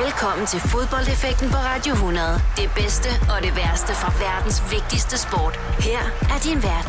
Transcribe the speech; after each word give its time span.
Velkommen 0.00 0.46
til 0.46 0.60
fodboldeffekten 0.60 1.48
på 1.50 1.56
Radio 1.56 1.92
100. 1.92 2.26
Det 2.56 2.70
bedste 2.80 3.08
og 3.32 3.38
det 3.42 3.52
værste 3.56 3.92
fra 4.00 4.10
verdens 4.24 4.58
vigtigste 4.74 5.16
sport. 5.18 5.54
Her 5.88 6.02
er 6.34 6.38
din 6.46 6.60
vært, 6.68 6.88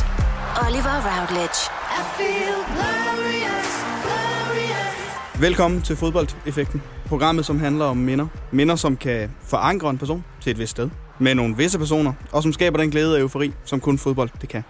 Oliver 0.65 0.97
Routledge. 1.09 1.59
I 1.99 2.01
feel 2.17 2.57
glorious, 2.75 3.71
glorious. 4.05 5.41
Velkommen 5.41 5.81
til 5.81 5.95
fodboldeffekten. 5.95 6.81
Programmet, 7.05 7.45
som 7.45 7.59
handler 7.59 7.85
om 7.85 7.97
minder. 7.97 8.27
Minder, 8.51 8.75
som 8.75 8.97
kan 8.97 9.31
forankre 9.41 9.89
en 9.89 9.97
person 9.97 10.23
til 10.41 10.51
et 10.51 10.59
vist 10.59 10.71
sted. 10.71 10.89
Med 11.19 11.35
nogle 11.35 11.57
visse 11.57 11.79
personer, 11.79 12.13
og 12.31 12.43
som 12.43 12.53
skaber 12.53 12.77
den 12.77 12.91
glæde 12.91 13.15
og 13.15 13.19
eufori, 13.19 13.53
som 13.65 13.79
kun 13.79 13.97
fodbold 13.97 14.29
det 14.41 14.49
kan. 14.49 14.63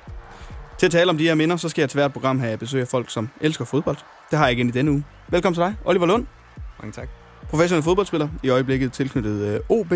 Til 0.77 0.85
at 0.85 0.91
tale 0.91 1.09
om 1.09 1.17
de 1.17 1.23
her 1.23 1.35
minder, 1.35 1.57
så 1.57 1.69
skal 1.69 1.81
jeg 1.81 1.89
til 1.89 1.97
hvert 1.97 2.13
program 2.13 2.39
have 2.39 2.57
besøg 2.57 2.81
af 2.81 2.87
folk, 2.87 3.09
som 3.09 3.29
elsker 3.41 3.65
fodbold. 3.65 3.97
Det 4.31 4.39
har 4.39 4.45
jeg 4.45 4.55
igen 4.57 4.67
i 4.67 4.71
denne 4.71 4.91
uge. 4.91 5.03
Velkommen 5.27 5.55
til 5.55 5.63
dig, 5.63 5.75
Oliver 5.85 6.05
Lund. 6.05 6.25
Mange 6.79 6.91
tak 6.93 7.22
professionel 7.53 7.83
fodboldspiller, 7.83 8.27
i 8.43 8.49
øjeblikket 8.49 8.91
tilknyttet 8.91 9.41
øh, 9.41 9.59
OB. 9.69 9.93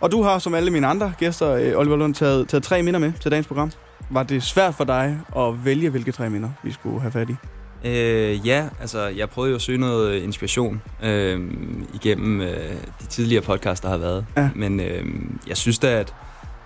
Og 0.00 0.12
du 0.12 0.22
har, 0.22 0.38
som 0.38 0.54
alle 0.54 0.70
mine 0.70 0.86
andre 0.86 1.12
gæster, 1.18 1.50
øh, 1.50 1.78
Oliver 1.78 1.96
Lund, 1.96 2.14
taget, 2.14 2.48
taget 2.48 2.62
tre 2.62 2.82
minder 2.82 3.00
med 3.00 3.12
til 3.20 3.30
dagens 3.30 3.46
program. 3.46 3.72
Var 4.10 4.22
det 4.22 4.42
svært 4.42 4.74
for 4.74 4.84
dig 4.84 5.18
at 5.36 5.64
vælge, 5.64 5.90
hvilke 5.90 6.12
tre 6.12 6.30
minder 6.30 6.50
vi 6.62 6.72
skulle 6.72 7.00
have 7.00 7.12
fat 7.12 7.30
i? 7.30 7.34
Øh, 7.84 8.46
ja, 8.46 8.68
altså 8.80 9.06
jeg 9.06 9.30
prøvede 9.30 9.50
jo 9.50 9.56
at 9.56 9.62
søge 9.62 9.78
noget 9.78 10.22
inspiration 10.22 10.82
øh, 11.02 11.40
igennem 11.94 12.40
øh, 12.40 12.70
de 13.00 13.06
tidligere 13.08 13.42
podcasts, 13.42 13.80
der 13.80 13.88
har 13.88 13.98
været. 13.98 14.26
Ja. 14.36 14.50
Men 14.54 14.80
øh, 14.80 15.04
jeg 15.48 15.56
synes 15.56 15.78
da, 15.78 15.88
at, 15.88 16.14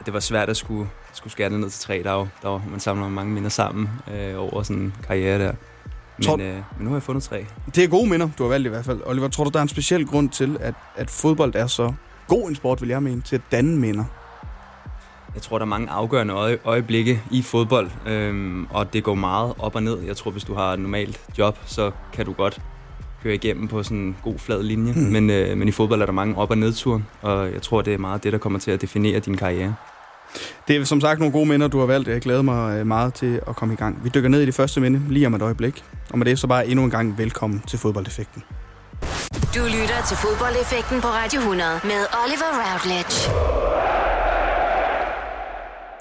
at 0.01 0.07
det 0.07 0.15
var 0.15 0.21
svært 0.21 0.49
at 0.49 0.57
skulle, 0.57 0.89
skulle 1.13 1.33
skære 1.33 1.51
det 1.51 1.61
ned 1.61 1.71
til 1.71 1.81
tre. 1.81 2.03
Var, 2.05 2.29
der 2.43 2.49
var, 2.49 2.63
man 2.71 2.81
samler 2.81 3.09
mange 3.09 3.33
minder 3.33 3.51
sammen 3.51 3.89
øh, 4.15 4.35
over 4.39 4.63
sådan 4.63 4.83
en 4.83 4.95
karriere 5.07 5.39
der. 5.39 5.53
Men, 6.19 6.27
tror, 6.27 6.35
øh, 6.35 6.55
men 6.55 6.63
nu 6.79 6.89
har 6.89 6.97
jeg 6.97 7.03
fundet 7.03 7.25
tre. 7.25 7.47
Det 7.75 7.85
er 7.85 7.89
gode 7.89 8.11
minder, 8.11 8.29
du 8.39 8.43
har 8.43 8.51
valgt 8.51 8.67
i 8.67 8.69
hvert 8.69 8.85
fald. 8.85 9.01
Oliver, 9.07 9.29
tror 9.29 9.45
du, 9.45 9.51
der 9.51 9.59
er 9.59 9.63
en 9.63 9.69
speciel 9.69 10.07
grund 10.07 10.29
til, 10.31 10.57
at, 10.61 10.75
at 10.97 11.11
fodbold 11.11 11.55
er 11.55 11.67
så 11.67 11.93
god 12.29 12.49
en 12.49 12.55
sport, 12.55 12.81
vil 12.81 12.89
jeg 12.89 13.03
mene, 13.03 13.21
til 13.21 13.37
at 13.37 13.43
danne 13.53 13.77
minder? 13.77 14.05
Jeg 15.35 15.43
tror, 15.43 15.59
der 15.59 15.65
er 15.65 15.69
mange 15.69 15.91
afgørende 15.91 16.35
øje, 16.35 16.59
øjeblikke 16.65 17.23
i 17.31 17.43
fodbold, 17.43 17.91
øhm, 18.07 18.67
og 18.71 18.93
det 18.93 19.05
går 19.05 19.15
meget 19.15 19.55
op 19.59 19.75
og 19.75 19.83
ned. 19.83 20.01
Jeg 20.01 20.17
tror, 20.17 20.31
hvis 20.31 20.45
du 20.45 20.55
har 20.55 20.73
et 20.73 20.79
normalt 20.79 21.21
job, 21.39 21.59
så 21.67 21.91
kan 22.13 22.27
du 22.27 22.33
godt 22.33 22.61
køre 23.23 23.35
igennem 23.35 23.69
på 23.69 23.83
sådan 23.83 23.99
en 23.99 24.17
god 24.23 24.39
flad 24.39 24.63
linje. 24.63 24.93
Mm. 24.93 25.01
Men, 25.01 25.31
øh, 25.31 25.59
men 25.59 25.69
i 25.69 25.71
fodbold 25.71 26.03
er 26.03 26.07
der 26.07 26.13
mange 26.13 26.37
op- 26.37 26.51
og 26.51 26.59
nedture, 26.59 27.03
og 27.23 27.53
jeg 27.53 27.63
tror, 27.63 27.83
det 27.83 27.95
er 27.95 27.99
meget 27.99 28.25
det, 28.25 28.33
der 28.33 28.39
kommer 28.39 28.59
til 28.59 28.71
at 28.71 28.81
definere 28.81 29.21
din 29.21 29.37
karriere. 29.37 29.75
Det 30.69 30.77
er 30.77 30.85
som 30.85 31.01
sagt 31.01 31.19
nogle 31.19 31.33
gode 31.33 31.47
minder, 31.47 31.69
du 31.69 31.79
har 31.79 31.87
valgt. 31.87 32.09
Jeg 32.09 32.21
glæder 32.21 32.43
mig 32.43 32.79
øh, 32.79 32.87
meget 32.87 33.15
til 33.15 33.41
at 33.49 33.57
komme 33.57 33.75
i 33.75 33.77
gang. 33.77 34.05
Vi 34.05 34.11
dykker 34.15 34.29
ned 34.29 34.43
i 34.43 34.47
det 34.47 34.55
første 34.55 34.81
minde 34.81 35.03
lige 35.09 35.27
om 35.27 35.35
et 35.35 35.43
øjeblik. 35.43 35.85
Og 36.11 36.19
med 36.19 36.27
det 36.27 36.39
så 36.39 36.47
bare 36.47 36.67
endnu 36.67 36.85
en 36.85 36.91
gang 36.91 37.19
velkommen 37.19 37.63
til 37.69 37.79
Fodboldeffekten. 37.79 38.43
Du 39.55 39.63
lytter 39.65 40.05
til 40.09 40.17
Fodboldeffekten 40.17 41.01
på 41.01 41.09
Radio 41.09 41.41
100 41.41 41.71
med 41.85 42.01
Oliver 42.25 42.51
Routledge. 42.63 43.31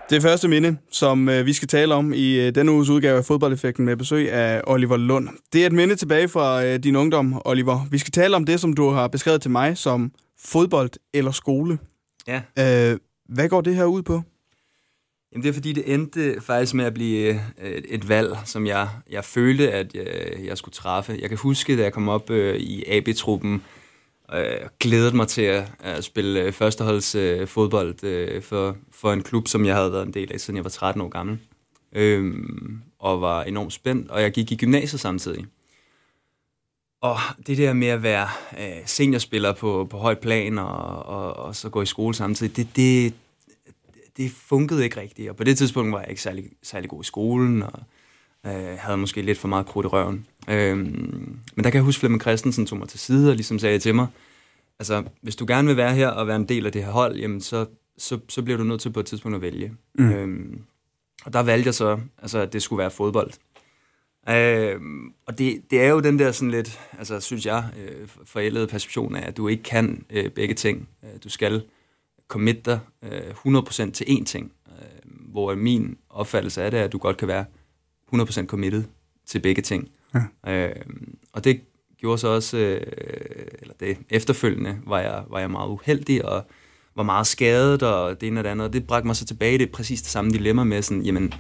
Det 0.10 0.22
første 0.22 0.48
minde, 0.48 0.78
som 0.92 1.30
øh, 1.30 1.46
vi 1.46 1.54
skal 1.54 1.68
tale 1.68 1.96
om 1.96 2.14
i 2.14 2.48
øh, 2.48 2.56
denne 2.56 2.72
uges 2.72 2.90
udgave 2.90 3.18
af 3.18 3.26
Fodboldeffekten 3.26 3.86
med 3.86 3.96
besøg 3.98 4.32
af 4.32 4.62
Oliver 4.68 4.98
Lund. 4.98 5.30
Det 5.54 5.62
er 5.62 5.66
et 5.66 5.74
minde 5.74 5.96
tilbage 5.96 6.28
fra 6.28 6.64
øh, 6.66 6.80
din 6.80 6.96
ungdom, 6.96 7.42
Oliver. 7.46 7.88
Vi 7.92 7.98
skal 7.98 8.12
tale 8.12 8.36
om 8.36 8.46
det, 8.46 8.60
som 8.60 8.74
du 8.74 8.90
har 8.90 9.08
beskrevet 9.08 9.42
til 9.42 9.52
mig 9.52 9.78
som 9.78 10.12
fodbold 10.46 10.90
eller 11.14 11.32
skole. 11.32 11.78
Ja. 12.28 12.42
Øh, 12.92 12.98
hvad 13.26 13.50
går 13.50 13.62
det 13.62 13.76
her 13.76 13.86
ud 13.86 14.02
på? 14.02 14.22
Jamen 15.32 15.44
det 15.44 15.50
er 15.50 15.54
fordi, 15.54 15.74
det 15.74 15.94
endte 15.94 16.42
faktisk 16.42 16.74
med 16.74 16.86
at 16.86 16.94
blive 16.94 17.42
øh, 17.62 17.72
et, 17.72 17.86
et 17.90 18.10
valg, 18.10 18.38
som 18.46 18.68
jeg, 18.68 18.90
jeg 19.10 19.26
følte, 19.26 19.72
at 19.72 19.96
jeg, 19.96 20.06
jeg 20.46 20.58
skulle 20.58 20.74
træffe. 20.74 21.18
Jeg 21.22 21.30
kan 21.30 21.38
huske, 21.38 21.78
da 21.78 21.84
jeg 21.84 21.94
kom 21.94 22.10
op 22.10 22.30
øh, 22.30 22.56
i 22.56 22.84
AB-truppen, 22.88 23.64
øh, 24.34 24.70
glædede 24.80 25.16
mig 25.16 25.28
til 25.28 25.42
at, 25.42 25.72
at 25.80 26.04
spille 26.04 26.42
øh, 26.42 26.52
førsteholds 26.52 27.16
øh, 27.16 27.48
fodbold 27.48 28.04
øh, 28.04 28.42
for, 28.42 28.78
for 28.92 29.14
en 29.14 29.24
klub, 29.24 29.48
som 29.48 29.66
jeg 29.66 29.76
havde 29.76 29.92
været 29.92 30.06
en 30.06 30.14
del 30.14 30.34
af, 30.34 30.40
siden 30.40 30.56
jeg 30.58 30.64
var 30.64 30.70
13 30.70 31.02
år 31.02 31.10
gammel. 31.10 31.40
Øh, 31.96 32.34
og 33.00 33.22
var 33.22 33.44
enormt 33.44 33.74
spændt, 33.74 34.12
og 34.12 34.22
jeg 34.22 34.32
gik 34.32 34.52
i 34.52 34.56
gymnasiet 34.56 35.02
samtidig. 35.02 35.46
Og 37.06 37.18
det 37.48 37.58
der 37.58 37.74
med 37.74 37.88
at 37.88 38.04
være 38.04 38.28
øh, 38.60 38.82
seniorspiller 38.86 39.54
på, 39.54 39.88
på 39.90 39.98
højt 39.98 40.20
plan 40.20 40.58
og, 40.58 41.06
og, 41.06 41.36
og 41.36 41.56
så 41.56 41.70
gå 41.70 41.82
i 41.82 41.86
skole 41.86 42.16
samtidig, 42.16 42.56
det, 42.56 42.68
det, 42.76 43.14
det 44.18 44.32
funkede 44.32 44.84
ikke 44.84 45.00
rigtigt. 45.02 45.30
Og 45.30 45.36
på 45.36 45.44
det 45.44 45.58
tidspunkt 45.58 45.92
var 45.92 46.00
jeg 46.00 46.10
ikke 46.10 46.22
særlig, 46.22 46.46
særlig 46.64 46.90
god 46.90 47.02
i 47.02 47.06
skolen, 47.06 47.64
og 47.64 47.80
øh, 48.46 48.78
havde 48.78 48.98
måske 48.98 49.22
lidt 49.22 49.38
for 49.38 49.48
meget 49.48 49.66
krudt 49.66 49.86
i 49.86 49.88
røven. 49.88 50.26
Øh, 50.48 50.78
men 50.78 51.64
der 51.64 51.64
kan 51.64 51.74
jeg 51.74 51.84
huske, 51.84 51.98
at 51.98 52.00
Flemming 52.00 52.22
Christensen 52.22 52.66
tog 52.66 52.78
mig 52.78 52.88
til 52.88 53.00
side 53.00 53.30
og 53.30 53.36
ligesom 53.36 53.60
sagde 53.60 53.80
til 53.80 53.96
mig, 53.96 54.08
altså, 54.80 55.04
hvis 55.22 55.36
du 55.36 55.46
gerne 55.48 55.68
vil 55.68 55.78
være 55.78 55.96
her 55.96 56.08
og 56.08 56.28
være 56.28 56.36
en 56.36 56.50
del 56.50 56.66
af 56.66 56.72
det 56.72 56.84
her 56.84 56.92
hold, 56.92 57.16
jamen 57.16 57.42
så, 57.42 57.66
så, 57.98 58.20
så 58.30 58.42
bliver 58.42 58.58
du 58.58 58.64
nødt 58.64 58.82
til 58.82 58.90
på 58.90 59.00
et 59.00 59.06
tidspunkt 59.06 59.36
at 59.36 59.42
vælge. 59.42 59.74
Mm. 59.94 60.12
Øh, 60.12 60.58
og 61.26 61.34
der 61.34 61.44
valgte 61.44 61.68
jeg 61.68 61.76
så, 61.76 62.00
altså, 62.22 62.40
at 62.40 62.54
det 62.54 62.62
skulle 62.62 62.80
være 62.80 62.92
fodbold. 62.92 63.32
Øh, 64.30 64.82
og 65.26 65.38
det, 65.38 65.62
det 65.72 65.82
er 65.82 65.90
jo 65.90 66.00
den 66.00 66.20
der 66.20 66.32
sådan 66.32 66.52
lidt, 66.52 66.80
altså 66.98 67.20
synes 67.20 67.46
jeg, 67.46 67.66
øh, 67.78 68.08
forældede 68.26 68.68
perception 68.68 69.16
af, 69.16 69.28
at 69.28 69.38
du 69.38 69.48
ikke 69.48 69.64
kan 69.64 70.06
øh, 70.10 70.32
begge 70.32 70.54
ting. 70.54 70.90
Øh, 71.04 71.10
du 71.24 71.30
skal 71.30 71.64
commit 72.28 72.66
dig 72.66 72.80
øh, 73.04 73.58
100% 73.58 73.92
til 73.92 74.06
én 74.06 74.26
ting. 74.26 74.52
Øh, 74.68 75.12
hvor 75.32 75.56
min 75.56 75.98
opfattelse 76.10 76.64
af 76.64 76.72
det 76.72 76.80
er, 76.80 76.84
at 76.84 76.92
du 76.92 76.98
godt 76.98 77.18
kan 77.18 77.28
være 77.28 77.46
100% 78.14 78.46
committed 78.46 78.84
til 79.26 79.40
begge 79.40 79.62
ting. 79.62 79.90
Ja. 80.46 80.68
Øh, 80.68 80.76
og 81.34 81.44
det 81.44 81.62
gjorde 81.98 82.18
så 82.18 82.28
også, 82.28 82.58
øh, 82.58 82.82
eller 83.62 83.74
det 83.80 83.98
efterfølgende, 84.10 84.78
var 84.88 85.00
jeg, 85.00 85.24
var 85.30 85.40
jeg 85.40 85.52
meget 85.52 85.70
uheldig 85.70 86.26
og 86.26 86.46
var 86.96 87.04
meget 87.04 87.28
skadet 87.28 87.84
og 87.84 88.22
det 88.22 88.28
ene 88.28 88.40
og 88.40 88.44
det 88.44 88.50
andet. 88.50 88.68
Og 88.68 88.74
det 88.74 88.88
bragte 88.88 89.08
mig 89.08 89.16
så 89.16 89.26
tilbage 89.26 89.56
i 89.56 89.58
det 89.58 89.72
præcis 89.72 90.02
det 90.02 90.12
samme 90.12 90.32
dilemma 90.32 90.64
med 90.64 90.82
sådan, 90.82 91.04
jamen, 91.04 91.34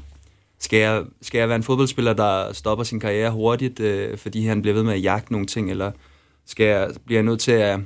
skal 0.59 0.79
jeg, 0.79 1.03
skal 1.21 1.39
jeg 1.39 1.47
være 1.47 1.55
en 1.55 1.63
fodboldspiller, 1.63 2.13
der 2.13 2.53
stopper 2.53 2.83
sin 2.83 2.99
karriere 2.99 3.31
hurtigt, 3.31 3.79
øh, 3.79 4.17
fordi 4.17 4.45
han 4.45 4.61
bliver 4.61 4.73
ved 4.73 4.83
med 4.83 4.93
at 4.93 5.03
jagte 5.03 5.31
nogle 5.31 5.47
ting, 5.47 5.69
eller 5.71 5.91
skal 6.45 6.66
jeg, 6.66 6.91
bliver 7.05 7.19
jeg 7.19 7.25
nødt 7.25 7.39
til 7.39 7.51
at 7.51 7.79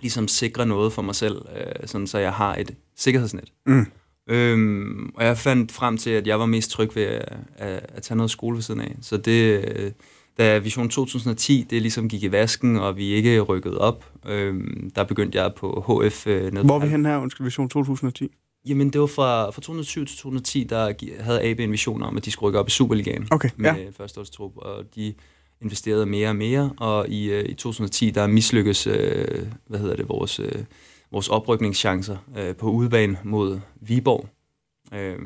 ligesom 0.00 0.28
sikre 0.28 0.66
noget 0.66 0.92
for 0.92 1.02
mig 1.02 1.14
selv, 1.14 1.36
øh, 1.56 1.86
sådan 1.86 2.06
så 2.06 2.18
jeg 2.18 2.32
har 2.32 2.54
et 2.54 2.74
sikkerhedsnet. 2.96 3.52
Mm. 3.66 3.86
Øhm, 4.28 5.10
og 5.14 5.24
jeg 5.24 5.38
fandt 5.38 5.72
frem 5.72 5.96
til, 5.96 6.10
at 6.10 6.26
jeg 6.26 6.40
var 6.40 6.46
mest 6.46 6.70
tryg 6.70 6.96
ved 6.96 7.02
at, 7.02 7.36
at, 7.56 7.86
at 7.88 8.02
tage 8.02 8.16
noget 8.16 8.30
skole 8.30 8.54
ved 8.54 8.62
siden 8.62 8.80
af. 8.80 8.96
Så 9.00 9.16
det, 9.16 9.64
øh, 9.76 9.92
da 10.38 10.58
Vision 10.58 10.88
2010, 10.88 11.66
det 11.70 11.82
ligesom 11.82 12.08
gik 12.08 12.22
i 12.22 12.32
vasken, 12.32 12.76
og 12.76 12.96
vi 12.96 13.04
ikke 13.04 13.40
rykkede 13.40 13.78
op, 13.78 14.04
øhm, 14.26 14.90
der 14.90 15.04
begyndte 15.04 15.38
jeg 15.38 15.52
på 15.56 16.00
HF. 16.06 16.26
Øh, 16.26 16.58
Hvor 16.58 16.74
er 16.74 16.78
vi 16.78 16.88
hen 16.88 17.06
her, 17.06 17.18
undskyld, 17.18 17.44
Vision 17.44 17.68
2010? 17.68 18.30
Jamen, 18.66 18.90
det 18.90 19.00
var 19.00 19.06
fra, 19.06 19.44
fra 19.50 19.60
2007 19.60 20.06
til 20.06 20.16
2010, 20.16 20.64
der 20.64 20.92
havde 21.22 21.42
AB 21.42 21.60
en 21.60 21.72
vision 21.72 22.02
om, 22.02 22.16
at 22.16 22.24
de 22.24 22.30
skulle 22.30 22.48
rykke 22.48 22.58
op 22.58 22.68
i 22.68 22.70
Superligaen 22.70 23.28
okay, 23.30 23.48
med 23.56 23.74
ja. 23.74 23.90
førsteårstrup, 23.96 24.52
og 24.56 24.84
de 24.94 25.14
investerede 25.60 26.06
mere 26.06 26.28
og 26.28 26.36
mere, 26.36 26.72
og 26.76 27.08
i, 27.08 27.30
øh, 27.30 27.44
i 27.48 27.54
2010, 27.54 28.10
der 28.10 28.26
mislykkes, 28.26 28.86
øh, 28.86 29.46
hvad 29.66 29.78
hedder 29.78 29.96
det, 29.96 30.08
vores, 30.08 30.40
øh, 30.40 30.64
vores 31.10 31.28
oprykningschancer 31.28 32.16
øh, 32.38 32.56
på 32.56 32.70
udebane 32.70 33.18
mod 33.24 33.60
Viborg. 33.80 34.28
Øh, 34.94 35.18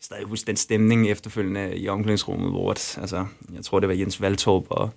stadig 0.00 0.24
huske 0.24 0.46
den 0.46 0.56
stemning 0.56 1.10
efterfølgende 1.10 1.76
i 1.76 1.88
omklædningsrummet, 1.88 2.50
hvor 2.50 2.70
at, 2.70 2.98
altså, 3.00 3.26
jeg 3.54 3.64
tror, 3.64 3.80
det 3.80 3.88
var 3.88 3.94
Jens 3.94 4.20
Valtorp 4.20 4.64
og 4.70 4.90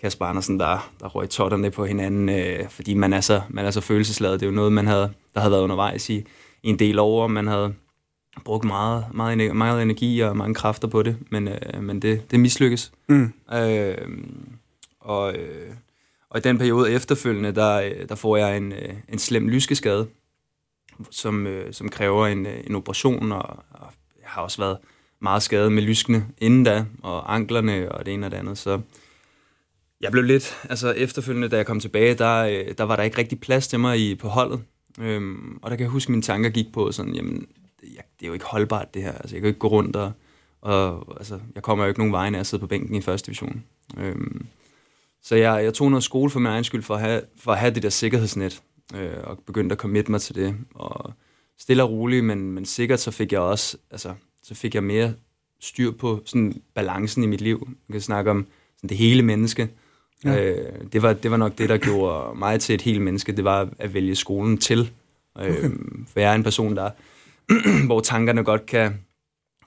Kasper 0.00 0.24
Andersen, 0.24 0.60
der, 0.60 0.90
der 1.00 1.08
røg 1.08 1.30
totterne 1.30 1.70
på 1.70 1.84
hinanden, 1.84 2.28
øh, 2.28 2.68
fordi 2.68 2.94
man 2.94 3.12
er, 3.12 3.20
så, 3.20 3.42
man 3.48 3.66
er 3.66 3.70
så 3.70 3.80
følelsesladet. 3.80 4.40
Det 4.40 4.46
er 4.46 4.50
jo 4.50 4.56
noget, 4.56 4.72
man 4.72 4.86
havde, 4.86 5.12
der 5.34 5.40
havde 5.40 5.52
været 5.52 5.62
undervejs 5.62 6.10
i 6.10 6.24
en 6.62 6.78
del 6.78 6.98
år, 6.98 7.26
man 7.26 7.46
havde 7.46 7.74
brugt 8.44 8.64
meget, 8.64 9.04
meget, 9.14 9.56
meget 9.56 9.82
energi 9.82 10.20
og 10.20 10.36
mange 10.36 10.54
kræfter 10.54 10.88
på 10.88 11.02
det, 11.02 11.16
men, 11.30 11.48
øh, 11.48 11.82
men 11.82 12.02
det, 12.02 12.30
det 12.30 12.40
mislykkes. 12.40 12.92
Mm. 13.08 13.32
Øh, 13.52 14.08
og, 15.00 15.34
øh, 15.34 15.70
og 16.30 16.38
i 16.38 16.40
den 16.40 16.58
periode 16.58 16.92
efterfølgende, 16.92 17.52
der, 17.52 17.90
der 18.08 18.14
får 18.14 18.36
jeg 18.36 18.56
en, 18.56 18.72
øh, 18.72 18.94
en 19.08 19.18
slem 19.18 19.48
lyskeskade, 19.48 20.06
som, 21.10 21.46
øh, 21.46 21.72
som 21.72 21.88
kræver 21.88 22.26
en, 22.26 22.46
øh, 22.46 22.60
en 22.66 22.74
operation, 22.74 23.32
og, 23.32 23.64
og 23.70 23.92
jeg 24.20 24.28
har 24.28 24.42
også 24.42 24.62
været 24.62 24.78
meget 25.20 25.42
skadet 25.42 25.72
med 25.72 25.82
lyskene 25.82 26.26
inden 26.38 26.64
da, 26.64 26.84
og 27.02 27.34
anklerne 27.34 27.92
og 27.92 28.06
det 28.06 28.14
ene 28.14 28.26
og 28.26 28.30
det 28.30 28.38
andet, 28.38 28.58
så 28.58 28.80
jeg 30.00 30.12
blev 30.12 30.24
lidt, 30.24 30.66
altså 30.70 30.90
efterfølgende, 30.90 31.48
da 31.48 31.56
jeg 31.56 31.66
kom 31.66 31.80
tilbage, 31.80 32.14
der, 32.14 32.62
der 32.78 32.84
var 32.84 32.96
der 32.96 33.02
ikke 33.02 33.18
rigtig 33.18 33.40
plads 33.40 33.68
til 33.68 33.80
mig 33.80 33.98
i, 33.98 34.14
på 34.14 34.28
holdet, 34.28 34.62
øhm, 35.00 35.58
og 35.62 35.70
der 35.70 35.76
kan 35.76 35.84
jeg 35.84 35.90
huske, 35.90 36.08
at 36.08 36.10
mine 36.10 36.22
tanker 36.22 36.50
gik 36.50 36.72
på 36.72 36.92
sådan, 36.92 37.14
jamen, 37.14 37.46
jeg, 37.82 38.02
det 38.20 38.24
er 38.24 38.26
jo 38.26 38.32
ikke 38.32 38.44
holdbart 38.44 38.94
det 38.94 39.02
her. 39.02 39.12
Altså, 39.12 39.36
jeg 39.36 39.40
kan 39.42 39.48
ikke 39.48 39.60
gå 39.60 39.68
rundt 39.68 39.96
og, 39.96 40.12
og 40.60 41.16
altså, 41.16 41.40
jeg 41.54 41.62
kommer 41.62 41.84
jo 41.84 41.88
ikke 41.88 42.00
nogen 42.00 42.12
vejen 42.12 42.34
af 42.34 42.40
at 42.40 42.46
sidde 42.46 42.60
på 42.60 42.66
bænken 42.66 42.94
i 42.94 43.00
første 43.00 43.26
division. 43.26 43.64
Øhm, 43.98 44.46
så 45.22 45.36
jeg, 45.36 45.64
jeg 45.64 45.74
tog 45.74 45.90
noget 45.90 46.04
skole 46.04 46.30
for 46.30 46.40
min 46.40 46.46
egen 46.46 46.64
skyld, 46.64 46.82
for 46.82 46.94
at 46.94 47.00
have, 47.00 47.22
for 47.36 47.52
at 47.52 47.58
have 47.58 47.74
det 47.74 47.82
der 47.82 47.88
sikkerhedsnet, 47.88 48.62
øh, 48.94 49.10
og 49.24 49.38
begyndte 49.46 49.72
at 49.72 49.78
committe 49.78 50.10
mig 50.10 50.20
til 50.20 50.34
det. 50.34 50.56
Og 50.74 51.12
stille 51.58 51.82
og 51.82 51.90
roligt, 51.90 52.24
men, 52.24 52.52
men 52.52 52.64
sikkert 52.64 53.00
så 53.00 53.10
fik 53.10 53.32
jeg 53.32 53.40
også, 53.40 53.76
altså, 53.90 54.14
så 54.42 54.54
fik 54.54 54.74
jeg 54.74 54.84
mere 54.84 55.14
styr 55.60 55.90
på 55.90 56.22
sådan 56.24 56.62
balancen 56.74 57.22
i 57.22 57.26
mit 57.26 57.40
liv. 57.40 57.68
Man 57.88 57.92
kan 57.92 58.00
snakke 58.00 58.30
om 58.30 58.46
sådan 58.76 58.88
det 58.88 58.96
hele 58.96 59.22
menneske, 59.22 59.68
Ja. 60.24 60.44
Øh, 60.44 60.72
det, 60.92 61.02
var, 61.02 61.12
det 61.12 61.30
var 61.30 61.36
nok 61.36 61.58
det, 61.58 61.68
der 61.68 61.78
gjorde 61.78 62.38
mig 62.38 62.60
til 62.60 62.74
et 62.74 62.82
helt 62.82 63.02
menneske, 63.02 63.32
det 63.32 63.44
var 63.44 63.68
at 63.78 63.94
vælge 63.94 64.14
skolen 64.14 64.58
til. 64.58 64.92
Øh, 65.38 65.50
okay. 65.50 65.70
For 66.06 66.20
jeg 66.20 66.30
er 66.30 66.34
en 66.34 66.42
person, 66.42 66.76
der 66.76 66.90
hvor 67.86 68.00
tankerne 68.00 68.44
godt 68.44 68.66
kan, 68.66 69.04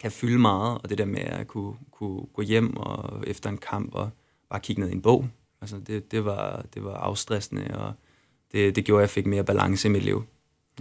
kan 0.01 0.12
fylde 0.12 0.39
meget, 0.39 0.81
og 0.83 0.89
det 0.89 0.98
der 0.98 1.06
med 1.06 1.19
at 1.19 1.48
kunne, 1.48 1.74
kunne 1.92 2.21
gå 2.33 2.42
hjem 2.42 2.77
og 2.77 3.24
efter 3.27 3.50
en 3.50 3.57
kamp 3.57 3.95
og 3.95 4.09
bare 4.50 4.59
kigge 4.59 4.81
ned 4.81 4.89
i 4.89 4.94
en 4.94 5.01
bog, 5.01 5.27
altså 5.62 5.80
det, 5.88 6.12
det, 6.12 6.25
var, 6.25 6.65
det 6.74 6.83
var 6.83 6.94
afstressende, 6.94 7.77
og 7.77 7.94
det, 8.51 8.75
det 8.75 8.86
gjorde, 8.86 9.00
at 9.00 9.01
jeg 9.01 9.09
fik 9.09 9.25
mere 9.25 9.44
balance 9.44 9.88
i 9.88 9.92
mit 9.92 10.04
liv. 10.04 10.24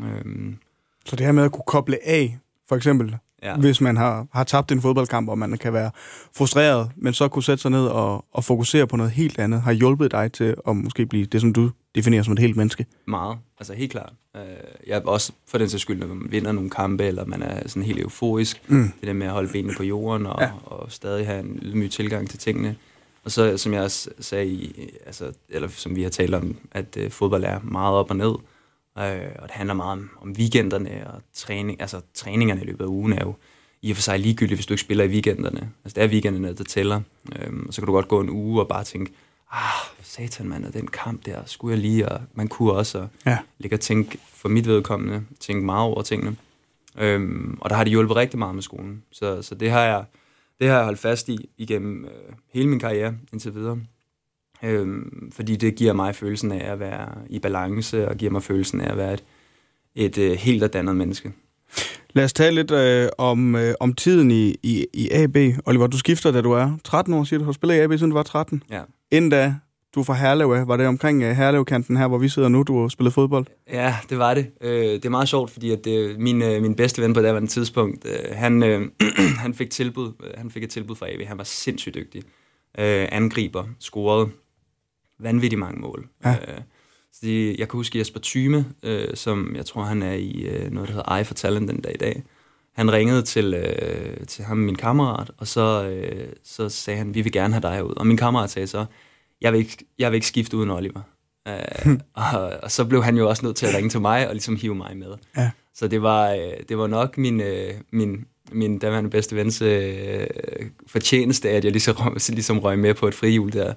Øhm. 0.03 0.59
Så 1.07 1.17
det 1.17 1.27
her 1.27 1.33
med 1.33 1.45
at 1.45 1.53
kunne 1.53 1.65
koble 1.67 1.99
af, 2.09 2.39
for 2.69 2.77
eksempel, 2.77 3.17
ja. 3.43 3.57
hvis 3.57 3.81
man 3.81 3.97
har, 3.97 4.27
har 4.33 4.45
tabt 4.45 4.73
en 4.73 4.81
fodboldkamp, 4.81 5.29
og 5.29 5.39
man 5.39 5.59
kan 5.59 5.73
være 5.73 5.91
frustreret, 6.37 6.91
men 6.97 7.13
så 7.13 7.29
kunne 7.29 7.43
sætte 7.43 7.63
sig 7.63 7.71
ned 7.71 7.87
og, 7.87 8.25
og 8.33 8.45
fokusere 8.45 8.87
på 8.87 8.97
noget 8.97 9.13
helt 9.13 9.39
andet, 9.39 9.63
har 9.63 9.73
hjulpet 9.73 10.11
dig 10.11 10.33
til 10.33 10.55
at 10.69 10.77
måske 10.77 11.07
blive 11.07 11.27
det, 11.27 11.41
som 11.41 11.53
du 11.53 11.71
definerer 11.95 12.23
som 12.23 12.33
et 12.33 12.39
helt 12.39 12.57
menneske? 12.57 12.87
Meget, 13.07 13.39
altså 13.59 13.75
helt 13.75 13.91
klart. 13.91 14.13
Øh, 14.37 14.43
jeg 14.87 14.97
er 14.97 15.01
også 15.01 15.33
for 15.49 15.59
den 15.59 15.69
sags 15.69 15.83
skyld, 15.83 15.99
når 15.99 16.07
man 16.07 16.27
vinder 16.31 16.53
nogle 16.53 16.71
kampe, 16.71 17.05
eller 17.05 17.25
man 17.25 17.43
er 17.43 17.69
sådan 17.69 17.83
helt 17.83 18.01
euforisk, 18.01 18.63
mm. 18.69 18.93
det 19.01 19.07
der 19.07 19.13
med 19.13 19.27
at 19.27 19.33
holde 19.33 19.53
benene 19.53 19.75
på 19.77 19.83
jorden, 19.83 20.27
og, 20.27 20.41
ja. 20.41 20.51
og 20.65 20.93
stadig 20.93 21.27
have 21.27 21.41
en 21.41 21.59
ydmyg 21.63 21.91
tilgang 21.91 22.31
til 22.31 22.39
tingene. 22.39 22.77
Og 23.25 23.31
så, 23.31 23.57
som 23.57 23.73
jeg 23.73 23.83
også 23.83 24.11
sagde, 24.21 24.47
i, 24.47 24.91
altså, 25.07 25.33
eller 25.49 25.69
som 25.69 25.97
vi 25.97 26.03
har 26.03 26.11
talt 26.11 26.35
om, 26.35 26.57
at 26.73 26.99
uh, 27.05 27.11
fodbold 27.11 27.45
er 27.45 27.61
meget 27.63 27.95
op 27.95 28.11
og 28.11 28.17
ned, 28.17 28.35
øh, 29.01 29.33
og 29.39 29.49
det 29.49 29.51
handler 29.51 29.75
meget 29.75 29.93
om, 29.93 30.11
om 30.21 30.33
weekenderne 30.39 31.11
og 31.15 31.23
træning. 31.35 31.81
Altså, 31.81 32.01
træningerne 32.15 32.61
i 32.61 32.65
løbet 32.65 32.85
af 32.85 32.89
ugen 32.89 33.13
er 33.13 33.25
jo 33.25 33.35
i 33.83 33.91
og 33.91 33.97
for 33.97 34.03
sig 34.03 34.19
ligegyldigt, 34.19 34.57
hvis 34.57 34.67
du 34.67 34.75
ikke 34.75 34.81
spiller 34.81 35.05
i 35.05 35.09
weekenderne. 35.09 35.71
Altså, 35.85 35.95
det 35.95 36.05
er 36.05 36.09
weekenderne, 36.09 36.55
der 36.55 36.65
tæller. 36.65 37.01
Øhm, 37.37 37.65
og 37.69 37.75
så 37.75 37.81
kan 37.81 37.87
du 37.87 37.93
godt 37.93 38.09
gå 38.09 38.21
en 38.21 38.31
uge 38.31 38.61
og 38.61 38.69
bare 38.69 38.85
tænke, 38.85 39.13
ah, 39.53 39.87
satan 40.03 40.49
mand, 40.49 40.65
og 40.65 40.73
den 40.73 40.87
kamp 40.87 41.27
der, 41.27 41.43
skulle 41.47 41.75
jeg 41.75 41.81
lige, 41.83 42.09
og 42.09 42.21
man 42.35 42.49
kunne 42.49 42.73
også 42.73 42.99
og 42.99 43.09
ja. 43.27 43.39
ligge 43.59 43.77
og 43.77 43.81
tænke, 43.81 44.19
for 44.35 44.49
mit 44.49 44.67
vedkommende, 44.67 45.23
tænke 45.41 45.65
meget 45.65 45.83
over 45.83 46.03
tingene. 46.03 46.37
Øhm, 46.99 47.59
og 47.61 47.71
der 47.71 47.77
har 47.77 47.85
det 47.85 47.91
hjulpet 47.91 48.17
rigtig 48.17 48.39
meget 48.39 48.55
med 48.55 48.63
skolen. 48.63 49.03
Så, 49.11 49.43
så 49.43 49.55
det 49.55 49.71
har 49.71 49.83
jeg 49.83 50.05
det 50.61 50.69
har 50.69 50.77
jeg 50.77 50.85
holdt 50.85 50.99
fast 50.99 51.29
i 51.29 51.51
igennem 51.59 52.05
øh, 52.05 52.35
hele 52.53 52.69
min 52.69 52.79
karriere 52.79 53.15
indtil 53.33 53.55
videre. 53.55 53.79
Øhm, 54.63 55.33
fordi 55.33 55.57
det 55.57 55.75
giver 55.75 55.93
mig 55.93 56.15
følelsen 56.15 56.53
af 56.53 56.73
at 56.73 56.81
være 56.81 57.09
i 57.29 57.39
balance, 57.39 58.09
og 58.09 58.17
giver 58.17 58.33
mig 58.33 58.43
følelsen 58.43 58.81
af 58.81 58.91
at 58.91 58.97
være 58.97 59.15
et, 59.15 59.25
et 59.95 60.19
øh, 60.19 60.33
helt 60.33 60.63
og 60.63 60.73
dannet 60.73 60.97
menneske. 60.97 61.33
Lad 62.13 62.25
os 62.25 62.33
tale 62.33 62.55
lidt 62.55 62.71
øh, 62.71 63.09
om, 63.19 63.57
øh, 63.57 63.75
om 63.81 63.93
tiden 63.93 64.31
i, 64.31 64.55
i, 64.63 64.87
i 64.95 65.11
AB. 65.11 65.37
Oliver, 65.67 65.87
du 65.87 65.99
skifter, 65.99 66.31
da 66.31 66.41
du 66.41 66.53
er 66.53 66.79
13 66.85 67.15
år, 67.15 67.25
siger 67.25 67.39
du. 67.39 67.45
Har 67.45 67.53
spillet 67.53 67.77
i 67.77 67.79
AB, 67.79 67.93
siden 67.93 68.11
du 68.11 68.17
var 68.17 68.23
13. 68.23 68.63
Ja. 68.71 68.83
Inden 69.11 69.31
da, 69.31 69.55
du 69.95 70.01
er 70.01 70.05
fra 70.05 70.15
Herlev 70.15 70.51
af. 70.51 70.69
Var 70.69 70.77
det 70.77 70.87
omkring 70.87 71.23
uh, 71.23 71.31
Herlev-kanten 71.31 71.97
her, 71.97 72.09
hvor 72.09 72.19
vi 72.19 72.29
sidder 72.29 72.49
nu, 72.49 72.63
du 72.63 72.81
har 72.81 72.89
spillet 72.89 73.15
fodbold? 73.15 73.47
Ja, 73.73 73.97
det 74.11 74.19
var 74.19 74.35
det. 74.35 74.47
Uh, 74.65 74.71
det 74.71 75.05
er 75.05 75.11
meget 75.11 75.29
sjovt, 75.29 75.51
fordi 75.51 75.71
at 75.71 75.87
uh, 75.87 76.21
min, 76.21 76.43
uh, 76.43 76.63
min 76.63 76.75
bedste 76.75 77.03
ven 77.03 77.15
på 77.15 77.23
det 77.23 77.49
tidspunkt, 77.49 78.05
uh, 78.05 78.37
han, 78.37 78.63
uh, 78.63 79.09
han, 79.45 79.55
fik 79.55 79.71
tilbud, 79.71 80.07
uh, 80.07 80.27
han 80.37 80.51
fik 80.51 80.63
et 80.63 80.71
tilbud 80.71 80.97
fra 80.97 81.07
AB. 81.09 81.27
Han 81.27 81.39
var 81.39 81.45
sindssygt 81.45 81.95
dygtig. 81.95 82.23
Uh, 82.79 82.85
angriber, 83.13 83.65
scorede 83.79 84.29
vanvittigt 85.23 85.61
mange 85.61 85.81
mål. 85.81 86.09
Ja. 86.25 86.31
Uh, 86.31 86.63
så 87.13 87.19
det, 87.23 87.59
jeg 87.59 87.69
kan 87.69 87.77
huske 87.77 87.99
Jesper 87.99 88.21
Thyme, 88.23 88.65
uh, 88.87 89.15
som 89.15 89.57
jeg 89.57 89.67
tror, 89.67 89.83
han 89.83 90.03
er 90.03 90.13
i 90.13 90.47
uh, 90.49 90.73
noget, 90.73 90.89
der 90.89 90.95
hedder 90.95 91.17
Eye 91.17 91.25
for 91.25 91.35
Talent 91.35 91.69
den 91.69 91.81
dag 91.81 91.95
i 91.95 91.99
dag. 91.99 92.23
Han 92.73 92.93
ringede 92.93 93.23
til, 93.23 93.55
uh, 93.55 94.27
til 94.27 94.45
ham, 94.45 94.57
min 94.57 94.75
kammerat, 94.75 95.31
og 95.39 95.47
så, 95.47 95.91
uh, 95.91 96.33
så 96.45 96.69
sagde 96.69 96.99
han, 96.99 97.15
vi 97.15 97.21
vil 97.21 97.33
gerne 97.33 97.55
have 97.55 97.75
dig 97.75 97.85
ud. 97.85 97.95
Og 97.97 98.07
min 98.07 98.17
kammerat 98.17 98.51
sagde 98.51 98.67
så, 98.67 98.85
jeg 99.41 99.53
vil 99.53 99.59
ikke, 99.59 99.85
jeg 99.99 100.11
vil 100.11 100.15
ikke 100.15 100.27
skifte 100.27 100.57
uden 100.57 100.71
Oliver. 100.71 101.01
Uh, 101.49 101.93
og, 102.35 102.53
og 102.63 102.71
så 102.71 102.85
blev 102.85 103.05
han 103.05 103.17
jo 103.17 103.29
også 103.29 103.47
nødt 103.47 103.57
til 103.57 103.67
at 103.67 103.75
ringe 103.75 103.91
til 103.91 104.01
mig 104.01 104.29
og 104.29 104.35
ligesom 104.35 104.57
hive 104.57 104.75
mig 104.75 104.97
med. 104.97 105.15
Ja. 105.37 105.51
Så 105.75 105.89
det 105.89 106.03
var, 106.03 106.35
uh, 106.35 106.53
det 106.69 106.79
var 106.79 106.87
nok 106.87 107.19
min, 107.19 107.41
uh, 107.41 107.47
min, 107.93 108.25
min 108.53 108.79
daværende 108.79 109.11
bedste 109.11 109.37
vens 109.37 109.63
uh, 109.63 109.69
fortjeneste, 110.87 111.51
at 111.51 111.65
jeg 111.65 111.73
ligesom, 111.73 112.17
ligesom 112.29 112.59
røg 112.59 112.79
med 112.79 112.95
på 112.95 113.09
et 113.09 113.15
frihjul 113.15 113.53
der. 113.53 113.75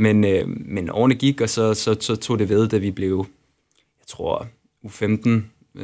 Men, 0.00 0.24
uh, 0.24 0.48
men 0.66 0.90
årene 0.90 1.14
gik, 1.14 1.40
og 1.40 1.48
så, 1.48 1.74
så, 1.74 1.96
så 2.00 2.16
tog 2.16 2.38
det 2.38 2.48
ved, 2.48 2.68
da 2.68 2.76
vi 2.76 2.90
blev, 2.90 3.26
jeg 4.00 4.06
tror, 4.06 4.46
U15, 4.86 5.28
uh, 5.30 5.82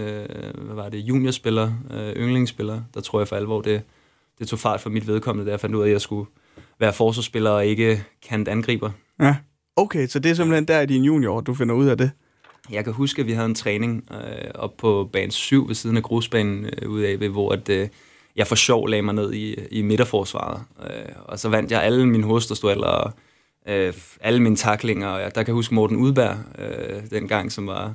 hvad 0.65 0.75
var 0.75 0.89
det, 0.89 0.99
juniorspiller, 0.99 1.73
uh, 1.91 2.23
yndlingsspiller, 2.23 2.83
der 2.95 3.01
tror 3.01 3.21
jeg 3.21 3.29
for 3.29 3.37
alvor, 3.37 3.61
det, 3.61 3.83
det 4.39 4.49
tog 4.49 4.59
fart 4.59 4.81
for 4.81 4.91
mit 4.91 5.07
vedkommende, 5.07 5.47
da 5.47 5.51
jeg 5.51 5.61
fandt 5.61 5.75
ud 5.75 5.83
af, 5.83 5.87
at 5.87 5.93
jeg 5.93 6.01
skulle 6.01 6.31
være 6.81 6.93
forsvarsspiller 6.93 7.51
og 7.51 7.67
ikke 7.67 8.05
kant 8.29 8.49
angriber. 8.49 8.91
Ja. 9.21 9.37
Okay, 9.77 10.07
så 10.07 10.19
det 10.19 10.31
er 10.31 10.35
simpelthen 10.35 10.69
der 10.69 10.81
i 10.81 10.87
din 10.87 11.05
junior, 11.05 11.41
du 11.41 11.55
finder 11.55 11.75
ud 11.75 11.87
af 11.87 11.99
det? 11.99 12.11
Jeg 12.71 12.85
kan 12.85 12.93
huske, 12.93 13.21
at 13.21 13.27
vi 13.27 13.33
havde 13.33 13.47
en 13.47 13.55
træning 13.55 14.09
øh, 14.11 14.51
op 14.55 14.77
på 14.77 15.11
bane 15.13 15.33
7 15.33 15.69
ved 15.69 15.75
siden 15.75 15.97
af 15.97 16.03
grusbanen 16.03 16.65
øh, 16.65 16.91
ude 16.91 17.09
af, 17.09 17.29
hvor 17.29 17.53
at, 17.53 17.69
øh, 17.69 17.89
jeg 18.37 18.47
for 18.47 18.55
sjov 18.55 18.89
lagde 18.89 19.03
mig 19.03 19.15
ned 19.15 19.33
i, 19.33 19.55
i 19.71 19.83
midterforsvaret. 19.83 20.63
Øh, 20.83 21.13
og 21.25 21.39
så 21.39 21.49
vandt 21.49 21.71
jeg 21.71 21.83
alle 21.83 22.07
mine 22.07 22.25
hovedståstueller 22.25 22.87
og 22.87 23.13
øh, 23.69 23.95
alle 24.21 24.43
mine 24.43 24.57
taklinger. 24.57 25.09
Og 25.09 25.21
jeg, 25.21 25.35
der 25.35 25.43
kan 25.43 25.47
jeg 25.47 25.55
huske 25.55 25.75
Morten 25.75 25.97
Udberg, 25.97 26.37
øh, 26.59 27.11
dengang, 27.11 27.53
som 27.53 27.67
var, 27.67 27.95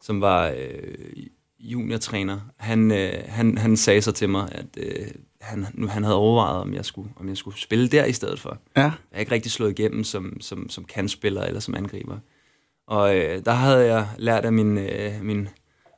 som 0.00 0.20
var 0.20 0.48
øh, 0.48 1.26
juniortræner. 1.58 2.40
Han, 2.56 2.90
øh, 2.90 3.12
han, 3.26 3.58
han 3.58 3.76
sagde 3.76 4.02
så 4.02 4.12
til 4.12 4.28
mig, 4.28 4.48
at 4.52 4.66
øh, 4.76 5.06
han, 5.40 5.66
nu, 5.74 5.86
han 5.86 6.02
havde 6.02 6.16
overvejet, 6.16 6.60
om 6.60 6.74
jeg, 6.74 6.84
skulle, 6.84 7.10
om 7.16 7.28
jeg 7.28 7.36
skulle 7.36 7.60
spille 7.60 7.88
der 7.88 8.04
i 8.04 8.12
stedet 8.12 8.40
for. 8.40 8.58
Ja. 8.76 8.82
Jeg 8.82 8.92
er 9.12 9.20
ikke 9.20 9.32
rigtig 9.32 9.52
slået 9.52 9.78
igennem 9.78 10.04
som, 10.04 10.40
som, 10.40 10.68
som 10.68 10.84
kandspiller 10.84 11.42
eller 11.42 11.60
som 11.60 11.74
angriber. 11.74 12.18
Og 12.86 13.16
øh, 13.16 13.44
der 13.44 13.52
havde 13.52 13.86
jeg 13.86 14.08
lært 14.18 14.44
af 14.44 14.52
min, 14.52 14.78
øh, 14.78 15.22
min 15.22 15.48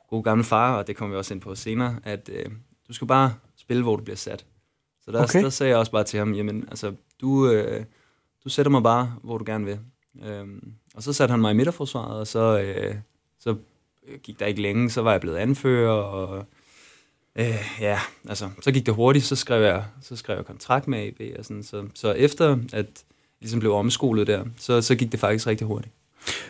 gode 0.09 0.23
gamle 0.23 0.43
far, 0.43 0.77
og 0.77 0.87
det 0.87 0.95
kommer 0.95 1.15
vi 1.15 1.17
også 1.17 1.33
ind 1.33 1.41
på 1.41 1.55
senere, 1.55 1.95
at 2.03 2.29
øh, 2.33 2.45
du 2.87 2.93
skal 2.93 3.07
bare 3.07 3.33
spille, 3.57 3.83
hvor 3.83 3.95
du 3.95 4.03
bliver 4.03 4.17
sat. 4.17 4.45
Så 5.05 5.11
der, 5.11 5.23
okay. 5.23 5.43
der 5.43 5.49
sagde 5.49 5.69
jeg 5.69 5.77
også 5.77 5.91
bare 5.91 6.03
til 6.03 6.19
ham, 6.19 6.33
jamen, 6.33 6.65
altså, 6.69 6.93
du, 7.21 7.49
øh, 7.49 7.85
du 8.43 8.49
sætter 8.49 8.69
mig 8.69 8.83
bare, 8.83 9.15
hvor 9.23 9.37
du 9.37 9.43
gerne 9.47 9.65
vil. 9.65 9.79
Øhm, 10.25 10.73
og 10.95 11.03
så 11.03 11.13
satte 11.13 11.31
han 11.31 11.41
mig 11.41 11.51
i 11.51 11.55
midterforsvaret, 11.55 12.19
og 12.19 12.27
så, 12.27 12.59
øh, 12.59 12.95
så 13.39 13.55
gik 14.23 14.39
der 14.39 14.45
ikke 14.45 14.61
længe, 14.61 14.89
så 14.89 15.01
var 15.01 15.11
jeg 15.11 15.21
blevet 15.21 15.37
anfører, 15.37 15.91
og 15.91 16.45
Øh, 17.35 17.55
ja, 17.81 17.99
altså, 18.29 18.49
så 18.61 18.71
gik 18.71 18.85
det 18.85 18.93
hurtigt, 18.93 19.25
så 19.25 19.35
skrev 19.35 19.63
jeg, 19.63 19.83
så 20.01 20.15
skrev 20.15 20.35
jeg 20.35 20.45
kontrakt 20.45 20.87
med 20.87 20.99
AB, 20.99 21.21
og 21.39 21.45
sådan, 21.45 21.63
så, 21.63 21.83
så 21.93 22.11
efter 22.11 22.51
at 22.51 22.57
jeg 22.73 22.85
ligesom 23.41 23.59
blev 23.59 23.73
omskolet 23.73 24.27
der, 24.27 24.43
så, 24.57 24.81
så 24.81 24.95
gik 24.95 25.11
det 25.11 25.19
faktisk 25.19 25.47
rigtig 25.47 25.67
hurtigt. 25.67 25.93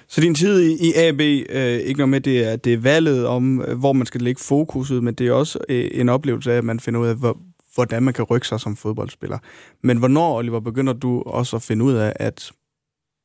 Så 0.07 0.21
din 0.21 0.35
tid 0.35 0.61
i, 0.61 0.89
i 0.89 0.93
AB, 0.93 1.19
øh, 1.49 1.79
ikke 1.79 1.97
noget 1.97 2.09
med, 2.09 2.21
det 2.21 2.43
er, 2.51 2.55
det 2.55 2.73
er 2.73 2.77
valget 2.77 3.27
om, 3.27 3.61
øh, 3.61 3.79
hvor 3.79 3.93
man 3.93 4.05
skal 4.05 4.21
lægge 4.21 4.41
fokuset, 4.41 5.03
men 5.03 5.13
det 5.13 5.27
er 5.27 5.31
også 5.31 5.59
øh, 5.69 5.89
en 5.93 6.09
oplevelse 6.09 6.53
af, 6.53 6.57
at 6.57 6.63
man 6.63 6.79
finder 6.79 6.99
ud 6.99 7.07
af, 7.07 7.15
hvor, 7.15 7.37
hvordan 7.75 8.03
man 8.03 8.13
kan 8.13 8.23
rykke 8.23 8.47
sig 8.47 8.59
som 8.59 8.75
fodboldspiller. 8.75 9.37
Men 9.81 9.97
hvornår, 9.97 10.37
Oliver, 10.37 10.59
begynder 10.59 10.93
du 10.93 11.21
også 11.21 11.55
at 11.55 11.61
finde 11.61 11.85
ud 11.85 11.93
af, 11.93 12.13
at 12.15 12.51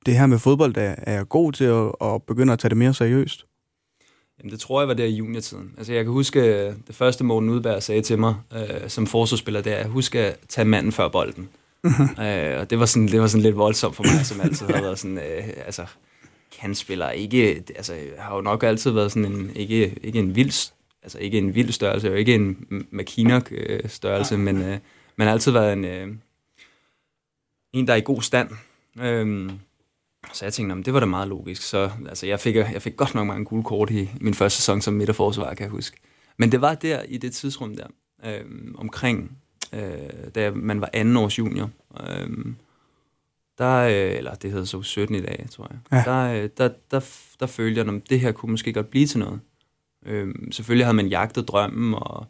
det 0.07 0.19
her 0.19 0.27
med 0.27 0.39
fodbold 0.39 0.77
er, 0.77 0.95
er 0.99 1.25
god 1.25 1.53
til 1.53 1.65
at, 1.65 1.93
at 2.03 2.23
begynde 2.23 2.53
at 2.53 2.59
tage 2.59 2.69
det 2.69 2.79
mere 2.79 2.95
seriøst? 2.95 3.45
Jamen, 4.39 4.53
det 4.53 4.61
tror 4.61 4.81
jeg 4.81 4.89
var 4.89 4.95
der 4.95 5.05
i 5.05 5.15
juniortiden. 5.15 5.75
Altså, 5.79 5.93
jeg 5.93 6.05
kan 6.05 6.13
huske, 6.13 6.41
øh, 6.41 6.75
det 6.87 6.95
første 6.95 7.25
Morten 7.25 7.51
Udberg 7.51 7.83
sagde 7.83 8.03
til 8.03 8.19
mig, 8.19 8.35
øh, 8.57 8.89
som 8.89 9.07
forsvarsspiller, 9.07 9.61
det 9.61 9.81
er, 9.81 9.89
husk 9.89 10.15
at 10.15 10.37
tage 10.49 10.65
manden 10.65 10.93
før 10.93 11.09
bolden. 11.09 11.49
Mm-hmm. 11.85 12.09
Øh, 12.25 12.61
og 12.61 12.71
det 12.71 12.79
var, 12.79 12.87
sådan, 12.87 13.09
det 13.09 13.21
var 13.21 13.27
sådan 13.27 13.43
lidt 13.43 13.57
voldsomt 13.57 13.97
for 13.97 14.03
mig, 14.03 14.27
som 14.27 14.41
altid 14.41 14.67
har 14.67 14.81
været 14.83 14.99
sådan, 14.99 15.19
øh, 15.19 15.49
altså, 15.67 15.87
kan 16.61 16.75
spiller 16.75 17.11
ikke, 17.11 17.63
altså, 17.77 17.95
har 18.19 18.35
jo 18.35 18.41
nok 18.41 18.63
altid 18.63 18.91
været 18.91 19.13
sådan 19.13 19.33
en, 19.33 19.51
ikke, 19.57 19.99
ikke 20.03 20.19
en 20.19 20.37
vild, 20.37 20.73
altså 21.03 21.19
ikke 21.19 21.39
en 21.39 21.55
vild 21.55 21.73
størrelse, 21.73 22.13
og 22.13 22.19
ikke 22.19 22.35
en 22.35 22.67
makinok 22.91 23.53
størrelse, 23.87 24.35
ja. 24.35 24.41
men, 24.41 24.57
øh, 24.63 24.79
men 25.17 25.27
har 25.27 25.33
altid 25.33 25.53
været 25.53 25.73
en, 25.73 25.85
øh, 25.85 26.09
en, 27.73 27.87
der 27.87 27.93
er 27.93 27.97
i 27.97 28.03
god 28.05 28.23
stand. 28.23 28.51
Øh, 29.01 29.51
så 30.33 30.45
jeg 30.45 30.53
tænkte, 30.53 30.83
det 30.83 30.95
var 30.95 31.01
da 31.01 31.07
meget 31.07 31.29
logisk. 31.29 31.63
Så 31.63 31.91
altså, 32.09 32.27
jeg, 32.27 32.41
fik, 32.41 32.57
jeg 32.57 32.83
fik 32.83 32.97
godt 32.97 33.15
nok 33.15 33.27
mange 33.27 33.45
gule 33.45 33.63
kort 33.63 33.91
i 33.91 34.09
min 34.21 34.35
første 34.35 34.57
sæson 34.57 34.81
som 34.81 34.95
midterforsvar, 34.95 35.55
kan 35.55 35.65
jeg 35.65 35.71
huske. 35.71 35.97
Men 36.37 36.53
det 36.53 36.61
var 36.61 36.75
der, 36.75 37.03
i 37.03 37.17
det 37.17 37.33
tidsrum 37.33 37.77
der, 37.77 37.87
øh, 38.25 38.45
omkring, 38.75 39.39
øh, 39.73 39.81
da 40.35 40.51
man 40.51 40.81
var 40.81 40.91
anden 40.93 41.17
års 41.17 41.39
junior, 41.39 41.71
øh, 42.01 42.29
der, 43.59 43.77
øh, 43.77 44.17
eller 44.17 44.35
det 44.35 44.51
hedder 44.51 44.65
så 44.65 44.83
17 44.83 45.17
i 45.17 45.21
dag, 45.21 45.47
tror 45.51 45.71
jeg, 45.71 45.79
ja. 45.93 46.11
der, 46.11 46.43
øh, 46.43 46.51
der, 46.59 46.71
der, 46.91 47.01
der 47.41 47.47
følte 47.47 47.81
jeg, 47.81 47.95
at 47.95 48.11
det 48.11 48.21
her 48.21 48.33
kunne 48.33 48.51
måske 48.51 48.73
godt 48.73 48.91
blive 48.91 49.07
til 49.07 49.19
noget. 49.19 49.41
Øh, 50.07 50.35
selvfølgelig 50.51 50.87
havde 50.87 50.97
man 50.97 51.09
jagtet 51.09 51.49
drømmen 51.49 51.95
og, 51.95 52.27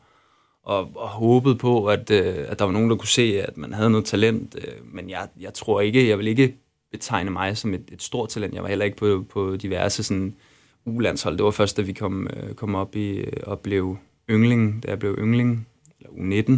og, 0.63 0.93
og 0.97 1.09
håbet 1.09 1.59
på, 1.59 1.87
at, 1.87 2.11
øh, 2.11 2.45
at 2.49 2.59
der 2.59 2.65
var 2.65 2.73
nogen, 2.73 2.91
der 2.91 2.97
kunne 2.97 3.09
se, 3.09 3.43
at 3.43 3.57
man 3.57 3.73
havde 3.73 3.91
noget 3.91 4.07
talent. 4.07 4.57
Øh, 4.59 4.95
men 4.95 5.11
jeg, 5.11 5.29
jeg 5.41 5.55
tror 5.55 5.81
ikke, 5.81 6.09
jeg 6.09 6.19
vil 6.19 6.27
ikke 6.27 6.57
betegne 6.93 7.31
mig 7.31 7.57
som 7.57 7.75
et, 7.75 7.85
et 7.93 8.03
stort 8.03 8.29
talent. 8.29 8.55
Jeg 8.55 8.63
var 8.63 8.69
heller 8.69 8.85
ikke 8.85 8.97
på, 8.97 9.25
på 9.31 9.57
diverse 9.57 10.03
sådan, 10.03 10.37
ulandshold. 10.85 11.37
Det 11.37 11.45
var 11.45 11.51
først, 11.51 11.77
da 11.77 11.83
vi 11.83 11.93
kom, 11.93 12.27
øh, 12.27 12.55
kom 12.55 12.75
op 12.75 12.97
i 12.97 13.11
øh, 13.11 13.33
og 13.43 13.61
blev 13.61 13.97
yngling, 14.31 14.83
da 14.83 14.89
jeg 14.89 14.99
blev 14.99 15.17
yngling, 15.19 15.69
eller 16.01 16.11
U19, 16.11 16.53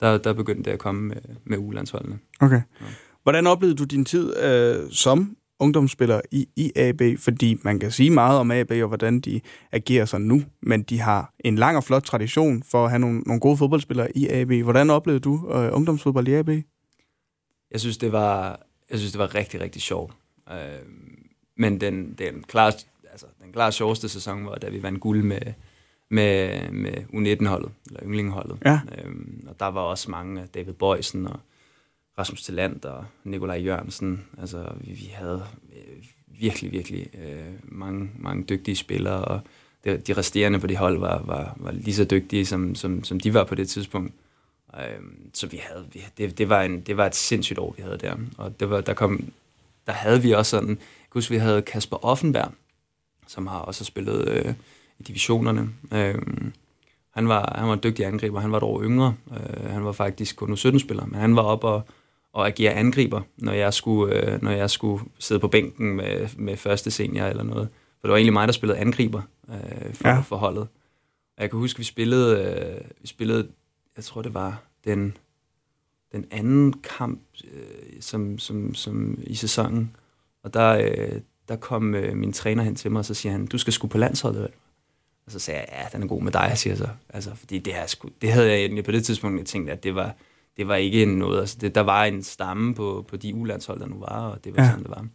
der, 0.00 0.18
der 0.18 0.32
begyndte 0.32 0.62
det 0.62 0.70
at 0.70 0.78
komme 0.78 1.08
med, 1.08 1.16
med 1.44 1.58
ulandsholdene. 1.58 2.18
Okay. 2.40 2.60
Ja. 2.80 2.86
Hvordan 3.22 3.46
oplevede 3.46 3.76
du 3.76 3.84
din 3.84 4.04
tid 4.04 4.36
øh, 4.44 4.90
som 4.90 5.36
ungdomsspiller 5.58 6.20
i, 6.30 6.48
i 6.56 6.72
AB, 6.76 7.02
fordi 7.18 7.58
man 7.62 7.78
kan 7.78 7.90
sige 7.90 8.10
meget 8.10 8.38
om 8.38 8.50
AB 8.50 8.70
og 8.70 8.88
hvordan 8.88 9.20
de 9.20 9.40
agerer 9.72 10.04
sig 10.04 10.20
nu, 10.20 10.42
men 10.62 10.82
de 10.82 11.00
har 11.00 11.32
en 11.40 11.56
lang 11.56 11.76
og 11.76 11.84
flot 11.84 12.02
tradition 12.02 12.62
for 12.62 12.84
at 12.84 12.90
have 12.90 12.98
nogle, 12.98 13.20
nogle 13.20 13.40
gode 13.40 13.56
fodboldspillere 13.56 14.16
i 14.16 14.28
AB. 14.28 14.52
Hvordan 14.52 14.90
oplevede 14.90 15.20
du 15.20 15.52
øh, 15.52 15.70
ungdomsfodbold 15.72 16.28
i 16.28 16.34
AB? 16.34 16.48
Jeg 17.70 17.80
synes, 17.80 17.98
det 17.98 18.12
var, 18.12 18.60
jeg 18.90 18.98
synes, 18.98 19.12
det 19.12 19.18
var 19.18 19.34
rigtig, 19.34 19.60
rigtig 19.60 19.82
sjovt. 19.82 20.12
Øh, 20.50 20.56
men 21.56 21.80
den, 21.80 22.14
den, 22.18 22.42
klart, 22.42 22.86
altså, 23.10 23.26
den 23.44 23.52
klart 23.52 23.74
sjoveste 23.74 24.08
sæson 24.08 24.46
var, 24.46 24.54
da 24.54 24.68
vi 24.68 24.82
vandt 24.82 25.00
guld 25.00 25.22
med, 25.22 25.40
med, 26.10 26.70
med 26.70 26.94
U19-holdet, 26.94 27.70
eller 27.86 28.00
yndlingholdet. 28.04 28.58
Ja. 28.64 28.80
Øhm, 28.98 29.46
og 29.48 29.60
der 29.60 29.66
var 29.66 29.80
også 29.80 30.10
mange, 30.10 30.46
David 30.54 30.72
Bøjsen 30.72 31.26
og 31.26 31.40
Rasmus 32.18 32.42
Tilland 32.42 32.84
og 32.84 33.04
Nikolaj 33.24 33.56
Jørgensen. 33.56 34.24
Altså, 34.40 34.72
vi, 34.80 34.92
vi 34.92 35.10
havde 35.14 35.44
øh, 35.72 36.04
virkelig, 36.26 36.72
virkelig 36.72 37.08
øh, 37.14 37.52
mange, 37.62 38.10
mange 38.18 38.44
dygtige 38.44 38.76
spillere, 38.76 39.24
og 39.24 39.40
det, 39.84 40.06
de 40.06 40.12
resterende 40.12 40.60
på 40.60 40.66
det 40.66 40.76
hold 40.76 40.98
var, 40.98 41.22
var, 41.22 41.56
var 41.56 41.72
lige 41.72 41.94
så 41.94 42.04
dygtige, 42.04 42.46
som, 42.46 42.74
som, 42.74 43.04
som 43.04 43.20
de 43.20 43.34
var 43.34 43.44
på 43.44 43.54
det 43.54 43.68
tidspunkt. 43.68 44.14
Øh, 44.76 45.00
så 45.34 45.46
vi 45.46 45.56
havde, 45.56 45.86
vi, 45.92 46.04
det, 46.18 46.38
det, 46.38 46.48
var 46.48 46.62
en, 46.62 46.80
det 46.80 46.96
var 46.96 47.06
et 47.06 47.14
sindssygt 47.14 47.58
år, 47.58 47.74
vi 47.76 47.82
havde 47.82 47.98
der. 47.98 48.16
Og 48.38 48.60
det 48.60 48.70
var, 48.70 48.80
der, 48.80 48.94
kom, 48.94 49.24
der 49.86 49.92
havde 49.92 50.22
vi 50.22 50.32
også 50.32 50.50
sådan, 50.50 50.68
jeg 50.68 51.10
husker, 51.10 51.34
vi 51.34 51.38
havde 51.38 51.62
Kasper 51.62 52.04
Offenberg, 52.04 52.52
som 53.26 53.46
har 53.46 53.58
også 53.58 53.84
spillet 53.84 54.28
øh, 54.28 54.54
i 54.98 55.02
divisionerne. 55.02 55.68
Øh, 55.92 56.22
han 57.10 57.28
var, 57.28 57.54
han 57.58 57.68
var 57.68 57.74
en 57.74 57.80
dygtig 57.82 58.06
angriber, 58.06 58.40
han 58.40 58.52
var 58.52 58.56
et 58.56 58.62
år 58.62 58.82
yngre. 58.82 59.14
Øh, 59.30 59.70
han 59.70 59.84
var 59.84 59.92
faktisk 59.92 60.36
kun 60.36 60.52
17-spiller, 60.52 61.06
men 61.06 61.20
han 61.20 61.36
var 61.36 61.42
op 61.42 61.64
og, 61.64 61.82
og 62.34 62.46
agere 62.46 62.72
angriber, 62.72 63.20
når 63.36 63.52
jeg 63.52 63.74
skulle, 63.74 64.14
øh, 64.14 64.42
når 64.42 64.50
jeg 64.50 64.70
skulle 64.70 65.04
sidde 65.18 65.40
på 65.40 65.48
bænken 65.48 65.96
med, 65.96 66.28
med 66.36 66.56
første 66.56 66.90
senior 66.90 67.26
eller 67.26 67.42
noget. 67.42 67.68
For 68.00 68.08
det 68.08 68.10
var 68.10 68.16
egentlig 68.16 68.32
mig, 68.32 68.48
der 68.48 68.52
spillede 68.52 68.78
angriber 68.78 69.22
øh, 69.48 69.94
for, 69.94 70.08
ja. 70.08 70.20
for 70.20 70.36
holdet. 70.36 70.68
Og 71.36 71.42
jeg 71.42 71.50
kan 71.50 71.58
huske, 71.58 71.78
vi 71.78 71.84
spillede, 71.84 72.44
øh, 72.44 72.84
vi 73.00 73.06
spillede, 73.06 73.48
jeg 73.96 74.04
tror 74.04 74.22
det 74.22 74.34
var 74.34 74.62
den, 74.84 75.16
den 76.12 76.26
anden 76.30 76.72
kamp 76.72 77.20
øh, 77.52 78.00
som, 78.00 78.38
som, 78.38 78.74
som 78.74 79.18
i 79.22 79.34
sæsonen. 79.34 79.96
Og 80.42 80.54
der, 80.54 80.70
øh, 80.70 81.20
der 81.48 81.56
kom 81.56 81.94
øh, 81.94 82.16
min 82.16 82.32
træner 82.32 82.62
hen 82.62 82.74
til 82.74 82.90
mig, 82.90 82.98
og 82.98 83.04
så 83.04 83.14
siger 83.14 83.32
han, 83.32 83.46
du 83.46 83.58
skal 83.58 83.72
sgu 83.72 83.86
på 83.86 83.98
landsholdet, 83.98 84.42
vel? 84.42 84.50
Og 85.26 85.32
så 85.32 85.38
sagde 85.38 85.60
jeg, 85.60 85.68
ja, 85.72 85.96
den 85.98 86.02
er 86.02 86.06
god 86.06 86.22
med 86.22 86.32
dig, 86.32 86.52
siger 86.54 86.72
jeg 86.72 86.78
så. 86.78 86.88
Altså, 87.08 87.34
fordi 87.34 87.58
det, 87.58 87.72
her, 87.72 87.86
sgu, 87.86 88.08
det 88.22 88.32
havde 88.32 88.48
jeg 88.48 88.58
egentlig 88.58 88.84
på 88.84 88.92
det 88.92 89.04
tidspunkt 89.04 89.46
tænkt, 89.46 89.70
at 89.70 89.82
det 89.82 89.94
var, 89.94 90.14
det 90.56 90.68
var 90.68 90.76
ikke 90.76 91.06
noget. 91.06 91.40
Altså, 91.40 91.56
det, 91.60 91.74
der 91.74 91.80
var 91.80 92.04
en 92.04 92.22
stamme 92.22 92.74
på, 92.74 93.04
på 93.08 93.16
de 93.16 93.34
ulandshold, 93.34 93.80
der 93.80 93.86
nu 93.86 93.98
var, 93.98 94.28
og 94.28 94.44
det 94.44 94.56
var 94.56 94.62
ja. 94.62 94.68
sådan, 94.68 94.82
det 94.82 94.90
var. 94.90 95.06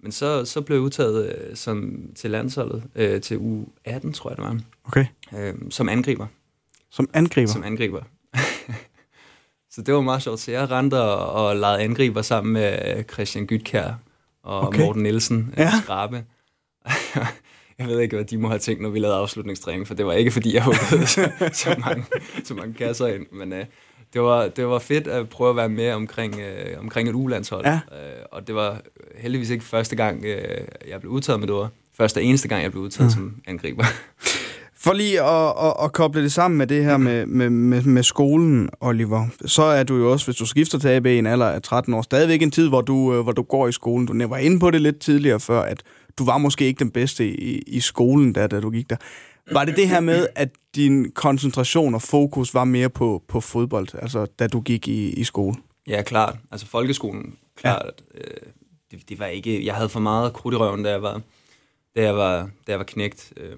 Men 0.00 0.12
så, 0.12 0.44
så 0.44 0.60
blev 0.60 0.76
jeg 0.76 0.82
udtaget 0.82 1.34
øh, 1.34 1.56
som, 1.56 2.02
til 2.16 2.30
landsholdet, 2.30 2.82
øh, 2.94 3.20
til 3.20 3.38
u 3.38 3.64
18, 3.84 4.12
tror 4.12 4.30
jeg 4.30 4.36
det 4.36 4.44
var. 4.44 4.60
Okay. 4.84 5.06
Øh, 5.36 5.54
som 5.70 5.88
angriber. 5.88 6.26
Som 6.90 7.10
angriber? 7.14 7.52
Som 7.52 7.64
angriber. 7.64 8.02
så 9.74 9.82
det 9.82 9.94
var 9.94 10.00
meget 10.00 10.22
sjovt. 10.22 10.40
Så 10.40 10.50
jeg 10.50 10.70
rendte 10.70 11.00
og, 11.00 11.46
og 11.46 11.56
legede 11.56 11.82
angriber 11.82 12.22
sammen 12.22 12.52
med 12.52 13.04
Christian 13.12 13.46
Gytkær 13.46 13.94
og 14.42 14.60
okay. 14.60 14.80
Morten 14.80 15.02
Nielsen, 15.02 15.54
ja. 15.56 15.72
Skrabe. 15.82 16.24
jeg 17.78 17.86
ved 17.86 18.00
ikke, 18.00 18.16
hvad 18.16 18.24
de 18.24 18.38
må 18.38 18.48
have 18.48 18.58
tænkt, 18.58 18.82
når 18.82 18.88
vi 18.88 18.98
lavede 18.98 19.16
afslutningstræning, 19.16 19.86
for 19.86 19.94
det 19.94 20.06
var 20.06 20.12
ikke, 20.12 20.30
fordi 20.30 20.54
jeg 20.54 20.64
huggede 20.64 21.06
så, 21.16 21.30
så, 21.52 21.76
mange, 21.78 22.04
så 22.44 22.54
mange 22.54 22.74
kasser 22.74 23.06
ind. 23.06 23.26
Men 23.32 23.52
uh, 23.52 23.58
det, 24.16 24.24
var, 24.24 24.48
det 24.48 24.66
var 24.66 24.78
fedt 24.78 25.06
at 25.06 25.28
prøve 25.28 25.50
at 25.50 25.56
være 25.56 25.68
med 25.68 25.92
omkring, 25.92 26.34
uh, 26.34 26.80
omkring 26.80 27.08
et 27.08 27.14
ulandshold. 27.14 27.66
Ja. 27.66 27.80
Uh, 27.90 28.22
og 28.32 28.46
det 28.46 28.54
var 28.54 28.80
heldigvis 29.18 29.50
ikke 29.50 29.64
første 29.64 29.96
gang, 29.96 30.18
uh, 30.18 30.30
jeg 30.90 31.00
blev 31.00 31.12
udtaget 31.12 31.40
med 31.40 31.48
det 31.48 31.56
var. 31.56 31.68
Første 31.96 32.18
og 32.18 32.24
eneste 32.24 32.48
gang, 32.48 32.62
jeg 32.62 32.70
blev 32.70 32.82
udtaget 32.82 33.06
mm. 33.06 33.10
som 33.10 33.36
angriber. 33.46 33.84
For 34.78 34.92
lige 34.92 35.22
at, 35.22 35.52
at, 35.66 35.84
at 35.84 35.92
koble 35.92 36.22
det 36.22 36.32
sammen 36.32 36.58
med 36.58 36.66
det 36.66 36.84
her 36.84 36.96
med, 36.96 37.26
med, 37.26 37.50
med, 37.50 37.82
med 37.82 38.02
skolen, 38.02 38.68
Oliver, 38.80 39.26
så 39.46 39.62
er 39.62 39.82
du 39.82 39.96
jo 39.96 40.12
også, 40.12 40.26
hvis 40.26 40.36
du 40.36 40.46
skifter 40.46 40.78
til 40.78 40.88
AB 40.88 41.06
i 41.06 41.18
en 41.18 41.26
alder 41.26 41.46
af 41.46 41.62
13 41.62 41.94
år, 41.94 42.02
stadigvæk 42.02 42.42
en 42.42 42.50
tid, 42.50 42.68
hvor 42.68 42.80
du, 42.80 43.22
hvor 43.22 43.32
du 43.32 43.42
går 43.42 43.68
i 43.68 43.72
skolen. 43.72 44.06
Du 44.06 44.26
var 44.28 44.36
inde 44.36 44.60
på 44.60 44.70
det 44.70 44.80
lidt 44.80 44.98
tidligere 44.98 45.40
før, 45.40 45.62
at 45.62 45.82
du 46.18 46.24
var 46.24 46.38
måske 46.38 46.64
ikke 46.64 46.78
den 46.78 46.90
bedste 46.90 47.26
i, 47.26 47.62
i 47.66 47.80
skolen, 47.80 48.32
da, 48.32 48.46
da 48.46 48.60
du 48.60 48.70
gik 48.70 48.90
der. 48.90 48.96
Var 49.52 49.64
det 49.64 49.76
det 49.76 49.88
her 49.88 50.00
med, 50.00 50.26
at 50.34 50.48
din 50.74 51.10
koncentration 51.10 51.94
og 51.94 52.02
fokus 52.02 52.54
var 52.54 52.64
mere 52.64 52.88
på, 52.88 53.22
på 53.28 53.40
fodbold, 53.40 53.88
altså 53.94 54.26
da 54.38 54.46
du 54.46 54.60
gik 54.60 54.88
i, 54.88 55.12
i 55.12 55.24
skole? 55.24 55.56
Ja, 55.88 56.02
klart. 56.02 56.36
Altså 56.50 56.66
folkeskolen, 56.66 57.34
klart. 57.56 58.02
Ja. 58.14 58.20
Øh, 58.20 58.52
det, 58.90 59.08
det 59.08 59.18
var 59.18 59.26
ikke... 59.26 59.66
Jeg 59.66 59.74
havde 59.74 59.88
for 59.88 60.00
meget 60.00 60.32
krudt 60.32 60.54
i 60.54 60.56
røven, 60.56 60.82
da 60.82 60.90
jeg 60.90 61.02
var, 61.02 61.20
da 61.96 62.02
jeg 62.02 62.16
var, 62.16 62.40
da 62.66 62.72
jeg 62.72 62.78
var 62.78 62.84
knægt. 62.84 63.32
Øh, 63.36 63.56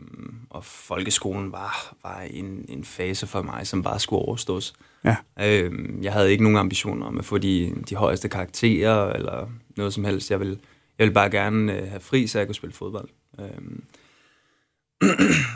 og 0.51 0.65
folkeskolen 0.65 1.53
var, 1.53 1.95
var 2.03 2.21
en, 2.21 2.65
en 2.69 2.85
fase 2.85 3.27
for 3.27 3.43
mig, 3.43 3.67
som 3.67 3.83
bare 3.83 3.99
skulle 3.99 4.23
overstås. 4.23 4.75
Ja. 5.05 5.17
Øh, 5.41 5.73
jeg 6.03 6.13
havde 6.13 6.31
ikke 6.31 6.43
nogen 6.43 6.59
ambitioner 6.59 7.07
om 7.07 7.19
at 7.19 7.25
få 7.25 7.39
de, 7.39 7.75
de 7.89 7.97
højeste 7.97 8.29
karakterer, 8.29 9.13
eller 9.13 9.51
noget 9.77 9.95
som 9.95 10.05
helst. 10.05 10.31
Jeg 10.31 10.41
ville 10.41 10.59
jeg 10.99 11.05
ville 11.05 11.15
bare 11.15 11.31
gerne 11.31 11.73
øh, 11.73 11.89
have 11.89 12.01
fri, 12.01 12.27
så 12.27 12.39
jeg 12.39 12.47
kunne 12.47 12.55
spille 12.55 12.75
fodbold. 12.75 13.09
Øhm. 13.41 13.83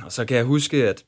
Og 0.04 0.12
så 0.12 0.25
kan 0.25 0.37
jeg 0.37 0.44
huske, 0.44 0.88
at 0.88 1.04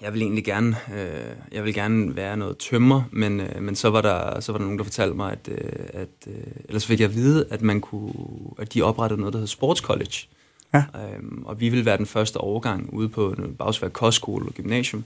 jeg 0.00 0.12
ville 0.12 0.24
egentlig 0.24 0.44
gerne, 0.44 0.76
øh, 0.94 1.36
jeg 1.52 1.64
ville 1.64 1.80
gerne 1.80 2.16
være 2.16 2.36
noget 2.36 2.58
tømmer, 2.58 3.02
men, 3.10 3.40
øh, 3.40 3.62
men 3.62 3.74
så, 3.74 3.90
var 3.90 4.00
der, 4.00 4.40
så 4.40 4.52
var 4.52 4.58
der 4.58 4.64
nogen, 4.64 4.78
der 4.78 4.84
fortalte 4.84 5.16
mig, 5.16 5.32
at, 5.32 5.48
øh, 5.48 5.86
at 5.92 6.08
øh, 6.26 6.34
ellers 6.64 6.86
fik 6.86 7.00
jeg 7.00 7.08
at 7.08 7.14
vide, 7.14 7.46
at, 7.50 7.62
man 7.62 7.80
kunne, 7.80 8.12
at 8.58 8.74
de 8.74 8.82
oprettede 8.82 9.20
noget, 9.20 9.32
der 9.32 9.38
hedder 9.38 9.50
Sports 9.50 9.80
College. 9.80 10.16
Ja. 10.74 10.84
Øhm, 10.94 11.42
og 11.44 11.60
vi 11.60 11.68
ville 11.68 11.84
være 11.84 11.96
den 11.96 12.06
første 12.06 12.36
overgang 12.36 12.94
ude 12.94 13.08
på 13.08 13.36
Bagsværk 13.58 13.92
Kostskole 13.92 14.46
og 14.46 14.54
Gymnasium. 14.54 15.04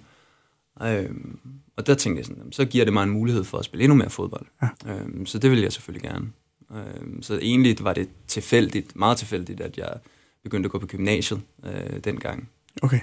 Øhm, 0.83 1.39
og 1.77 1.87
der 1.87 1.95
tænkte 1.95 2.19
jeg 2.19 2.27
sådan, 2.27 2.53
så 2.53 2.65
giver 2.65 2.85
det 2.85 2.93
mig 2.93 3.03
en 3.03 3.11
mulighed 3.11 3.45
for 3.45 3.59
at 3.59 3.65
spille 3.65 3.85
endnu 3.85 3.97
mere 3.97 4.11
fodbold. 4.11 4.47
Ja. 4.63 4.69
Øhm, 4.93 5.27
så 5.27 5.39
det 5.39 5.51
vil 5.51 5.61
jeg 5.61 5.73
selvfølgelig 5.73 6.11
gerne. 6.11 6.27
Øh, 6.75 7.23
så 7.23 7.39
egentlig 7.43 7.77
var 7.81 7.93
det 7.93 8.09
tilfældigt, 8.27 8.97
meget 8.97 9.19
tilfældigt, 9.19 9.61
at 9.61 9.79
jeg 9.79 9.93
begyndte 10.47 10.67
at 10.67 10.71
gå 10.71 10.79
på 10.79 10.87
gymnasiet 10.87 11.41
øh, 11.65 12.01
dengang. 12.05 12.49
Okay. 12.83 13.01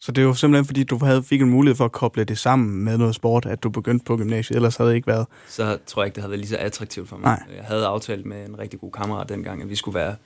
Så 0.00 0.12
det 0.12 0.26
var 0.26 0.32
simpelthen, 0.32 0.64
fordi 0.64 0.84
du 0.84 0.98
havde, 0.98 1.22
fik 1.22 1.42
en 1.42 1.50
mulighed 1.50 1.76
for 1.76 1.84
at 1.84 1.92
koble 1.92 2.24
det 2.24 2.38
sammen 2.38 2.84
med 2.84 2.98
noget 2.98 3.14
sport, 3.14 3.46
at 3.46 3.62
du 3.62 3.70
begyndte 3.70 4.04
på 4.04 4.16
gymnasiet, 4.16 4.56
ellers 4.56 4.76
havde 4.76 4.90
det 4.90 4.96
ikke 4.96 5.06
været... 5.06 5.26
Så 5.48 5.78
tror 5.86 6.02
jeg 6.02 6.06
ikke, 6.06 6.14
det 6.14 6.22
havde 6.22 6.30
været 6.30 6.40
lige 6.40 6.48
så 6.48 6.56
attraktivt 6.56 7.08
for 7.08 7.16
mig. 7.16 7.24
Nej. 7.24 7.56
Jeg 7.56 7.64
havde 7.64 7.86
aftalt 7.86 8.26
med 8.26 8.46
en 8.48 8.58
rigtig 8.58 8.80
god 8.80 8.92
kammerat 8.92 9.28
dengang, 9.28 9.62
at 9.62 9.70
vi 9.70 9.74
skulle 9.74 9.94
være, 9.94 10.16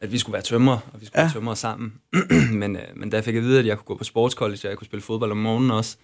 at 0.00 0.12
vi 0.12 0.18
skulle 0.18 0.32
være 0.32 0.42
tømmer, 0.42 0.72
og 0.92 1.00
vi 1.00 1.06
skulle 1.06 1.20
ja. 1.20 1.24
være 1.24 1.32
tømmer 1.32 1.54
sammen. 1.54 1.92
men, 2.60 2.76
øh, 2.76 2.82
men 2.96 3.10
da 3.10 3.16
jeg 3.16 3.24
fik 3.24 3.34
at 3.34 3.42
vide, 3.42 3.58
at 3.58 3.66
jeg 3.66 3.76
kunne 3.76 3.84
gå 3.84 3.96
på 3.96 4.04
sportscollege, 4.04 4.60
og 4.64 4.70
jeg 4.70 4.78
kunne 4.78 4.86
spille 4.86 5.02
fodbold 5.02 5.30
om 5.30 5.36
morgenen 5.36 5.70
også, 5.70 5.96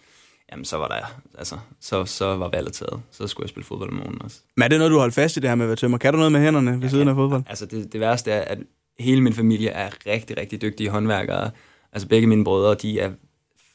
jamen 0.52 0.64
så 0.64 0.76
var 0.76 0.88
der, 0.88 1.20
altså, 1.38 1.58
så, 1.80 2.04
så 2.04 2.36
var 2.36 2.48
valget 2.48 2.72
taget. 2.72 3.00
Så 3.10 3.26
skulle 3.26 3.44
jeg 3.44 3.48
spille 3.48 3.64
fodbold 3.64 3.90
om 3.90 3.96
morgenen 3.96 4.22
også. 4.22 4.40
Men 4.56 4.62
er 4.62 4.68
det 4.68 4.78
noget, 4.78 4.90
du 4.90 4.98
holdt 4.98 5.14
fast 5.14 5.36
i 5.36 5.40
det 5.40 5.48
her 5.48 5.54
med 5.54 5.64
at 5.64 5.68
være 5.68 5.76
tømmer? 5.76 5.98
Kan 5.98 6.12
du 6.12 6.18
noget 6.18 6.32
med 6.32 6.40
hænderne 6.40 6.72
ved 6.72 6.80
ja, 6.80 6.88
siden 6.88 7.08
af 7.08 7.14
fodbold? 7.14 7.42
Altså 7.46 7.66
det, 7.66 7.92
det 7.92 8.00
værste 8.00 8.30
er, 8.30 8.40
at 8.40 8.58
hele 8.98 9.20
min 9.20 9.32
familie 9.32 9.68
er 9.68 9.90
rigtig, 10.06 10.38
rigtig 10.38 10.62
dygtige 10.62 10.90
håndværkere. 10.90 11.50
Altså 11.92 12.08
begge 12.08 12.26
mine 12.26 12.44
brødre, 12.44 12.74
de 12.74 13.00
er 13.00 13.10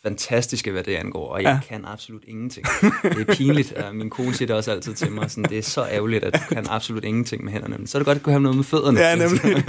fantastiske, 0.03 0.71
hvad 0.71 0.83
det 0.83 0.95
angår, 0.95 1.27
og 1.27 1.43
jeg 1.43 1.59
ja. 1.69 1.75
kan 1.75 1.85
absolut 1.85 2.23
ingenting. 2.27 2.65
Det 3.03 3.29
er 3.29 3.35
pinligt, 3.35 3.73
min 3.93 4.09
kone 4.09 4.33
siger 4.33 4.47
det 4.47 4.55
også 4.55 4.71
altid 4.71 4.93
til 4.93 5.11
mig, 5.11 5.31
sådan, 5.31 5.43
det 5.43 5.57
er 5.57 5.61
så 5.61 5.85
ærgerligt, 5.91 6.23
at 6.23 6.33
du 6.33 6.55
kan 6.55 6.65
absolut 6.69 7.03
ingenting 7.03 7.43
med 7.43 7.51
hænderne, 7.51 7.77
men 7.77 7.87
så 7.87 7.97
er 7.97 7.99
det 7.99 8.05
godt, 8.05 8.15
at 8.15 8.21
du 8.21 8.23
kan 8.23 8.33
have 8.33 8.41
noget 8.41 8.55
med 8.55 8.63
fødderne. 8.63 8.99
Ja, 8.99 9.15
nemlig. 9.15 9.65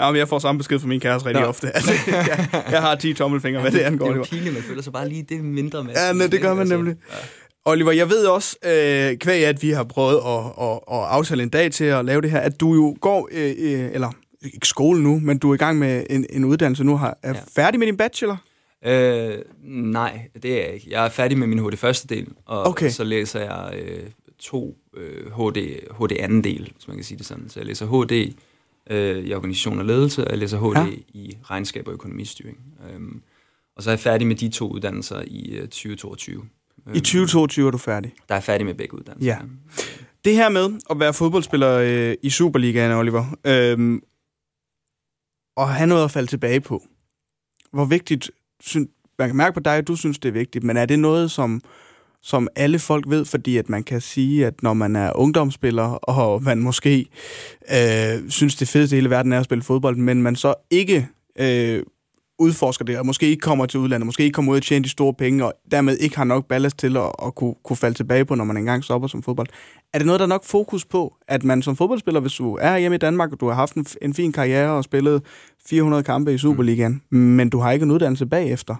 ja, 0.00 0.10
men 0.10 0.18
jeg 0.18 0.28
får 0.28 0.38
samme 0.38 0.58
besked 0.58 0.78
fra 0.78 0.88
min 0.88 1.00
kæreste 1.00 1.26
rigtig 1.28 1.40
ja. 1.42 1.48
ofte. 1.48 1.76
Altså, 1.76 1.92
jeg, 2.06 2.48
jeg, 2.70 2.80
har 2.80 2.94
10 2.94 3.14
tommelfingre, 3.14 3.60
hvad 3.60 3.70
det 3.70 3.80
angår. 3.80 4.06
Det 4.06 4.12
er 4.12 4.16
jo 4.16 4.24
pinligt, 4.30 4.54
man 4.54 4.62
føler 4.62 4.82
sig 4.82 4.92
bare 4.92 5.08
lige 5.08 5.22
det 5.22 5.44
mindre 5.44 5.84
med. 5.84 5.92
Ja, 5.96 6.12
nej, 6.12 6.26
det 6.26 6.40
gør 6.40 6.54
man 6.54 6.60
altså, 6.60 6.76
nemlig. 6.76 6.96
Ja. 7.10 7.16
Oliver, 7.64 7.92
jeg 7.92 8.10
ved 8.10 8.26
også, 8.26 8.56
øh, 8.64 9.18
kvæg 9.18 9.44
at 9.44 9.62
vi 9.62 9.70
har 9.70 9.84
prøvet 9.84 10.16
at, 10.16 10.64
at, 10.66 10.80
at 10.92 11.04
aftale 11.08 11.42
en 11.42 11.48
dag 11.48 11.72
til 11.72 11.84
at 11.84 12.04
lave 12.04 12.20
det 12.20 12.30
her, 12.30 12.40
at 12.40 12.60
du 12.60 12.74
jo 12.74 12.96
går, 13.00 13.28
øh, 13.32 13.54
øh, 13.58 13.90
eller 13.92 14.12
ikke 14.42 14.68
skole 14.68 15.02
nu, 15.02 15.20
men 15.20 15.38
du 15.38 15.50
er 15.50 15.54
i 15.54 15.58
gang 15.58 15.78
med 15.78 16.06
en, 16.10 16.26
en 16.30 16.44
uddannelse 16.44 16.84
nu, 16.84 16.96
har, 16.96 17.18
er 17.22 17.34
ja. 17.34 17.40
færdig 17.54 17.78
med 17.78 17.86
din 17.86 17.96
bachelor? 17.96 18.42
Øh, 18.84 19.38
nej, 19.64 20.28
det 20.42 20.52
er 20.52 20.64
jeg 20.64 20.74
ikke. 20.74 20.86
Jeg 20.90 21.04
er 21.04 21.08
færdig 21.08 21.38
med 21.38 21.46
min 21.46 21.58
HD 21.58 21.76
første 21.76 22.14
del, 22.14 22.28
og 22.46 22.66
okay. 22.66 22.90
så 22.90 23.04
læser 23.04 23.40
jeg 23.40 23.80
øh, 23.82 24.02
to 24.38 24.76
øh, 24.96 25.32
HD, 25.32 25.56
HD 25.98 26.12
anden 26.18 26.44
del, 26.44 26.72
hvis 26.74 26.88
man 26.88 26.96
kan 26.96 27.04
sige 27.04 27.18
det 27.18 27.26
sådan. 27.26 27.48
Så 27.48 27.60
jeg 27.60 27.66
læser 27.66 27.86
HD 27.86 28.34
øh, 28.90 29.24
i 29.24 29.34
organisation 29.34 29.78
og 29.78 29.84
ledelse, 29.84 30.24
og 30.24 30.30
jeg 30.30 30.38
læser 30.38 30.58
HD 30.58 30.76
ja. 30.76 30.86
i 31.08 31.38
regnskab 31.44 31.88
og 31.88 31.92
økonomistyring. 31.92 32.58
Øhm, 32.90 33.22
og 33.76 33.82
så 33.82 33.90
er 33.90 33.92
jeg 33.92 34.00
færdig 34.00 34.26
med 34.26 34.36
de 34.36 34.48
to 34.48 34.68
uddannelser 34.68 35.22
i 35.26 35.50
øh, 35.50 35.62
2022. 35.62 36.42
I 36.94 37.00
2022 37.00 37.66
er 37.66 37.70
du 37.70 37.78
færdig? 37.78 38.12
Der 38.28 38.34
er 38.34 38.40
færdig 38.40 38.66
med 38.66 38.74
begge 38.74 38.94
uddannelser. 38.94 39.30
Ja. 39.30 39.38
Det 40.24 40.34
her 40.34 40.48
med 40.48 40.70
at 40.90 41.00
være 41.00 41.14
fodboldspiller 41.14 41.78
øh, 41.78 42.14
i 42.22 42.30
Superligaen, 42.30 42.92
Oliver, 42.92 43.24
øh, 43.44 44.00
og 45.58 45.68
have 45.68 45.86
noget 45.86 46.04
at 46.04 46.10
falde 46.10 46.30
tilbage 46.30 46.60
på. 46.60 46.82
Hvor 47.72 47.84
vigtigt 47.84 48.30
synes, 48.60 48.88
man 49.18 49.28
kan 49.28 49.36
mærke 49.36 49.54
på 49.54 49.60
dig, 49.60 49.76
at 49.76 49.88
du 49.88 49.96
synes, 49.96 50.18
det 50.18 50.28
er 50.28 50.32
vigtigt, 50.32 50.64
men 50.64 50.76
er 50.76 50.86
det 50.86 50.98
noget, 50.98 51.30
som 51.30 51.60
som 52.22 52.48
alle 52.56 52.78
folk 52.78 53.04
ved, 53.08 53.24
fordi 53.24 53.56
at 53.56 53.68
man 53.68 53.82
kan 53.82 54.00
sige, 54.00 54.46
at 54.46 54.62
når 54.62 54.74
man 54.74 54.96
er 54.96 55.12
ungdomsspiller, 55.16 55.84
og 56.14 56.42
man 56.42 56.58
måske 56.58 57.06
øh, 57.72 58.30
synes, 58.30 58.56
det 58.56 58.68
fedeste 58.68 58.96
i 58.96 58.98
hele 58.98 59.10
verden 59.10 59.32
er 59.32 59.38
at 59.38 59.44
spille 59.44 59.62
fodbold, 59.62 59.96
men 59.96 60.22
man 60.22 60.36
så 60.36 60.54
ikke 60.70 61.08
øh, 61.38 61.82
udforsker 62.38 62.84
det, 62.84 62.98
og 62.98 63.06
måske 63.06 63.26
ikke 63.26 63.40
kommer 63.40 63.66
til 63.66 63.80
udlandet, 63.80 64.06
måske 64.06 64.22
ikke 64.22 64.34
kommer 64.34 64.52
ud 64.52 64.56
og 64.56 64.62
tjene 64.62 64.84
de 64.84 64.88
store 64.88 65.14
penge, 65.14 65.44
og 65.44 65.52
dermed 65.70 65.96
ikke 65.96 66.16
har 66.16 66.24
nok 66.24 66.46
ballast 66.46 66.78
til 66.78 66.96
at, 66.96 67.12
at 67.26 67.34
kunne, 67.34 67.54
kunne 67.64 67.76
falde 67.76 67.96
tilbage 67.96 68.24
på, 68.24 68.34
når 68.34 68.44
man 68.44 68.56
engang 68.56 68.84
stopper 68.84 69.08
som 69.08 69.22
fodbold. 69.22 69.48
Er 69.92 69.98
det 69.98 70.06
noget, 70.06 70.20
der 70.20 70.26
er 70.26 70.28
nok 70.28 70.44
fokus 70.44 70.84
på, 70.84 71.16
at 71.28 71.44
man 71.44 71.62
som 71.62 71.76
fodboldspiller, 71.76 72.20
hvis 72.20 72.32
du 72.32 72.58
er 72.60 72.78
hjemme 72.78 72.94
i 72.94 72.98
Danmark, 72.98 73.32
og 73.32 73.40
du 73.40 73.46
har 73.46 73.54
haft 73.54 73.74
en, 73.74 73.86
en 74.02 74.14
fin 74.14 74.32
karriere 74.32 74.70
og 74.70 74.84
spillet 74.84 75.22
400 75.66 76.02
kampe 76.02 76.34
i 76.34 76.38
Superligaen, 76.38 77.02
mm. 77.10 77.18
men 77.18 77.50
du 77.50 77.58
har 77.58 77.72
ikke 77.72 77.84
en 77.84 77.90
uddannelse 77.90 78.26
bagefter. 78.26 78.74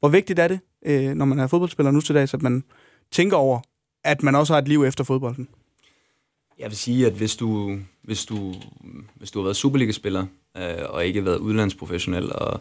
Hvor 0.00 0.08
vigtigt 0.08 0.38
er 0.38 0.48
det, 0.48 0.60
øh, 0.86 1.14
når 1.14 1.24
man 1.24 1.38
er 1.38 1.46
fodboldspiller 1.46 1.90
nu 1.90 2.00
til 2.00 2.14
dags, 2.14 2.34
at 2.34 2.42
man 2.42 2.64
tænker 3.12 3.36
over, 3.36 3.60
at 4.04 4.22
man 4.22 4.34
også 4.34 4.52
har 4.52 4.60
et 4.60 4.68
liv 4.68 4.84
efter 4.84 5.04
fodbolden? 5.04 5.48
Jeg 6.58 6.70
vil 6.70 6.76
sige, 6.76 7.06
at 7.06 7.12
hvis 7.12 7.36
du, 7.36 7.78
hvis 8.02 8.24
du, 8.24 8.54
hvis 9.14 9.30
du 9.30 9.38
har 9.38 9.44
været 9.44 9.56
Superliga-spiller, 9.56 10.26
øh, 10.56 10.62
og 10.88 11.06
ikke 11.06 11.24
været 11.24 11.38
udlandsprofessionel, 11.38 12.32
og 12.32 12.60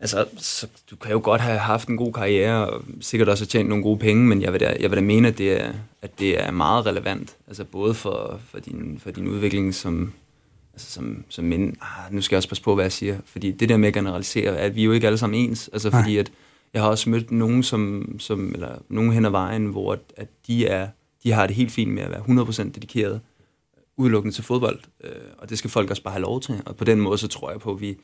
Altså, 0.00 0.26
så 0.36 0.66
du 0.90 0.96
kan 0.96 1.12
jo 1.12 1.20
godt 1.24 1.40
have 1.40 1.58
haft 1.58 1.88
en 1.88 1.96
god 1.96 2.12
karriere, 2.12 2.68
og 2.68 2.82
sikkert 3.00 3.28
også 3.28 3.44
have 3.44 3.48
tjent 3.48 3.68
nogle 3.68 3.84
gode 3.84 3.98
penge, 3.98 4.26
men 4.26 4.42
jeg 4.42 4.52
vil 4.52 4.60
da, 4.60 4.76
jeg 4.80 4.90
vil 4.90 4.96
da 4.96 5.02
mene, 5.02 5.28
at 5.28 5.38
det, 5.38 5.60
er, 5.60 5.72
at 6.02 6.18
det 6.18 6.42
er 6.42 6.50
meget 6.50 6.86
relevant. 6.86 7.36
Altså 7.46 7.64
både 7.64 7.94
for, 7.94 8.40
for, 8.50 8.58
din, 8.58 8.98
for 9.02 9.10
din 9.10 9.28
udvikling 9.28 9.74
som, 9.74 10.12
altså 10.74 10.90
som, 10.90 11.24
som 11.28 11.44
men, 11.44 11.76
ah, 11.80 12.14
nu 12.14 12.20
skal 12.20 12.34
jeg 12.34 12.38
også 12.38 12.48
passe 12.48 12.62
på, 12.62 12.74
hvad 12.74 12.84
jeg 12.84 12.92
siger, 12.92 13.18
fordi 13.24 13.50
det 13.50 13.68
der 13.68 13.76
med 13.76 13.88
at 13.88 13.94
generalisere, 13.94 14.56
at 14.56 14.74
vi 14.74 14.80
er 14.80 14.84
jo 14.84 14.92
ikke 14.92 15.06
alle 15.06 15.18
sammen 15.18 15.40
ens, 15.40 15.70
altså 15.72 15.90
Nej. 15.90 16.00
fordi 16.00 16.16
at 16.16 16.32
jeg 16.74 16.82
har 16.82 16.88
også 16.88 17.10
mødt 17.10 17.30
nogen, 17.30 17.62
som, 17.62 18.14
som, 18.18 18.52
eller 18.54 18.78
nogen 18.88 19.12
hen 19.12 19.24
ad 19.24 19.30
vejen, 19.30 19.66
hvor 19.66 19.92
at, 19.92 20.00
at 20.16 20.28
de, 20.46 20.66
er, 20.66 20.88
de 21.22 21.32
har 21.32 21.46
det 21.46 21.56
helt 21.56 21.72
fint 21.72 21.92
med 21.92 22.02
at 22.02 22.10
være 22.10 22.44
100% 22.44 22.62
dedikeret 22.62 23.20
udelukkende 23.96 24.36
til 24.36 24.44
fodbold, 24.44 24.80
øh, 25.04 25.10
og 25.38 25.50
det 25.50 25.58
skal 25.58 25.70
folk 25.70 25.90
også 25.90 26.02
bare 26.02 26.12
have 26.12 26.22
lov 26.22 26.40
til, 26.40 26.62
og 26.66 26.76
på 26.76 26.84
den 26.84 27.00
måde 27.00 27.18
så 27.18 27.28
tror 27.28 27.50
jeg 27.50 27.60
på, 27.60 27.70
at 27.70 27.80
vi, 27.80 27.96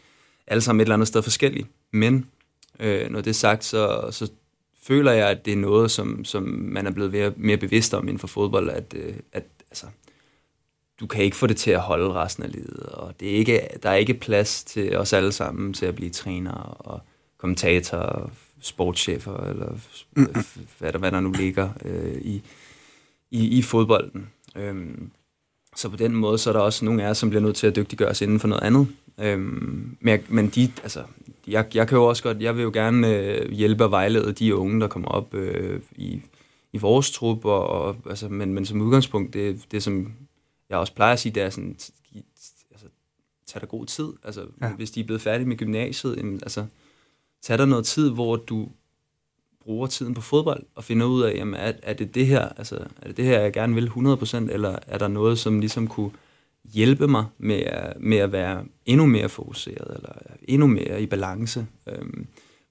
alle 0.46 0.60
sammen 0.60 0.80
et 0.80 0.84
eller 0.84 0.94
andet 0.94 1.08
sted 1.08 1.22
forskellige. 1.22 1.66
Men 1.94 2.26
øh, 2.80 3.10
når 3.10 3.20
det 3.20 3.30
er 3.30 3.34
sagt, 3.34 3.64
så, 3.64 4.08
så 4.10 4.30
føler 4.82 5.12
jeg, 5.12 5.28
at 5.28 5.44
det 5.44 5.52
er 5.52 5.56
noget, 5.56 5.90
som, 5.90 6.24
som 6.24 6.42
man 6.42 6.86
er 6.86 6.90
blevet 6.90 7.38
mere 7.38 7.56
bevidst 7.56 7.94
om 7.94 8.08
inden 8.08 8.18
for 8.18 8.26
fodbold, 8.26 8.70
at, 8.70 8.94
øh, 8.96 9.14
at 9.32 9.44
altså, 9.70 9.86
du 11.00 11.06
kan 11.06 11.24
ikke 11.24 11.36
få 11.36 11.46
det 11.46 11.56
til 11.56 11.70
at 11.70 11.80
holde 11.80 12.12
resten 12.12 12.42
af 12.42 12.52
livet, 12.52 12.80
og 12.80 13.14
det 13.20 13.30
er 13.30 13.36
ikke, 13.36 13.60
der 13.82 13.90
er 13.90 13.94
ikke 13.94 14.14
plads 14.14 14.64
til 14.64 14.96
os 14.96 15.12
alle 15.12 15.32
sammen 15.32 15.72
til 15.72 15.86
at 15.86 15.94
blive 15.94 16.10
trænere 16.10 16.64
og 16.64 17.00
kommentatorer, 17.38 18.30
sportschefer, 18.60 19.36
eller 19.36 19.78
hvad 20.78 20.92
der, 20.92 20.98
hvad 20.98 21.10
der 21.10 21.20
nu 21.20 21.30
ligger 21.30 21.68
øh, 21.84 22.14
i, 22.20 22.42
i, 23.30 23.58
i 23.58 23.62
fodbolden. 23.62 24.30
Øhm, 24.56 25.10
så 25.76 25.88
på 25.88 25.96
den 25.96 26.14
måde, 26.14 26.38
så 26.38 26.50
er 26.50 26.52
der 26.52 26.60
også 26.60 26.84
nogle 26.84 27.04
af 27.04 27.10
os, 27.10 27.18
som 27.18 27.28
bliver 27.30 27.42
nødt 27.42 27.56
til 27.56 27.66
at 27.66 27.76
dygtiggøre 27.76 28.10
os 28.10 28.20
inden 28.20 28.40
for 28.40 28.48
noget 28.48 28.62
andet. 28.62 28.88
Øhm, 29.18 29.96
men, 30.00 30.08
jeg, 30.12 30.22
men 30.28 30.48
de, 30.48 30.72
altså, 30.82 31.04
jeg, 31.46 31.66
jeg 31.74 31.88
kan 31.88 31.98
jo 31.98 32.04
også 32.04 32.22
godt, 32.22 32.42
jeg 32.42 32.56
vil 32.56 32.62
jo 32.62 32.70
gerne 32.74 33.08
øh, 33.08 33.50
hjælpe 33.50 33.84
og 33.84 33.90
vejlede 33.90 34.32
de 34.32 34.56
unge, 34.56 34.80
der 34.80 34.88
kommer 34.88 35.08
op 35.08 35.34
øh, 35.34 35.80
i, 35.96 36.22
i 36.72 36.78
vores 36.78 37.10
trup, 37.10 37.44
og, 37.44 37.66
og, 37.66 37.96
altså, 38.08 38.28
men, 38.28 38.54
men 38.54 38.66
som 38.66 38.80
udgangspunkt, 38.80 39.34
det, 39.34 39.64
det 39.70 39.82
som 39.82 40.12
jeg 40.70 40.78
også 40.78 40.94
plejer 40.94 41.12
at 41.12 41.20
sige, 41.20 41.32
det 41.32 41.42
er 41.42 41.50
sådan, 41.50 41.76
altså, 42.70 42.86
tag 43.46 43.60
dig 43.60 43.68
god 43.68 43.86
tid. 43.86 44.08
Altså, 44.24 44.46
ja. 44.62 44.68
hvis 44.68 44.90
de 44.90 45.00
er 45.00 45.04
blevet 45.04 45.22
færdige 45.22 45.48
med 45.48 45.56
gymnasiet, 45.56 46.16
jamen, 46.16 46.40
altså, 46.42 46.66
tag 47.42 47.58
dig 47.58 47.66
noget 47.66 47.86
tid, 47.86 48.10
hvor 48.10 48.36
du 48.36 48.68
bruger 49.60 49.86
tiden 49.86 50.14
på 50.14 50.20
fodbold 50.20 50.62
og 50.74 50.84
finder 50.84 51.06
ud 51.06 51.22
af, 51.22 51.34
jamen, 51.34 51.54
er, 51.54 51.72
er 51.82 51.92
det 51.92 52.14
det 52.14 52.26
her, 52.26 52.48
altså, 52.48 52.76
er 53.02 53.06
det 53.06 53.16
det 53.16 53.24
her, 53.24 53.40
jeg 53.40 53.52
gerne 53.52 53.74
vil 53.74 53.88
100%, 53.88 54.36
eller 54.36 54.78
er 54.86 54.98
der 54.98 55.08
noget, 55.08 55.38
som 55.38 55.60
ligesom 55.60 55.88
kunne 55.88 56.10
hjælpe 56.72 57.08
mig 57.08 57.24
med 57.38 57.60
at, 57.60 58.00
med 58.00 58.18
at 58.18 58.32
være 58.32 58.64
endnu 58.86 59.06
mere 59.06 59.28
fokuseret, 59.28 59.96
eller 59.96 60.12
endnu 60.48 60.66
mere 60.66 61.02
i 61.02 61.06
balance. 61.06 61.66
Øhm, 61.88 62.26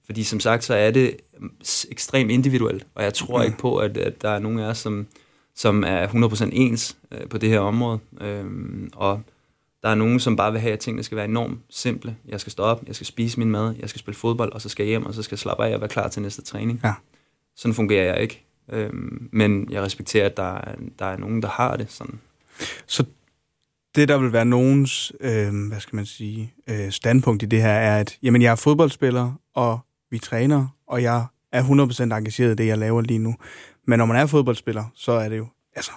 fordi 0.06 0.22
som 0.22 0.40
sagt, 0.40 0.64
så 0.64 0.74
er 0.74 0.90
det 0.90 1.16
ekstremt 1.90 2.30
individuelt, 2.30 2.86
og 2.94 3.04
jeg 3.04 3.14
tror 3.14 3.38
mm. 3.38 3.44
ikke 3.44 3.58
på, 3.58 3.76
at, 3.76 3.96
at 3.96 4.22
der 4.22 4.28
er 4.28 4.38
nogen 4.38 4.58
af 4.58 4.64
os, 4.64 4.78
som, 4.78 5.06
som 5.54 5.84
er 5.86 6.06
100% 6.06 6.48
ens 6.52 6.96
øh, 7.12 7.28
på 7.28 7.38
det 7.38 7.48
her 7.48 7.58
område. 7.58 7.98
Øhm, 8.20 8.90
og 8.94 9.22
der 9.82 9.88
er 9.88 9.94
nogen, 9.94 10.20
som 10.20 10.36
bare 10.36 10.52
vil 10.52 10.60
have, 10.60 10.72
at 10.72 10.78
tingene 10.78 11.02
skal 11.02 11.16
være 11.16 11.24
enormt 11.24 11.58
simple. 11.70 12.16
Jeg 12.28 12.40
skal 12.40 12.50
stå 12.50 12.62
op, 12.62 12.82
jeg 12.86 12.94
skal 12.94 13.06
spise 13.06 13.38
min 13.38 13.50
mad, 13.50 13.74
jeg 13.80 13.88
skal 13.88 13.98
spille 13.98 14.16
fodbold, 14.16 14.52
og 14.52 14.60
så 14.60 14.68
skal 14.68 14.84
jeg 14.84 14.88
hjem, 14.88 15.06
og 15.06 15.14
så 15.14 15.22
skal 15.22 15.34
jeg 15.34 15.38
slappe 15.38 15.64
af 15.64 15.74
og 15.74 15.80
være 15.80 15.88
klar 15.88 16.08
til 16.08 16.22
næste 16.22 16.42
træning. 16.42 16.80
Ja. 16.84 16.92
Sådan 17.56 17.74
fungerer 17.74 18.04
jeg 18.04 18.22
ikke. 18.22 18.44
Øhm, 18.72 19.28
men 19.32 19.68
jeg 19.70 19.82
respekterer, 19.82 20.26
at 20.26 20.36
der 20.36 20.54
er, 20.54 20.74
der 20.98 21.06
er 21.06 21.16
nogen, 21.16 21.42
der 21.42 21.48
har 21.48 21.76
det 21.76 21.92
sådan. 21.92 22.20
Så 22.86 23.04
det, 23.94 24.08
der 24.08 24.18
vil 24.18 24.32
være 24.32 24.44
nogens, 24.44 25.12
øh, 25.20 25.68
hvad 25.68 25.80
skal 25.80 25.96
man 25.96 26.06
sige, 26.06 26.54
øh, 26.70 26.90
standpunkt 26.90 27.42
i 27.42 27.46
det 27.46 27.62
her, 27.62 27.68
er, 27.68 28.00
at 28.00 28.18
jamen, 28.22 28.42
jeg 28.42 28.50
er 28.50 28.56
fodboldspiller, 28.56 29.32
og 29.54 29.78
vi 30.10 30.18
træner, 30.18 30.66
og 30.88 31.02
jeg 31.02 31.24
er 31.52 31.62
100% 31.62 32.02
engageret 32.02 32.52
i 32.52 32.54
det, 32.54 32.66
jeg 32.66 32.78
laver 32.78 33.00
lige 33.00 33.18
nu. 33.18 33.34
Men 33.86 33.98
når 33.98 34.06
man 34.06 34.16
er 34.16 34.26
fodboldspiller, 34.26 34.84
så 34.94 35.12
er 35.12 35.28
det 35.28 35.36
jo, 35.36 35.46
altså, 35.76 35.90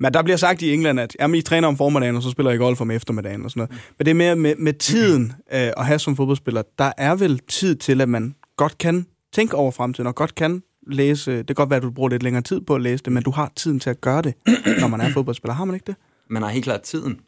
men 0.00 0.14
der 0.14 0.22
bliver 0.22 0.36
sagt 0.36 0.62
i 0.62 0.72
England, 0.74 1.00
at 1.00 1.16
jamen, 1.20 1.34
I 1.34 1.42
træner 1.42 1.68
om 1.68 1.76
formiddagen, 1.76 2.16
og 2.16 2.22
så 2.22 2.30
spiller 2.30 2.52
I 2.52 2.56
golf 2.56 2.80
om 2.80 2.90
eftermiddagen 2.90 3.44
og 3.44 3.50
sådan 3.50 3.60
noget. 3.60 3.82
Men 3.98 4.04
det 4.04 4.10
er 4.10 4.14
mere 4.14 4.36
med, 4.36 4.54
med 4.56 4.72
tiden 4.72 5.32
øh, 5.52 5.70
at 5.76 5.86
have 5.86 5.98
som 5.98 6.16
fodboldspiller. 6.16 6.62
Der 6.78 6.92
er 6.96 7.14
vel 7.14 7.38
tid 7.38 7.76
til, 7.76 8.00
at 8.00 8.08
man 8.08 8.34
godt 8.56 8.78
kan 8.78 9.06
tænke 9.32 9.56
over 9.56 9.70
fremtiden, 9.70 10.06
og 10.06 10.14
godt 10.14 10.34
kan 10.34 10.62
læse. 10.86 11.38
Det 11.38 11.46
kan 11.46 11.54
godt 11.54 11.70
være, 11.70 11.76
at 11.76 11.82
du 11.82 11.90
bruger 11.90 12.10
lidt 12.10 12.22
længere 12.22 12.42
tid 12.42 12.60
på 12.60 12.74
at 12.74 12.80
læse 12.80 13.04
det, 13.04 13.12
men 13.12 13.22
du 13.22 13.30
har 13.30 13.52
tiden 13.56 13.80
til 13.80 13.90
at 13.90 14.00
gøre 14.00 14.22
det, 14.22 14.34
når 14.80 14.88
man 14.88 15.00
er 15.00 15.12
fodboldspiller. 15.12 15.54
Har 15.54 15.64
man 15.64 15.74
ikke 15.74 15.86
det? 15.86 15.96
Man 16.30 16.42
har 16.42 16.50
helt 16.50 16.64
klart 16.64 16.82
tiden. 16.82 17.20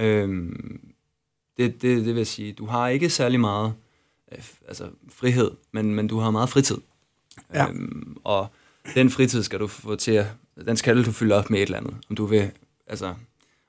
Øhm, 0.00 0.80
det, 1.56 1.82
det, 1.82 2.04
det 2.04 2.14
vil 2.14 2.26
sige, 2.26 2.52
du 2.52 2.66
har 2.66 2.88
ikke 2.88 3.10
særlig 3.10 3.40
meget 3.40 3.74
øh, 4.32 4.44
altså 4.68 4.88
frihed, 5.08 5.50
men, 5.72 5.94
men 5.94 6.08
du 6.08 6.18
har 6.18 6.30
meget 6.30 6.48
fritid. 6.48 6.78
Ja. 7.54 7.68
Øhm, 7.68 8.16
og 8.24 8.46
den 8.94 9.10
fritid 9.10 9.42
skal 9.42 9.60
du 9.60 9.66
få 9.66 9.96
til 9.96 10.12
at, 10.12 10.26
den 10.66 10.76
skal 10.76 11.04
du 11.04 11.12
fylde 11.12 11.34
op 11.34 11.50
med 11.50 11.58
et 11.58 11.62
eller 11.62 11.78
andet. 11.78 11.94
Om 12.10 12.16
du 12.16 12.24
vil, 12.24 12.50
altså, 12.86 13.06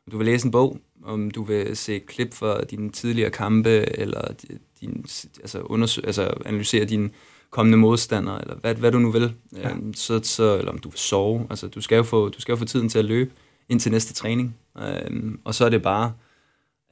om 0.06 0.12
du 0.12 0.18
vil 0.18 0.26
læse 0.26 0.46
en 0.46 0.52
bog, 0.52 0.80
om 1.04 1.32
du 1.32 1.44
vil 1.44 1.78
se 1.78 2.00
klip 2.00 2.34
fra 2.34 2.64
dine 2.64 2.92
tidligere 2.92 3.30
kampe, 3.30 3.70
eller 4.00 4.34
din, 4.82 5.06
altså, 5.40 5.60
undersøge, 5.62 6.06
altså 6.06 6.34
analysere 6.46 6.86
dine 6.86 7.10
kommende 7.50 7.78
modstandere, 7.78 8.42
eller 8.42 8.56
hvad, 8.56 8.76
hvad 8.76 8.92
du 8.92 9.00
nu 9.00 9.12
vil, 9.12 9.34
ja. 9.56 9.72
øhm, 9.72 9.94
så, 9.94 10.20
så, 10.24 10.58
eller 10.58 10.72
om 10.72 10.78
du 10.78 10.90
vil 10.90 11.00
sove. 11.00 11.48
Altså, 11.50 11.68
du 11.68 11.82
skal 11.82 11.96
jo 11.96 12.04
få, 12.04 12.30
du 12.30 12.42
skal 12.42 12.52
jo 12.52 12.58
få 12.58 12.66
tiden 12.66 12.90
til 12.90 13.00
at 13.00 13.06
løbe 13.06 13.32
ind 13.70 13.80
til 13.80 13.92
næste 13.92 14.14
træning. 14.14 14.56
Øhm, 14.78 15.42
og 15.44 15.56
så 15.56 15.66
er 15.66 15.70
det 15.70 15.82
bare 15.82 16.14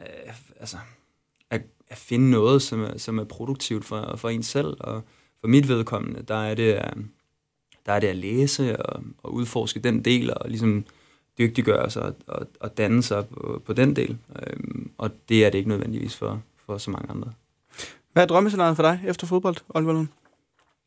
øh, 0.01 0.33
altså, 0.59 0.77
at, 1.49 1.61
at 1.87 1.97
finde 1.97 2.29
noget, 2.29 2.61
som 2.61 2.83
er, 2.83 2.97
som 2.97 3.19
er 3.19 3.23
produktivt 3.23 3.85
for, 3.85 4.15
for 4.17 4.29
en 4.29 4.43
selv. 4.43 4.77
Og 4.79 5.01
for 5.41 5.47
mit 5.47 5.67
vedkommende, 5.67 6.21
der 6.21 6.35
er 6.35 6.55
det, 6.55 6.75
øh, 6.75 7.03
der 7.85 7.93
er 7.93 7.99
det 7.99 8.07
at 8.07 8.15
læse 8.15 8.85
og, 8.85 9.03
og 9.23 9.33
udforske 9.33 9.79
den 9.79 10.05
del, 10.05 10.33
og 10.33 10.49
ligesom 10.49 10.85
dygtiggøre 11.37 11.89
sig 11.89 12.01
og, 12.01 12.15
og, 12.27 12.47
og 12.59 12.77
danne 12.77 13.03
sig 13.03 13.27
på, 13.27 13.61
på 13.65 13.73
den 13.73 13.95
del. 13.95 14.17
Øhm, 14.35 14.91
og 14.97 15.11
det 15.29 15.45
er 15.45 15.49
det 15.49 15.57
ikke 15.57 15.69
nødvendigvis 15.69 16.15
for, 16.15 16.41
for 16.65 16.77
så 16.77 16.91
mange 16.91 17.09
andre. 17.11 17.33
Hvad 18.13 18.23
er 18.23 18.27
drømmescenariet 18.27 18.75
for 18.75 18.83
dig 18.83 19.01
efter 19.05 19.27
fodbold, 19.27 19.55
Oliver 19.69 19.93
Lund? 19.93 20.07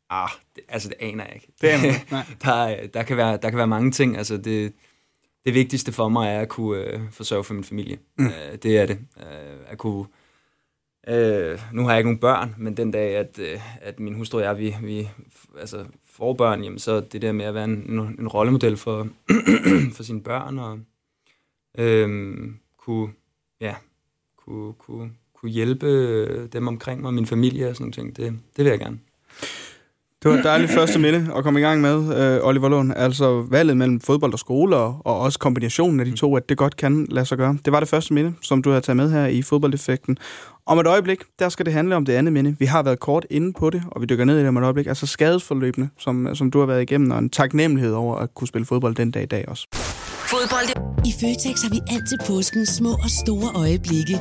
Ah, 0.09 0.29
det, 0.55 0.63
altså 0.67 0.89
det 0.89 0.97
aner 0.99 1.25
jeg 1.25 1.35
ikke. 1.35 1.47
Det 1.61 1.67
aner 1.67 1.93
Nej. 2.11 2.25
der, 2.43 2.87
der, 2.87 3.03
kan 3.03 3.17
være, 3.17 3.37
der 3.37 3.49
kan 3.49 3.57
være 3.57 3.67
mange 3.67 3.91
ting. 3.91 4.17
Altså 4.17 4.37
det, 4.37 4.73
det 5.45 5.53
vigtigste 5.53 5.91
for 5.91 6.09
mig 6.09 6.29
er 6.29 6.39
at 6.39 6.49
kunne 6.49 6.77
øh, 6.77 6.99
forsørge 7.11 7.43
for 7.43 7.53
min 7.53 7.63
familie. 7.63 7.97
Mm. 8.17 8.25
Øh, 8.25 8.57
det 8.63 8.77
er 8.77 8.85
det. 8.85 8.99
Øh, 9.17 9.57
at 9.67 9.77
kunne... 9.77 10.05
Øh, 11.07 11.59
nu 11.73 11.83
har 11.83 11.89
jeg 11.89 11.97
ikke 11.97 12.07
nogen 12.07 12.19
børn, 12.19 12.55
men 12.57 12.77
den 12.77 12.91
dag, 12.91 13.15
at, 13.15 13.39
øh, 13.39 13.59
at 13.81 13.99
min 13.99 14.15
hustru 14.15 14.37
og 14.37 14.43
jeg, 14.43 14.57
vi, 14.57 14.75
vi 14.81 15.09
altså, 15.59 15.85
får 16.05 16.33
børn, 16.33 16.63
jamen, 16.63 16.79
så 16.79 16.99
det 16.99 17.21
der 17.21 17.31
med 17.31 17.45
at 17.45 17.53
være 17.53 17.63
en, 17.63 17.89
en, 17.89 17.99
en 17.99 18.27
rollemodel 18.27 18.77
for, 18.77 19.07
for 19.95 20.03
sine 20.03 20.21
børn, 20.21 20.59
og 20.59 20.79
øh, 21.77 22.37
kunne, 22.77 23.13
ja, 23.61 23.75
kunne, 24.37 24.73
kunne, 24.73 25.11
kunne 25.33 25.51
hjælpe 25.51 26.47
dem 26.47 26.67
omkring 26.67 27.01
mig, 27.01 27.13
min 27.13 27.25
familie 27.25 27.69
og 27.69 27.75
sådan 27.75 27.93
noget, 27.97 28.17
det, 28.17 28.39
det 28.57 28.65
vil 28.65 28.71
jeg 28.71 28.79
gerne. 28.79 28.99
Det 30.23 30.31
var 30.31 30.37
et 30.37 30.43
dejligt 30.43 30.71
første 30.71 30.99
minde 30.99 31.27
at 31.37 31.43
komme 31.43 31.59
i 31.59 31.63
gang 31.63 31.81
med, 31.81 31.95
uh, 31.95 32.47
Oliver 32.47 32.69
Lund. 32.69 32.93
Altså 32.95 33.45
valget 33.49 33.77
mellem 33.77 33.99
fodbold 33.99 34.33
og 34.33 34.39
skole, 34.39 34.75
og, 34.75 35.01
og 35.05 35.19
også 35.19 35.39
kombinationen 35.39 35.99
af 35.99 36.05
de 36.05 36.15
to, 36.15 36.35
at 36.35 36.49
det 36.49 36.57
godt 36.57 36.77
kan 36.77 37.07
lade 37.09 37.25
sig 37.25 37.37
gøre. 37.37 37.57
Det 37.65 37.73
var 37.73 37.79
det 37.79 37.89
første 37.89 38.13
minde, 38.13 38.33
som 38.41 38.61
du 38.61 38.71
har 38.71 38.79
taget 38.79 38.97
med 38.97 39.11
her 39.11 39.25
i 39.25 39.41
fodboldeffekten. 39.41 40.17
Om 40.65 40.79
et 40.79 40.87
øjeblik, 40.87 41.19
der 41.39 41.49
skal 41.49 41.65
det 41.65 41.73
handle 41.73 41.95
om 41.95 42.05
det 42.05 42.13
andet 42.13 42.33
minde. 42.33 42.55
Vi 42.59 42.65
har 42.65 42.83
været 42.83 42.99
kort 42.99 43.25
inde 43.29 43.53
på 43.53 43.69
det, 43.69 43.83
og 43.91 44.01
vi 44.01 44.05
dykker 44.05 44.25
ned 44.25 44.37
i 44.37 44.39
det 44.39 44.47
om 44.47 44.57
et 44.57 44.63
øjeblik. 44.63 44.87
Altså 44.87 45.07
skadesforløbende, 45.07 45.89
som, 45.99 46.35
som 46.35 46.51
du 46.51 46.59
har 46.59 46.65
været 46.65 46.81
igennem, 46.81 47.11
og 47.11 47.19
en 47.19 47.29
taknemmelighed 47.29 47.93
over 47.93 48.15
at 48.15 48.33
kunne 48.35 48.47
spille 48.47 48.65
fodbold 48.65 48.95
den 48.95 49.11
dag 49.11 49.23
i 49.23 49.25
dag 49.25 49.45
også. 49.47 49.67
Fodbold. 50.33 50.69
I 51.05 51.11
Føtex 51.19 51.61
har 51.63 51.69
vi 51.69 51.79
altid 51.95 52.17
påsken 52.27 52.65
små 52.65 52.89
og 52.89 53.09
store 53.09 53.49
øjeblikke. 53.55 54.19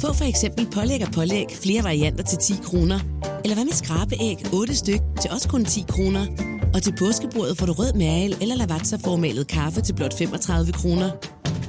Få 0.00 0.12
for 0.12 0.24
eksempel 0.24 0.66
pålæg 0.74 1.02
og 1.06 1.12
pålæg 1.12 1.46
flere 1.62 1.84
varianter 1.84 2.24
til 2.24 2.38
10 2.38 2.52
kroner. 2.64 2.98
Eller 3.44 3.54
hvad 3.54 3.64
med 3.64 3.72
skrabeæg 3.72 4.36
8 4.52 4.74
styk 4.74 5.00
til 5.20 5.30
også 5.30 5.48
kun 5.48 5.64
10 5.64 5.84
kroner. 5.88 6.26
Og 6.74 6.82
til 6.82 6.94
påskebordet 6.98 7.58
får 7.58 7.66
du 7.66 7.72
rød 7.72 7.92
mal 7.92 8.36
eller 8.42 8.56
lavatserformalet 8.56 9.48
kaffe 9.48 9.80
til 9.80 9.94
blot 9.94 10.18
35 10.18 10.72
kroner. 10.72 11.10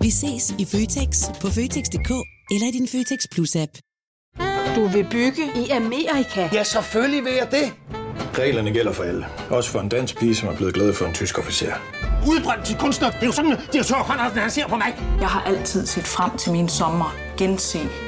Vi 0.02 0.10
ses 0.10 0.56
i 0.60 0.66
Føtex 0.66 1.12
på 1.42 1.48
Føtex.dk 1.48 2.12
eller 2.52 2.68
i 2.68 2.72
din 2.72 2.88
Føtex 2.88 3.20
Plus-app. 3.34 3.74
Du 4.76 4.88
vil 4.88 5.06
bygge 5.12 5.44
i 5.56 5.70
Amerika? 5.70 6.50
Ja, 6.54 6.64
selvfølgelig 6.64 7.24
vil 7.24 7.34
jeg 7.34 7.48
det. 7.52 7.74
Reglerne 8.40 8.72
gælder 8.72 8.92
for 8.92 9.04
alle. 9.04 9.26
Også 9.50 9.70
for 9.70 9.80
en 9.80 9.90
dansk 9.90 10.20
pige, 10.20 10.36
som 10.36 10.50
er 10.50 10.56
blevet 10.56 10.74
glad 10.74 10.94
for 10.94 11.06
en 11.06 11.14
tysk 11.14 11.40
officer. 11.40 11.72
Udbrændt 12.28 12.66
til 12.66 12.76
kunstner. 12.78 13.10
Det 13.10 13.22
er 13.22 13.26
jo 13.26 13.32
sådan, 13.32 13.52
at 13.52 13.60
de 13.74 13.78
har 13.78 13.84
tørt, 13.84 14.38
han 14.38 14.52
ser 14.52 14.68
på 14.68 14.76
mig. 14.76 14.96
Jeg 15.20 15.28
har 15.28 15.42
altid 15.42 15.86
set 15.86 16.04
frem 16.04 16.38
til 16.38 16.52
min 16.52 16.70
sommer. 16.70 17.16
Gense 17.38 17.80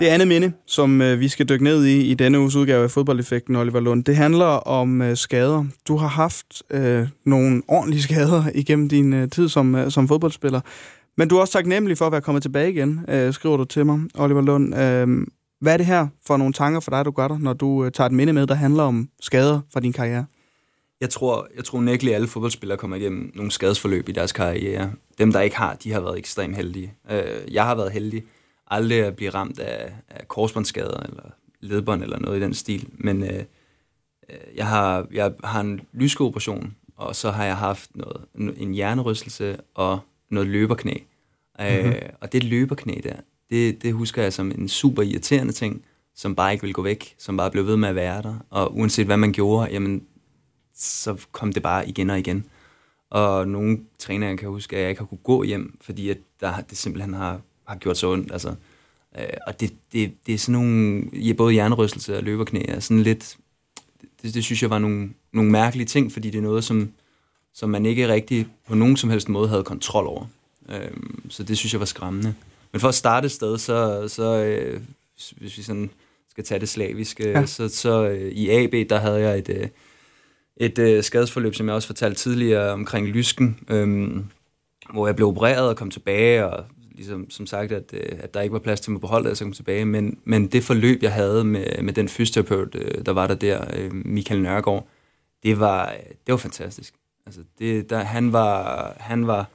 Det 0.00 0.06
andet 0.06 0.28
minde, 0.28 0.52
som 0.66 1.02
øh, 1.02 1.20
vi 1.20 1.28
skal 1.28 1.48
dykke 1.48 1.64
ned 1.64 1.84
i 1.84 2.00
i 2.00 2.14
denne 2.14 2.40
uges 2.40 2.56
udgave 2.56 2.84
af 2.84 2.90
Fodboldeffekten, 2.90 3.56
Oliver 3.56 3.80
Lund, 3.80 4.04
det 4.04 4.16
handler 4.16 4.46
om 4.46 5.02
øh, 5.02 5.16
skader. 5.16 5.64
Du 5.88 5.96
har 5.96 6.08
haft 6.08 6.62
øh, 6.70 7.08
nogle 7.24 7.62
ordentlige 7.68 8.02
skader 8.08 8.44
igennem 8.54 8.88
din 8.88 9.12
øh, 9.12 9.30
tid 9.30 9.48
som, 9.48 9.74
øh, 9.74 9.90
som 9.90 10.08
fodboldspiller. 10.08 10.60
Men 11.16 11.28
du 11.28 11.36
er 11.36 11.40
også 11.40 11.52
taknemmelig 11.52 11.98
for 11.98 12.06
at 12.06 12.12
være 12.12 12.20
kommet 12.20 12.42
tilbage 12.42 12.70
igen, 12.70 13.04
øh, 13.08 13.32
skriver 13.32 13.56
du 13.56 13.64
til 13.64 13.86
mig, 13.86 14.00
Oliver 14.14 14.40
Lund. 14.40 14.76
Øh, 14.78 15.26
hvad 15.60 15.72
er 15.72 15.76
det 15.76 15.86
her 15.86 16.06
for 16.26 16.36
nogle 16.36 16.52
tanker 16.52 16.80
for 16.80 16.90
dig, 16.90 17.04
du 17.04 17.10
gør 17.10 17.28
dig, 17.28 17.38
når 17.40 17.52
du 17.52 17.84
øh, 17.84 17.92
tager 17.92 18.06
et 18.06 18.14
minde 18.14 18.32
med, 18.32 18.46
der 18.46 18.54
handler 18.54 18.82
om 18.82 19.08
skader 19.20 19.60
fra 19.72 19.80
din 19.80 19.92
karriere? 19.92 20.26
Jeg 21.00 21.10
tror, 21.10 21.48
jeg 21.56 21.64
tror 21.64 21.80
nægtelig, 21.80 22.12
at 22.12 22.16
alle 22.16 22.28
fodboldspillere 22.28 22.78
kommer 22.78 22.96
igennem 22.96 23.32
nogle 23.34 23.50
skadesforløb 23.50 24.08
i 24.08 24.12
deres 24.12 24.32
karriere. 24.32 24.90
Dem, 25.18 25.32
der 25.32 25.40
ikke 25.40 25.56
har, 25.56 25.74
de 25.74 25.92
har 25.92 26.00
været 26.00 26.18
ekstremt 26.18 26.56
heldige. 26.56 26.92
Øh, 27.10 27.54
jeg 27.54 27.64
har 27.64 27.74
været 27.74 27.92
heldig 27.92 28.22
aldrig 28.70 29.04
at 29.04 29.16
blive 29.16 29.30
ramt 29.30 29.58
af, 29.58 29.92
af 30.08 30.28
korsbåndsskader 30.28 31.00
eller 31.00 31.30
ledbånd 31.60 32.02
eller 32.02 32.18
noget 32.18 32.38
i 32.38 32.42
den 32.42 32.54
stil. 32.54 32.88
Men 32.92 33.22
øh, 33.22 33.44
jeg, 34.56 34.66
har, 34.66 35.06
jeg 35.12 35.32
har 35.44 35.60
en 35.60 35.80
lyskoperation, 35.92 36.74
og 36.96 37.16
så 37.16 37.30
har 37.30 37.44
jeg 37.44 37.56
haft 37.56 37.90
noget, 37.94 38.24
en 38.34 38.74
hjernerystelse 38.74 39.56
og 39.74 40.00
noget 40.30 40.48
løberknæ. 40.48 40.94
Mm-hmm. 41.58 41.92
Øh, 41.92 42.02
og 42.20 42.32
det 42.32 42.44
løberknæ 42.44 42.94
der, 43.04 43.16
det, 43.50 43.82
det 43.82 43.92
husker 43.92 44.22
jeg 44.22 44.32
som 44.32 44.50
en 44.50 44.68
super 44.68 45.02
irriterende 45.02 45.52
ting, 45.52 45.84
som 46.14 46.34
bare 46.34 46.52
ikke 46.52 46.62
ville 46.62 46.74
gå 46.74 46.82
væk, 46.82 47.14
som 47.18 47.36
bare 47.36 47.50
blev 47.50 47.66
ved 47.66 47.76
med 47.76 47.88
at 47.88 47.94
være 47.94 48.22
der. 48.22 48.34
Og 48.50 48.76
uanset 48.76 49.06
hvad 49.06 49.16
man 49.16 49.32
gjorde, 49.32 49.70
jamen, 49.70 50.06
så 50.74 51.26
kom 51.32 51.52
det 51.52 51.62
bare 51.62 51.88
igen 51.88 52.10
og 52.10 52.18
igen. 52.18 52.44
Og 53.10 53.48
nogle 53.48 53.78
trænere 53.98 54.36
kan 54.36 54.48
huske, 54.48 54.76
at 54.76 54.82
jeg 54.82 54.90
ikke 54.90 55.00
har 55.00 55.06
kunne 55.06 55.18
gå 55.18 55.42
hjem, 55.42 55.78
fordi 55.80 56.08
at 56.08 56.18
der, 56.40 56.60
det 56.60 56.78
simpelthen 56.78 57.14
har 57.14 57.40
har 57.68 57.76
gjort 57.76 57.98
så 57.98 58.12
ondt. 58.12 58.32
Altså. 58.32 58.54
Øh, 59.18 59.26
og 59.46 59.60
det, 59.60 59.72
det, 59.92 60.12
det 60.26 60.34
er 60.34 60.38
sådan 60.38 60.52
nogle, 60.52 61.02
ja, 61.12 61.32
både 61.32 61.52
hjernerystelse 61.52 62.16
og 62.16 62.22
løberknæ, 62.22 62.62
er 62.68 62.80
sådan 62.80 63.02
lidt, 63.02 63.36
det, 64.22 64.34
det 64.34 64.44
synes 64.44 64.62
jeg 64.62 64.70
var 64.70 64.78
nogle, 64.78 65.10
nogle 65.32 65.50
mærkelige 65.50 65.86
ting, 65.86 66.12
fordi 66.12 66.30
det 66.30 66.38
er 66.38 66.42
noget, 66.42 66.64
som, 66.64 66.92
som 67.54 67.70
man 67.70 67.86
ikke 67.86 68.08
rigtig 68.08 68.46
på 68.68 68.74
nogen 68.74 68.96
som 68.96 69.10
helst 69.10 69.28
måde 69.28 69.48
havde 69.48 69.64
kontrol 69.64 70.06
over. 70.06 70.26
Øh, 70.68 70.90
så 71.28 71.42
det 71.42 71.58
synes 71.58 71.72
jeg 71.72 71.80
var 71.80 71.86
skræmmende. 71.86 72.34
Men 72.72 72.80
for 72.80 72.88
at 72.88 72.94
starte 72.94 73.24
et 73.24 73.32
sted, 73.32 73.58
så, 73.58 74.08
så 74.08 74.36
øh, 74.36 74.80
hvis 75.36 75.58
vi 75.58 75.62
sådan 75.62 75.90
skal 76.30 76.44
tage 76.44 76.60
det 76.60 76.68
slaviske, 76.68 77.28
ja. 77.30 77.46
så, 77.46 77.68
så 77.68 78.08
øh, 78.08 78.32
i 78.32 78.50
AB, 78.50 78.90
der 78.90 78.98
havde 78.98 79.20
jeg 79.20 79.38
et, 79.38 79.48
øh, 79.48 79.68
et 80.56 80.78
øh, 80.78 81.02
skadesforløb, 81.02 81.54
som 81.54 81.66
jeg 81.66 81.74
også 81.74 81.88
fortalte 81.88 82.20
tidligere 82.20 82.72
omkring 82.72 83.06
lysken, 83.06 83.58
øh, 83.68 84.10
hvor 84.92 85.06
jeg 85.06 85.16
blev 85.16 85.28
opereret 85.28 85.68
og 85.68 85.76
kom 85.76 85.90
tilbage, 85.90 86.46
og 86.46 86.64
ligesom, 86.98 87.30
som 87.30 87.46
sagt, 87.46 87.72
at, 87.72 87.84
øh, 87.92 88.18
at 88.20 88.34
der 88.34 88.40
ikke 88.40 88.52
var 88.52 88.58
plads 88.58 88.80
til 88.80 88.92
mig 88.92 89.00
på 89.00 89.06
holdet, 89.06 89.38
så 89.38 89.44
kom 89.44 89.52
tilbage. 89.52 89.84
Men, 89.84 90.18
men 90.24 90.46
det 90.46 90.64
forløb, 90.64 91.02
jeg 91.02 91.12
havde 91.12 91.44
med, 91.44 91.82
med 91.82 91.92
den 91.92 92.08
fysioterapeut, 92.08 92.74
øh, 92.74 93.06
der 93.06 93.12
var 93.12 93.26
der 93.26 93.34
der, 93.34 93.64
øh, 93.76 93.94
Michael 93.94 94.42
Nørgaard, 94.42 94.88
det 95.42 95.60
var, 95.60 95.94
det 96.26 96.32
var 96.32 96.36
fantastisk. 96.36 96.94
Altså, 97.26 97.40
det, 97.58 97.90
der, 97.90 97.98
han 97.98 98.32
var, 98.32 98.96
han 99.00 99.26
var, 99.26 99.48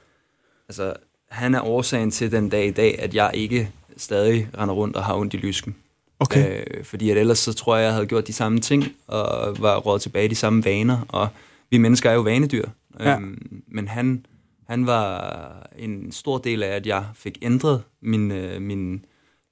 altså, 0.68 0.92
han 1.30 1.54
er 1.54 1.60
årsagen 1.60 2.10
til 2.10 2.32
den 2.32 2.48
dag 2.48 2.66
i 2.66 2.70
dag, 2.70 2.98
at 2.98 3.14
jeg 3.14 3.30
ikke 3.34 3.70
stadig 3.96 4.48
render 4.58 4.74
rundt 4.74 4.96
og 4.96 5.04
har 5.04 5.14
ondt 5.14 5.34
i 5.34 5.36
lysken. 5.36 5.76
Okay. 6.18 6.64
Øh, 6.66 6.84
fordi 6.84 7.10
at 7.10 7.16
ellers 7.16 7.38
så 7.38 7.52
tror 7.52 7.76
jeg, 7.76 7.84
jeg 7.84 7.92
havde 7.92 8.06
gjort 8.06 8.26
de 8.26 8.32
samme 8.32 8.60
ting, 8.60 8.84
og 9.06 9.56
var 9.60 9.76
råd 9.76 9.98
tilbage 9.98 10.24
i 10.24 10.28
de 10.28 10.34
samme 10.34 10.64
vaner, 10.64 11.06
og 11.08 11.28
vi 11.70 11.78
mennesker 11.78 12.10
er 12.10 12.14
jo 12.14 12.20
vanedyr. 12.20 12.64
Ja. 13.00 13.16
Øhm, 13.16 13.62
men 13.68 13.88
han, 13.88 14.26
han 14.68 14.86
var 14.86 15.66
en 15.78 16.12
stor 16.12 16.38
del 16.38 16.62
af, 16.62 16.68
at 16.68 16.86
jeg 16.86 17.04
fik 17.14 17.38
ændret 17.42 17.82
min, 18.02 18.30
øh, 18.30 18.62
min 18.62 19.04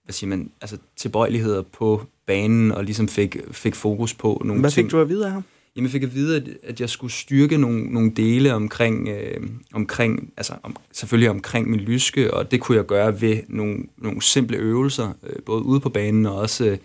hvad 0.04 0.12
siger 0.12 0.28
man, 0.28 0.50
altså 0.60 0.78
tilbøjeligheder 0.96 1.62
på 1.62 2.02
banen, 2.26 2.72
og 2.72 2.84
ligesom 2.84 3.08
fik, 3.08 3.36
fik 3.50 3.74
fokus 3.74 4.14
på 4.14 4.42
nogle 4.44 4.60
Hvad 4.60 4.70
ting. 4.70 4.86
fik 4.86 4.92
du 4.92 5.00
at 5.00 5.08
vide 5.08 5.26
af 5.26 5.32
ham? 5.32 5.44
Jamen, 5.76 5.84
jeg 5.84 5.92
fik 5.92 6.02
at 6.02 6.14
vide, 6.14 6.36
at, 6.36 6.48
at 6.62 6.80
jeg 6.80 6.88
skulle 6.88 7.12
styrke 7.12 7.58
nogle, 7.58 7.84
nogle 7.84 8.12
dele 8.16 8.54
omkring, 8.54 9.08
øh, 9.08 9.40
omkring 9.72 10.32
altså 10.36 10.52
om, 10.62 10.76
selvfølgelig 10.92 11.30
omkring 11.30 11.70
min 11.70 11.80
lyske, 11.80 12.34
og 12.34 12.50
det 12.50 12.60
kunne 12.60 12.76
jeg 12.76 12.86
gøre 12.86 13.20
ved 13.20 13.38
nogle, 13.48 13.78
nogle 13.98 14.22
simple 14.22 14.56
øvelser, 14.56 15.12
øh, 15.22 15.42
både 15.46 15.62
ude 15.62 15.80
på 15.80 15.88
banen 15.88 16.26
og 16.26 16.34
også, 16.34 16.78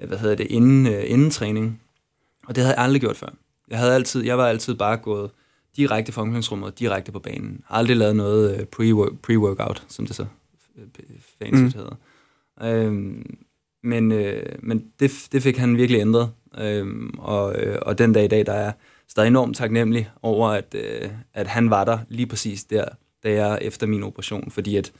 øh, 0.00 0.08
hvad 0.08 0.18
hedder 0.18 0.34
det, 0.36 0.46
inden, 0.46 0.86
øh, 0.86 1.02
inden 1.06 1.30
træning. 1.30 1.80
Og 2.46 2.56
det 2.56 2.64
havde 2.64 2.76
jeg 2.76 2.84
aldrig 2.84 3.00
gjort 3.00 3.16
før. 3.16 3.28
Jeg, 3.70 3.78
havde 3.78 3.94
altid, 3.94 4.24
jeg 4.24 4.38
var 4.38 4.46
altid 4.46 4.74
bare 4.74 4.96
gået 4.96 5.30
direkte 5.76 6.12
fra 6.12 6.22
omklædningsrummet 6.22 6.78
direkte 6.78 7.12
på 7.12 7.18
banen. 7.18 7.64
Aldrig 7.70 7.96
lavet 7.96 8.16
noget 8.16 8.60
øh, 8.60 8.66
pre-workout, 9.16 9.82
som 9.88 10.06
det 10.06 10.16
så 10.16 10.26
øh, 10.78 10.86
fancy 11.38 11.62
mm. 11.62 11.72
hedder. 11.80 11.96
Øhm, 12.62 13.36
men 13.82 14.12
øh, 14.12 14.42
men 14.62 14.84
det, 15.00 15.28
det 15.32 15.42
fik 15.42 15.56
han 15.56 15.76
virkelig 15.76 16.00
ændret. 16.00 16.30
Øhm, 16.58 17.14
og, 17.18 17.54
øh, 17.56 17.78
og 17.82 17.98
den 17.98 18.12
dag 18.12 18.24
i 18.24 18.28
dag, 18.28 18.46
der 18.46 18.52
er 18.52 18.72
stadig 19.08 19.26
enormt 19.26 19.56
taknemmelig 19.56 20.10
over, 20.22 20.48
at, 20.48 20.74
øh, 20.74 21.10
at 21.34 21.46
han 21.46 21.70
var 21.70 21.84
der 21.84 21.98
lige 22.08 22.26
præcis 22.26 22.64
der, 22.64 22.84
da 23.22 23.32
jeg 23.32 23.58
efter 23.62 23.86
min 23.86 24.02
operation. 24.02 24.50
Fordi 24.50 24.76
at, 24.76 24.92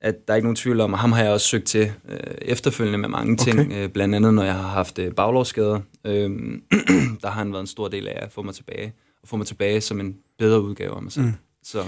at 0.00 0.28
der 0.28 0.34
er 0.34 0.36
ikke 0.36 0.46
nogen 0.46 0.56
tvivl 0.56 0.80
om, 0.80 0.94
at 0.94 1.00
ham 1.00 1.12
har 1.12 1.22
jeg 1.22 1.32
også 1.32 1.46
søgt 1.46 1.66
til 1.66 1.92
øh, 2.08 2.18
efterfølgende 2.42 2.98
med 2.98 3.08
mange 3.08 3.32
okay. 3.32 3.52
ting. 3.52 3.72
Øh, 3.72 3.88
blandt 3.88 4.14
andet, 4.14 4.34
når 4.34 4.42
jeg 4.42 4.54
har 4.54 4.68
haft 4.68 4.98
øh, 4.98 5.14
baglovsskader. 5.14 5.80
Øh, 6.04 6.30
der 7.22 7.28
har 7.28 7.38
han 7.38 7.52
været 7.52 7.60
en 7.60 7.66
stor 7.66 7.88
del 7.88 8.08
af 8.08 8.18
at 8.22 8.32
få 8.32 8.42
mig 8.42 8.54
tilbage 8.54 8.92
og 9.22 9.28
få 9.28 9.36
mig 9.36 9.46
tilbage 9.46 9.80
som 9.80 10.00
en 10.00 10.16
bedre 10.38 10.62
udgave 10.62 10.96
af 10.96 11.02
mig 11.02 11.12
selv. 11.12 11.24
Mm. 11.24 11.34
Så. 11.62 11.84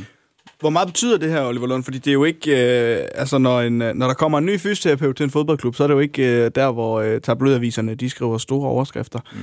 Hvor 0.60 0.70
meget 0.70 0.88
betyder 0.88 1.18
det 1.18 1.30
her, 1.30 1.46
Oliver 1.46 1.66
Lund? 1.66 1.84
Fordi 1.84 1.98
det 1.98 2.10
er 2.10 2.12
jo 2.12 2.24
ikke... 2.24 2.50
Øh, 2.50 3.08
altså, 3.14 3.38
når, 3.38 3.60
en, 3.60 3.82
øh, 3.82 3.94
når 3.94 4.06
der 4.06 4.14
kommer 4.14 4.38
en 4.38 4.46
ny 4.46 4.60
fysioterapeut 4.60 5.16
til 5.16 5.24
en 5.24 5.30
fodboldklub, 5.30 5.74
så 5.74 5.82
er 5.82 5.86
det 5.86 5.94
jo 5.94 5.98
ikke 5.98 6.44
øh, 6.44 6.50
der, 6.54 6.72
hvor 6.72 7.00
øh, 7.00 7.20
tabloidaviserne 7.20 7.94
de 7.94 8.10
skriver 8.10 8.38
store 8.38 8.68
overskrifter. 8.68 9.18
Mm. 9.32 9.38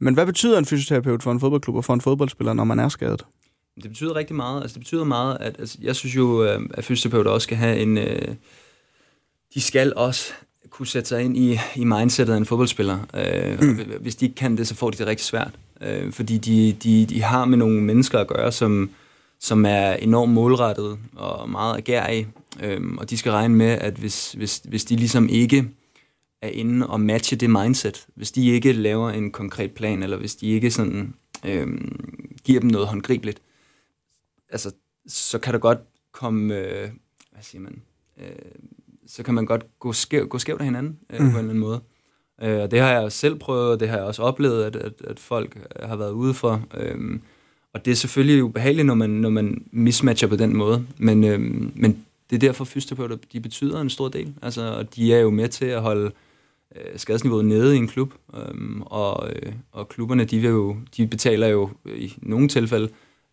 Men 0.00 0.14
hvad 0.14 0.26
betyder 0.26 0.58
en 0.58 0.64
fysioterapeut 0.64 1.22
for 1.22 1.32
en 1.32 1.40
fodboldklub 1.40 1.76
og 1.76 1.84
for 1.84 1.94
en 1.94 2.00
fodboldspiller, 2.00 2.52
når 2.52 2.64
man 2.64 2.78
er 2.78 2.88
skadet? 2.88 3.24
Det 3.82 3.90
betyder 3.90 4.16
rigtig 4.16 4.36
meget. 4.36 4.62
Altså, 4.62 4.74
det 4.74 4.80
betyder 4.80 5.04
meget, 5.04 5.36
at 5.40 5.56
altså, 5.58 5.78
jeg 5.80 5.96
synes 5.96 6.16
jo, 6.16 6.44
øh, 6.44 6.60
at 6.74 6.84
fysioterapeuter 6.84 7.30
også 7.30 7.44
skal 7.44 7.56
have 7.56 7.78
en... 7.78 7.98
Øh, 7.98 8.34
de 9.54 9.60
skal 9.60 9.92
også 9.96 10.32
kunne 10.74 10.86
sætte 10.86 11.08
sig 11.08 11.22
ind 11.22 11.36
i, 11.36 11.58
i 11.76 11.84
mindsetet 11.84 12.32
af 12.32 12.36
en 12.36 12.46
fodboldspiller. 12.46 12.98
Øh, 13.14 13.60
mm. 13.60 13.76
Hvis 14.00 14.16
de 14.16 14.24
ikke 14.24 14.34
kan 14.34 14.56
det, 14.56 14.68
så 14.68 14.74
får 14.74 14.90
de 14.90 14.98
det 14.98 15.06
rigtig 15.06 15.26
svært 15.26 15.58
øh, 15.80 16.12
fordi 16.12 16.38
de, 16.38 16.72
de, 16.72 17.06
de 17.06 17.22
har 17.22 17.44
med 17.44 17.58
nogle 17.58 17.82
mennesker 17.82 18.18
at 18.18 18.26
gøre, 18.26 18.52
som, 18.52 18.90
som 19.40 19.64
er 19.66 19.92
enormt 19.92 20.32
målrettet 20.32 20.98
og 21.16 21.50
meget 21.50 21.76
agerige, 21.76 22.28
øh, 22.62 22.94
og 22.98 23.10
de 23.10 23.16
skal 23.16 23.32
regne 23.32 23.54
med, 23.54 23.66
at 23.70 23.94
hvis, 23.94 24.32
hvis, 24.32 24.62
hvis 24.64 24.84
de 24.84 24.96
ligesom 24.96 25.28
ikke 25.28 25.68
er 26.42 26.48
inde 26.48 26.86
og 26.86 27.00
matche 27.00 27.36
det 27.36 27.50
mindset, 27.50 28.06
hvis 28.14 28.32
de 28.32 28.46
ikke 28.46 28.72
laver 28.72 29.10
en 29.10 29.30
konkret 29.30 29.72
plan, 29.72 30.02
eller 30.02 30.16
hvis 30.16 30.36
de 30.36 30.46
ikke 30.46 30.70
sådan 30.70 31.14
øh, 31.44 31.66
giver 32.44 32.60
dem 32.60 32.70
noget 32.70 32.86
håndgribeligt, 32.88 33.40
altså, 34.48 34.72
så 35.06 35.38
kan 35.38 35.52
der 35.52 35.58
godt 35.58 35.78
komme, 36.12 36.56
øh, 36.58 36.90
hvad 37.32 37.42
siger 37.42 37.60
man, 37.60 37.82
øh, 38.20 38.34
så 39.06 39.22
kan 39.22 39.34
man 39.34 39.46
godt 39.46 39.78
gå, 39.78 39.92
skæv, 39.92 40.28
gå 40.28 40.38
skævt 40.38 40.60
af 40.60 40.64
hinanden 40.64 40.98
øh, 41.10 41.20
mm. 41.20 41.30
på 41.30 41.38
en 41.38 41.38
eller 41.38 41.40
anden 41.40 41.58
måde. 41.58 41.80
Øh, 42.42 42.60
og 42.62 42.70
det 42.70 42.80
har 42.80 43.00
jeg 43.00 43.12
selv 43.12 43.38
prøvet, 43.38 43.72
og 43.72 43.80
det 43.80 43.88
har 43.88 43.96
jeg 43.96 44.06
også 44.06 44.22
oplevet, 44.22 44.64
at, 44.64 44.76
at, 44.76 44.92
at 45.04 45.20
folk 45.20 45.58
har 45.82 45.96
været 45.96 46.12
ude 46.12 46.34
for. 46.34 46.62
Øh, 46.76 47.20
og 47.72 47.84
det 47.84 47.90
er 47.90 47.94
selvfølgelig 47.94 48.44
ubehageligt, 48.44 48.86
når 48.86 48.94
man, 48.94 49.10
når 49.10 49.30
man 49.30 49.64
mismatcher 49.72 50.28
på 50.28 50.36
den 50.36 50.56
måde. 50.56 50.86
Men, 50.98 51.24
øh, 51.24 51.40
men 51.74 52.04
det 52.30 52.36
er 52.36 52.40
derfor, 52.40 52.64
fysioterapeuter 52.64 53.16
de 53.32 53.40
betyder 53.40 53.80
en 53.80 53.90
stor 53.90 54.08
del. 54.08 54.34
Altså, 54.42 54.74
og 54.74 54.96
de 54.96 55.14
er 55.14 55.18
jo 55.18 55.30
med 55.30 55.48
til 55.48 55.64
at 55.64 55.82
holde 55.82 56.10
øh, 56.76 56.98
skadesniveauet 56.98 57.44
nede 57.44 57.74
i 57.74 57.78
en 57.78 57.88
klub. 57.88 58.14
Øh, 58.36 58.80
og, 58.80 59.30
øh, 59.30 59.52
og 59.72 59.88
klubberne, 59.88 60.24
de, 60.24 60.38
vil 60.38 60.50
jo, 60.50 60.76
de 60.96 61.06
betaler 61.06 61.46
jo 61.46 61.70
i 61.86 62.14
nogle 62.22 62.48
tilfælde 62.48 62.88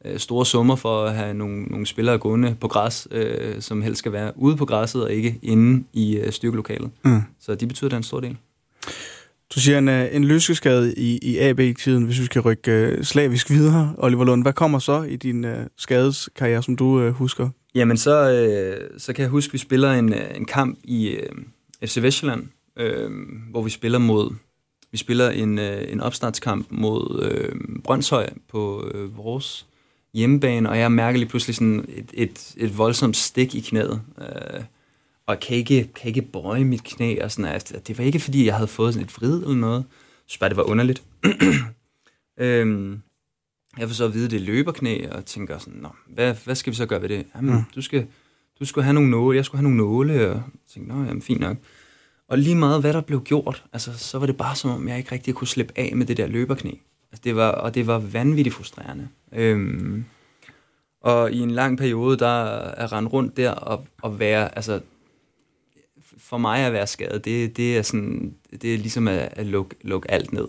øh, 0.06 0.20
store 0.20 0.46
summer 0.46 0.76
for 0.76 1.04
at 1.06 1.16
have 1.16 1.34
nogle, 1.34 1.64
nogle 1.64 1.86
spillere 1.86 2.18
gående 2.18 2.56
på 2.62 2.68
græs, 2.68 3.08
øh, 3.12 3.62
som 3.62 3.82
helst 3.82 4.00
skal 4.00 4.12
være 4.12 4.32
ude 4.36 4.58
på 4.58 4.66
græsset 4.66 5.04
og 5.04 5.14
ikke 5.14 5.40
inde 5.42 5.84
i 5.94 6.18
øh, 6.18 6.32
styrkelokalet. 6.32 6.90
Mm. 7.04 7.22
Så 7.40 7.56
de 7.56 7.68
betyder 7.68 7.98
en 7.98 8.04
stor 8.04 8.20
del. 8.20 8.38
Du 9.56 9.60
siger 9.60 9.78
en, 9.78 9.90
øh, 9.90 10.16
en 10.16 10.26
lyskeskade 10.26 10.94
i, 10.96 11.18
i 11.18 11.38
AB-tiden, 11.38 12.04
hvis 12.04 12.20
vi 12.20 12.26
skal 12.26 12.42
rykke 12.42 12.96
uh, 12.98 13.04
slavisk 13.04 13.50
videre. 13.50 13.96
Oliver 13.98 14.26
Lund, 14.26 14.44
hvad 14.44 14.54
kommer 14.54 14.80
så 14.80 15.02
i 15.02 15.16
din 15.16 15.46
uh, 15.46 15.52
skadeskarriere, 15.78 16.64
som 16.64 16.76
du 16.76 16.86
uh, 16.86 17.10
husker? 17.10 17.50
Jamen, 17.76 17.98
så, 17.98 18.32
øh, 18.32 19.00
så 19.00 19.14
kan 19.14 19.22
jeg 19.22 19.30
huske, 19.30 19.50
at 19.50 19.54
vi 19.54 19.58
spiller 19.58 19.92
en, 19.92 20.14
en 20.36 20.46
kamp 20.46 20.80
i 20.84 21.08
øh, 21.08 21.30
FC 21.86 21.98
Vestjylland, 22.02 22.44
øh, 22.78 23.12
hvor 23.52 23.62
vi 23.62 23.70
spiller 23.70 24.00
mod 24.00 24.32
vi 24.92 24.98
spiller 24.98 25.30
en, 25.30 25.60
øh, 25.60 25.92
en 25.92 26.02
opstartskamp 26.02 26.68
mod 26.70 27.30
øh, 27.32 27.56
Brøndshøj 27.84 28.30
på 28.50 28.92
øh, 28.94 29.18
vores 29.18 29.68
hjemmebane, 30.14 30.70
og 30.70 30.80
jeg 30.80 30.92
mærker 30.92 31.20
lige 31.20 31.30
pludselig 31.30 31.56
sådan 31.56 31.86
et, 31.88 32.12
et, 32.14 32.54
et 32.58 32.78
voldsomt 32.78 33.18
stik 33.18 33.56
i 33.56 33.60
knæet. 33.60 34.02
Øh, 34.22 34.64
og 35.26 35.40
kan 35.40 35.58
ikke, 35.58 35.90
kan 35.96 36.08
ikke 36.08 36.22
bøje 36.22 36.64
mit 36.64 36.84
knæ. 36.84 37.24
Og 37.24 37.32
sådan, 37.32 37.52
altså, 37.52 37.80
det 37.88 37.98
var 37.98 38.04
ikke, 38.04 38.20
fordi 38.20 38.46
jeg 38.46 38.56
havde 38.56 38.68
fået 38.68 38.94
sådan 38.94 39.08
et 39.08 39.16
vrid 39.18 39.42
eller 39.42 39.56
noget. 39.56 39.80
Jeg 39.80 40.26
synes 40.26 40.38
bare, 40.38 40.50
det 40.50 40.58
var 40.58 40.64
underligt. 40.64 41.04
øhm, 42.40 43.02
jeg 43.78 43.88
får 43.88 43.94
så 43.94 44.06
at 44.06 44.14
vide, 44.14 44.26
at 44.26 44.32
det 44.32 44.38
er 44.38 44.46
løberknæ, 44.46 45.10
og 45.12 45.26
tænker 45.26 45.58
sådan, 45.58 45.80
Nå, 45.80 45.90
hvad, 46.08 46.36
hvad 46.46 46.56
skal 46.56 46.72
vi 46.72 46.76
så 46.76 46.86
gøre 46.86 47.02
ved 47.02 47.10
det? 47.10 47.26
Jamen, 47.36 47.56
mm. 47.56 47.64
du, 47.76 47.82
skal, 47.82 48.08
du 48.60 48.66
skulle 48.66 48.84
have 48.84 48.94
nogle 48.94 49.10
nåle, 49.10 49.36
jeg 49.36 49.46
skulle 49.46 49.60
have 49.60 49.64
nogle 49.64 49.78
nåle, 49.78 50.14
og 50.14 50.36
jeg 50.36 50.42
tænkte, 50.74 50.96
nå, 50.96 51.04
jamen, 51.04 51.22
fint 51.22 51.40
nok. 51.40 51.58
Og 52.28 52.38
lige 52.38 52.56
meget, 52.56 52.82
hvad 52.82 52.94
der 52.94 53.02
blev 53.02 53.24
gjort, 53.24 53.64
altså, 53.74 53.98
så 53.98 54.20
var 54.20 54.26
det 54.26 54.38
bare 54.38 54.56
som 54.56 54.72
om, 54.72 54.88
jeg 54.88 54.98
ikke 54.98 55.12
rigtig 55.12 55.36
kunne 55.36 55.48
slippe 55.48 55.74
af 55.76 55.96
med 55.96 56.06
det 56.06 56.18
der 56.18 56.28
løberknæ. 56.28 56.72
Altså, 57.12 57.22
det 57.24 57.36
var, 57.36 57.50
og 57.52 57.76
det 57.76 57.88
var 57.88 58.00
vanvittigt 58.00 58.56
frustrerende. 58.56 59.08
Øhm, 59.34 60.06
og 61.02 61.32
i 61.32 61.40
en 61.40 61.52
lang 61.52 61.78
periode, 61.78 62.18
der 62.18 62.46
er 62.56 62.94
rendt 62.94 63.14
rundt 63.14 63.38
der 63.38 63.52
og, 63.52 63.86
og 64.02 64.20
være, 64.20 64.56
altså, 64.56 64.82
for 66.18 66.38
mig 66.38 66.60
at 66.60 66.74
være 66.74 66.88
skadet, 66.88 67.26
det, 67.26 67.58
det 67.58 67.78
er 67.78 67.82
sådan, 67.82 68.36
det 68.62 68.74
er 68.74 68.78
ligesom 68.78 69.08
at, 69.08 69.30
at 69.32 69.46
lukke, 69.46 69.76
lukke 69.82 70.12
alt 70.12 70.34
ned. 70.34 70.48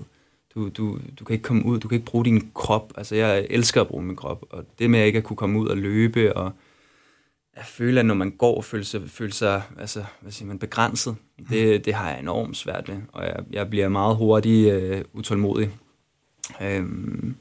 Du, 0.54 0.68
du, 0.68 0.98
du 1.18 1.24
kan 1.24 1.34
ikke 1.34 1.42
komme 1.42 1.64
ud, 1.64 1.80
du 1.80 1.88
kan 1.88 1.96
ikke 1.96 2.10
bruge 2.10 2.24
din 2.24 2.50
krop. 2.54 2.92
Altså, 2.96 3.16
jeg 3.16 3.46
elsker 3.50 3.80
at 3.80 3.88
bruge 3.88 4.04
min 4.04 4.16
krop, 4.16 4.44
og 4.50 4.64
det 4.78 4.90
med 4.90 5.00
at 5.00 5.06
ikke 5.06 5.18
at 5.18 5.24
kunne 5.24 5.36
komme 5.36 5.58
ud 5.58 5.68
og 5.68 5.76
løbe, 5.76 6.36
og 6.36 6.52
at 7.54 7.66
føle, 7.66 8.00
at 8.00 8.06
når 8.06 8.14
man 8.14 8.30
går, 8.30 8.62
føle 8.62 8.84
sig, 8.84 9.10
føle 9.10 9.32
sig 9.32 9.62
altså, 9.78 10.04
hvad 10.20 10.32
siger 10.32 10.48
man, 10.48 10.58
begrænset, 10.58 11.16
det, 11.50 11.84
det 11.84 11.94
har 11.94 12.10
jeg 12.10 12.20
enormt 12.20 12.56
svært 12.56 12.88
ved, 12.88 12.96
og 13.12 13.24
jeg, 13.24 13.44
jeg 13.50 13.70
bliver 13.70 13.88
meget 13.88 14.16
hurtigt 14.16 14.74
uh, 14.74 15.18
utålmodig. 15.18 15.70
Um, 16.60 17.36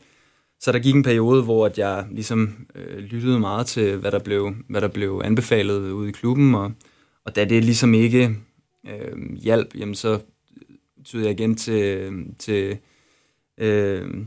så 0.62 0.72
der 0.72 0.80
gik 0.80 0.96
en 0.96 1.04
periode, 1.04 1.44
hvor 1.44 1.66
at 1.66 1.78
jeg 1.78 2.08
ligesom 2.12 2.68
øh, 2.76 2.98
lyttede 2.98 3.40
meget 3.40 3.68
til, 3.68 3.98
hvad 3.98 4.12
der 4.12 4.20
blev, 4.20 4.54
hvad 4.70 4.82
der 4.82 4.88
blev 4.88 5.22
anbefalet 5.24 5.92
ude 5.92 6.10
i 6.10 6.12
klubben, 6.12 6.56
og 6.56 6.72
og 7.24 7.36
da 7.36 7.46
det 7.46 7.64
ligesom 7.64 7.94
ikke 7.94 8.36
øh, 8.88 9.34
hjalp, 9.34 9.76
jamen 9.76 9.96
så 9.96 10.14
øh, 10.14 11.04
tog 11.06 11.22
jeg 11.22 11.32
igen 11.32 11.56
til, 11.56 12.12
til 12.40 12.78
øh, 13.58 14.26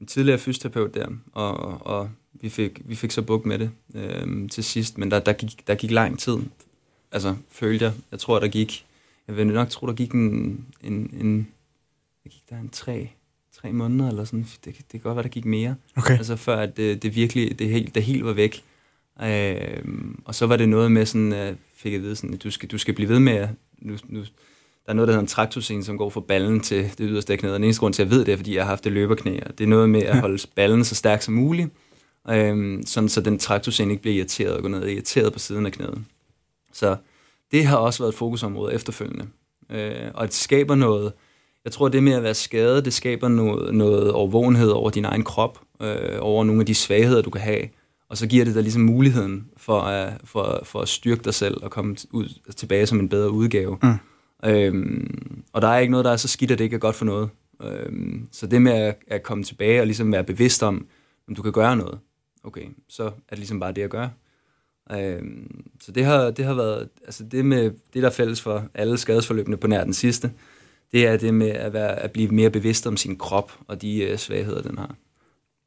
en 0.00 0.06
tidligere 0.06 0.38
fysioterapeut 0.38 0.94
der, 0.94 1.08
og, 1.32 1.56
og 1.86 2.10
vi, 2.32 2.48
fik, 2.48 2.80
vi 2.84 2.94
fik 2.94 3.10
så 3.10 3.22
buk 3.22 3.46
med 3.46 3.58
det 3.58 3.70
øh, 3.94 4.48
til 4.50 4.64
sidst, 4.64 4.98
men 4.98 5.10
der, 5.10 5.20
der, 5.20 5.32
gik, 5.32 5.66
der 5.66 5.74
gik 5.74 5.90
lang 5.90 6.18
tid, 6.18 6.36
altså 7.12 7.36
følte 7.48 7.84
jeg. 7.84 7.92
Jeg 8.10 8.18
tror, 8.18 8.40
der 8.40 8.48
gik, 8.48 8.86
jeg 9.28 9.36
vil 9.36 9.46
nok 9.46 9.68
tro, 9.68 9.86
der 9.86 9.92
gik 9.92 10.12
en, 10.12 10.66
en, 10.80 11.14
en 11.20 11.48
der 12.24 12.30
gik 12.30 12.42
der? 12.50 12.58
En 12.58 12.68
tre, 12.68 13.10
tre 13.64 13.72
måneder 13.72 14.08
eller 14.08 14.24
sådan. 14.24 14.46
Det, 14.64 14.76
det 14.76 14.90
kan 14.90 15.00
godt 15.00 15.16
være, 15.16 15.22
der 15.22 15.28
gik 15.28 15.44
mere. 15.44 15.74
Okay. 15.96 16.18
Altså 16.18 16.36
før, 16.36 16.56
at 16.56 16.76
det, 16.76 17.02
det 17.02 17.14
virkelig, 17.14 17.58
det 17.58 17.68
helt, 17.68 17.94
det 17.94 18.02
helt 18.02 18.24
var 18.24 18.32
væk. 18.32 18.64
Øh, 19.22 19.84
og 20.24 20.34
så 20.34 20.46
var 20.46 20.56
det 20.56 20.68
noget 20.68 20.92
med 20.92 21.06
sådan, 21.06 21.32
øh, 21.32 21.56
fik 21.74 21.92
jeg 21.92 21.98
at 21.98 22.02
vide, 22.02 22.16
sådan, 22.16 22.34
at 22.34 22.42
du 22.42 22.50
skal, 22.50 22.68
du 22.68 22.78
skal 22.78 22.94
blive 22.94 23.08
ved 23.08 23.20
med 23.20 23.48
nu, 23.78 23.96
nu, 24.08 24.20
der 24.20 24.90
er 24.90 24.92
noget, 24.92 25.08
der 25.08 25.12
hedder 25.12 25.20
en 25.20 25.26
traktorscene, 25.26 25.84
som 25.84 25.98
går 25.98 26.10
fra 26.10 26.20
ballen 26.20 26.60
til 26.60 26.82
det 26.82 27.00
yderste 27.00 27.32
af 27.32 27.38
knæet. 27.38 27.54
Og 27.54 27.58
den 27.58 27.64
eneste 27.64 27.80
grund 27.80 27.94
til, 27.94 28.02
at 28.02 28.08
jeg 28.08 28.16
ved 28.16 28.24
det, 28.24 28.32
er, 28.32 28.36
fordi 28.36 28.54
jeg 28.54 28.64
har 28.64 28.68
haft 28.68 28.84
det 28.84 28.92
løberknæ. 28.92 29.38
Og 29.46 29.58
det 29.58 29.64
er 29.64 29.68
noget 29.68 29.90
med 29.90 30.02
at 30.02 30.20
holde 30.20 30.46
ballen 30.56 30.84
så 30.84 30.94
stærk 30.94 31.22
som 31.22 31.34
muligt, 31.34 31.70
øhm, 32.30 32.82
sådan 32.86 33.08
så 33.08 33.20
den 33.20 33.38
traktorscene 33.38 33.90
ikke 33.90 34.02
bliver 34.02 34.16
irriteret 34.16 34.56
og 34.56 34.62
går 34.62 34.68
ned 34.68 34.88
irriteret 34.88 35.32
på 35.32 35.38
siden 35.38 35.66
af 35.66 35.72
knæet. 35.72 36.04
Så 36.72 36.96
det 37.52 37.66
har 37.66 37.76
også 37.76 38.02
været 38.02 38.12
et 38.12 38.18
fokusområde 38.18 38.74
efterfølgende. 38.74 39.26
Øh, 39.70 40.10
og 40.14 40.26
det 40.26 40.34
skaber 40.34 40.74
noget, 40.74 41.12
jeg 41.64 41.72
tror, 41.72 41.88
det 41.88 42.02
med 42.02 42.12
at 42.12 42.22
være 42.22 42.34
skadet, 42.34 42.84
det 42.84 42.92
skaber 42.92 43.28
noget, 43.28 43.74
noget 43.74 44.12
overvågenhed 44.12 44.68
over 44.68 44.90
din 44.90 45.04
egen 45.04 45.24
krop, 45.24 45.60
øh, 45.82 46.18
over 46.20 46.44
nogle 46.44 46.60
af 46.60 46.66
de 46.66 46.74
svagheder, 46.74 47.22
du 47.22 47.30
kan 47.30 47.40
have, 47.40 47.68
og 48.08 48.16
så 48.16 48.26
giver 48.26 48.44
det 48.44 48.54
dig 48.54 48.62
ligesom 48.62 48.82
muligheden 48.82 49.48
for 49.56 49.80
at, 49.80 50.12
for, 50.24 50.60
for 50.62 50.80
at 50.80 50.88
styrke 50.88 51.24
dig 51.24 51.34
selv 51.34 51.62
og 51.62 51.70
komme 51.70 51.96
ud, 52.10 52.38
tilbage 52.56 52.86
som 52.86 53.00
en 53.00 53.08
bedre 53.08 53.30
udgave. 53.30 53.78
Mm. 53.82 53.94
Øhm, 54.44 55.44
og 55.52 55.62
der 55.62 55.68
er 55.68 55.78
ikke 55.78 55.90
noget, 55.90 56.04
der 56.04 56.10
er 56.10 56.16
så 56.16 56.28
skidt, 56.28 56.50
at 56.50 56.58
det 56.58 56.64
ikke 56.64 56.74
er 56.74 56.80
godt 56.80 56.96
for 56.96 57.04
noget. 57.04 57.28
Øhm, 57.62 58.28
så 58.32 58.46
det 58.46 58.62
med 58.62 58.72
at, 58.72 58.96
at 59.06 59.22
komme 59.22 59.44
tilbage 59.44 59.80
og 59.80 59.86
ligesom 59.86 60.12
være 60.12 60.24
bevidst 60.24 60.62
om, 60.62 60.86
om 61.28 61.34
du 61.34 61.42
kan 61.42 61.52
gøre 61.52 61.76
noget, 61.76 61.98
okay, 62.44 62.66
så 62.88 63.04
er 63.04 63.10
det 63.30 63.38
ligesom 63.38 63.60
bare 63.60 63.72
det 63.72 63.82
at 63.82 63.90
gøre. 63.90 64.10
Øhm, 64.92 65.64
så 65.80 65.92
det 65.92 66.04
har, 66.04 66.30
det 66.30 66.44
har 66.44 66.54
været, 66.54 66.88
altså 67.04 67.24
det 67.24 67.44
med, 67.44 67.62
det 67.64 68.02
der 68.02 68.08
er 68.08 68.12
fælles 68.12 68.40
for 68.40 68.64
alle 68.74 68.98
skadesforløbene 68.98 69.56
på 69.56 69.66
nær 69.66 69.84
den 69.84 69.94
sidste, 69.94 70.32
det 70.92 71.06
er 71.06 71.16
det 71.16 71.34
med 71.34 71.50
at, 71.50 71.72
være, 71.72 71.98
at 71.98 72.10
blive 72.10 72.28
mere 72.28 72.50
bevidst 72.50 72.86
om 72.86 72.96
sin 72.96 73.16
krop 73.18 73.52
og 73.68 73.82
de 73.82 74.08
uh, 74.12 74.18
svagheder, 74.18 74.62
den 74.62 74.78
har. 74.78 74.94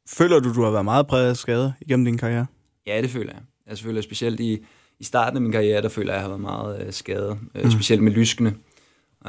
Føler 0.08 0.40
du, 0.40 0.54
du 0.54 0.62
har 0.62 0.70
været 0.70 0.84
meget 0.84 1.06
præget 1.06 1.30
af 1.30 1.36
skader 1.36 1.72
igennem 1.80 2.04
din 2.04 2.18
karriere? 2.18 2.46
Ja, 2.86 3.02
det 3.02 3.10
føler 3.10 3.32
jeg. 3.32 3.42
Jeg 3.68 3.78
føler 3.78 4.00
specielt 4.00 4.40
i, 4.40 4.58
i 5.00 5.04
starten 5.04 5.36
af 5.36 5.42
min 5.42 5.52
karriere, 5.52 5.82
der 5.82 5.88
føler 5.88 6.12
jeg, 6.12 6.22
at 6.22 6.22
jeg 6.22 6.22
har 6.22 6.28
været 6.28 6.40
meget 6.40 6.86
øh, 6.86 6.92
skadet. 6.92 7.38
Øh, 7.54 7.64
mm. 7.64 7.70
Specielt 7.70 8.02
med 8.02 8.12
lyskene. 8.12 8.54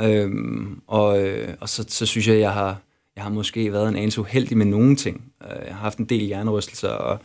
Øhm, 0.03 0.81
og 0.87 1.27
øh, 1.27 1.53
og 1.59 1.69
så, 1.69 1.85
så 1.87 2.05
synes 2.05 2.27
jeg, 2.27 2.35
at 2.35 2.41
jeg 2.41 2.53
har, 2.53 2.81
jeg 3.15 3.23
har 3.23 3.31
måske 3.31 3.71
været 3.71 3.89
en 3.89 3.95
anelse 3.95 4.21
uheldig 4.21 4.57
med 4.57 4.65
nogle 4.65 4.95
ting. 4.95 5.31
Øh, 5.43 5.65
jeg 5.65 5.75
har 5.75 5.81
haft 5.81 5.97
en 5.97 6.05
del 6.05 6.25
hjernerystelser, 6.25 6.89
og 6.89 7.19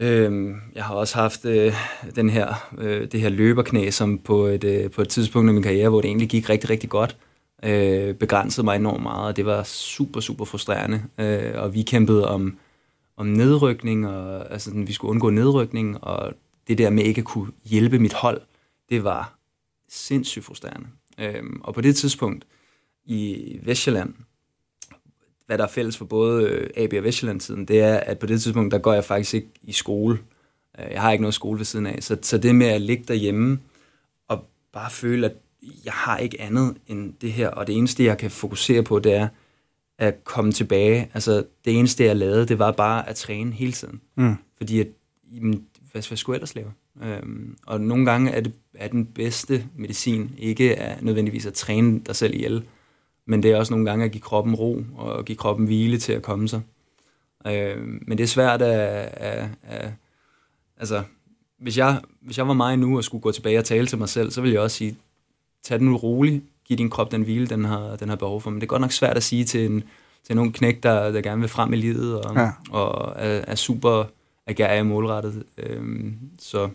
øh, 0.00 0.54
jeg 0.74 0.84
har 0.84 0.94
også 0.94 1.14
haft 1.18 1.44
øh, 1.44 1.74
den 2.16 2.30
her, 2.30 2.70
øh, 2.78 3.12
det 3.12 3.20
her 3.20 3.28
løberknæ, 3.28 3.90
som 3.90 4.18
på 4.18 4.46
et, 4.46 4.64
øh, 4.64 4.90
på 4.90 5.02
et 5.02 5.08
tidspunkt 5.08 5.50
i 5.50 5.52
min 5.52 5.62
karriere, 5.62 5.88
hvor 5.88 6.00
det 6.00 6.08
egentlig 6.08 6.28
gik 6.28 6.50
rigtig, 6.50 6.70
rigtig 6.70 6.90
godt, 6.90 7.16
øh, 7.62 8.14
begrænsede 8.14 8.64
mig 8.64 8.76
enormt 8.76 9.02
meget, 9.02 9.26
og 9.26 9.36
det 9.36 9.46
var 9.46 9.62
super, 9.62 10.20
super 10.20 10.44
frustrerende. 10.44 11.02
Øh, 11.18 11.52
og 11.54 11.74
vi 11.74 11.82
kæmpede 11.82 12.28
om, 12.28 12.58
om 13.16 13.26
nedrykning, 13.26 14.08
og 14.08 14.52
altså, 14.52 14.70
vi 14.74 14.92
skulle 14.92 15.10
undgå 15.10 15.30
nedrykning, 15.30 16.04
og 16.04 16.32
det 16.68 16.78
der 16.78 16.90
med 16.90 17.04
ikke 17.04 17.18
at 17.18 17.24
kunne 17.24 17.52
hjælpe 17.64 17.98
mit 17.98 18.12
hold, 18.12 18.40
det 18.88 19.04
var 19.04 19.38
sindssygt 19.88 20.44
frustrerende. 20.44 20.88
Øh, 21.18 21.42
og 21.60 21.74
på 21.74 21.80
det 21.80 21.96
tidspunkt 21.96 22.46
i 23.04 23.58
Vestjylland, 23.62 24.14
hvad 25.46 25.58
der 25.58 25.64
er 25.64 25.68
fælles 25.68 25.96
for 25.96 26.04
både 26.04 26.44
øh, 26.44 26.70
AB 26.76 26.92
og 26.92 27.04
Vestjylland-tiden, 27.04 27.64
det 27.64 27.80
er, 27.80 27.96
at 27.96 28.18
på 28.18 28.26
det 28.26 28.42
tidspunkt, 28.42 28.72
der 28.72 28.78
går 28.78 28.92
jeg 28.92 29.04
faktisk 29.04 29.34
ikke 29.34 29.48
i 29.62 29.72
skole. 29.72 30.18
Øh, 30.78 30.92
jeg 30.92 31.00
har 31.00 31.12
ikke 31.12 31.22
noget 31.22 31.34
skole 31.34 31.58
ved 31.58 31.64
siden 31.64 31.86
af. 31.86 32.02
Så, 32.02 32.18
så 32.22 32.38
det 32.38 32.54
med 32.54 32.66
at 32.66 32.80
ligge 32.80 33.04
derhjemme 33.08 33.60
og 34.28 34.44
bare 34.72 34.90
føle, 34.90 35.26
at 35.26 35.36
jeg 35.84 35.92
har 35.92 36.18
ikke 36.18 36.40
andet 36.40 36.76
end 36.86 37.14
det 37.20 37.32
her, 37.32 37.48
og 37.48 37.66
det 37.66 37.76
eneste, 37.76 38.04
jeg 38.04 38.18
kan 38.18 38.30
fokusere 38.30 38.82
på, 38.82 38.98
det 38.98 39.14
er 39.14 39.28
at 39.98 40.24
komme 40.24 40.52
tilbage. 40.52 41.10
Altså, 41.14 41.44
det 41.64 41.78
eneste, 41.78 42.04
jeg 42.04 42.16
lavede, 42.16 42.46
det 42.46 42.58
var 42.58 42.72
bare 42.72 43.08
at 43.08 43.16
træne 43.16 43.52
hele 43.52 43.72
tiden. 43.72 44.00
Mm. 44.14 44.34
Fordi, 44.56 44.80
at, 44.80 44.88
jamen, 45.34 45.66
hvad, 45.92 46.08
hvad 46.08 46.16
skulle 46.16 46.34
jeg 46.34 46.38
ellers 46.38 46.54
lave? 46.54 46.72
Øhm, 47.02 47.56
og 47.66 47.80
nogle 47.80 48.06
gange 48.06 48.30
er, 48.30 48.40
det, 48.40 48.52
er 48.74 48.88
den 48.88 49.06
bedste 49.06 49.66
medicin 49.76 50.34
ikke 50.38 50.72
er 50.72 50.96
nødvendigvis 51.00 51.46
at 51.46 51.54
træne 51.54 52.00
dig 52.00 52.16
selv 52.16 52.34
ihjel, 52.34 52.64
men 53.26 53.42
det 53.42 53.50
er 53.50 53.56
også 53.56 53.72
nogle 53.72 53.86
gange 53.86 54.04
at 54.04 54.12
give 54.12 54.20
kroppen 54.20 54.54
ro, 54.54 54.84
og 54.96 55.24
give 55.24 55.36
kroppen 55.36 55.66
hvile 55.66 55.98
til 55.98 56.12
at 56.12 56.22
komme 56.22 56.48
sig. 56.48 56.60
Øhm, 57.46 58.04
men 58.06 58.18
det 58.18 58.24
er 58.24 58.28
svært 58.28 58.62
at, 58.62 59.08
at, 59.12 59.48
at 59.62 59.90
altså, 60.76 61.02
hvis 61.58 61.78
jeg, 61.78 62.00
hvis 62.20 62.38
jeg 62.38 62.48
var 62.48 62.54
mig 62.54 62.76
nu 62.76 62.96
og 62.96 63.04
skulle 63.04 63.22
gå 63.22 63.32
tilbage 63.32 63.58
og 63.58 63.64
tale 63.64 63.86
til 63.86 63.98
mig 63.98 64.08
selv, 64.08 64.30
så 64.30 64.40
ville 64.40 64.54
jeg 64.54 64.62
også 64.62 64.76
sige, 64.76 64.96
tag 65.64 65.78
den 65.78 65.86
nu 65.86 65.96
roligt, 65.96 66.44
giv 66.64 66.78
din 66.78 66.90
krop 66.90 67.12
den 67.12 67.22
hvile, 67.22 67.46
den 67.46 67.64
har, 67.64 67.96
den 67.96 68.08
har 68.08 68.16
behov 68.16 68.40
for. 68.40 68.50
Men 68.50 68.60
det 68.60 68.66
er 68.66 68.68
godt 68.68 68.80
nok 68.80 68.92
svært 68.92 69.16
at 69.16 69.22
sige 69.22 69.44
til 69.44 69.66
en, 69.66 69.84
til 70.26 70.38
en 70.38 70.52
knæk, 70.52 70.82
der, 70.82 71.12
der 71.12 71.20
gerne 71.20 71.40
vil 71.40 71.48
frem 71.48 71.72
i 71.72 71.76
livet, 71.76 72.20
og, 72.20 72.36
ja. 72.36 72.50
og 72.70 73.12
er, 73.16 73.44
er 73.46 73.54
super 73.54 74.04
agerig 74.46 74.86
målrettet. 74.86 75.42
Øhm, 75.58 76.14
så 76.38 76.68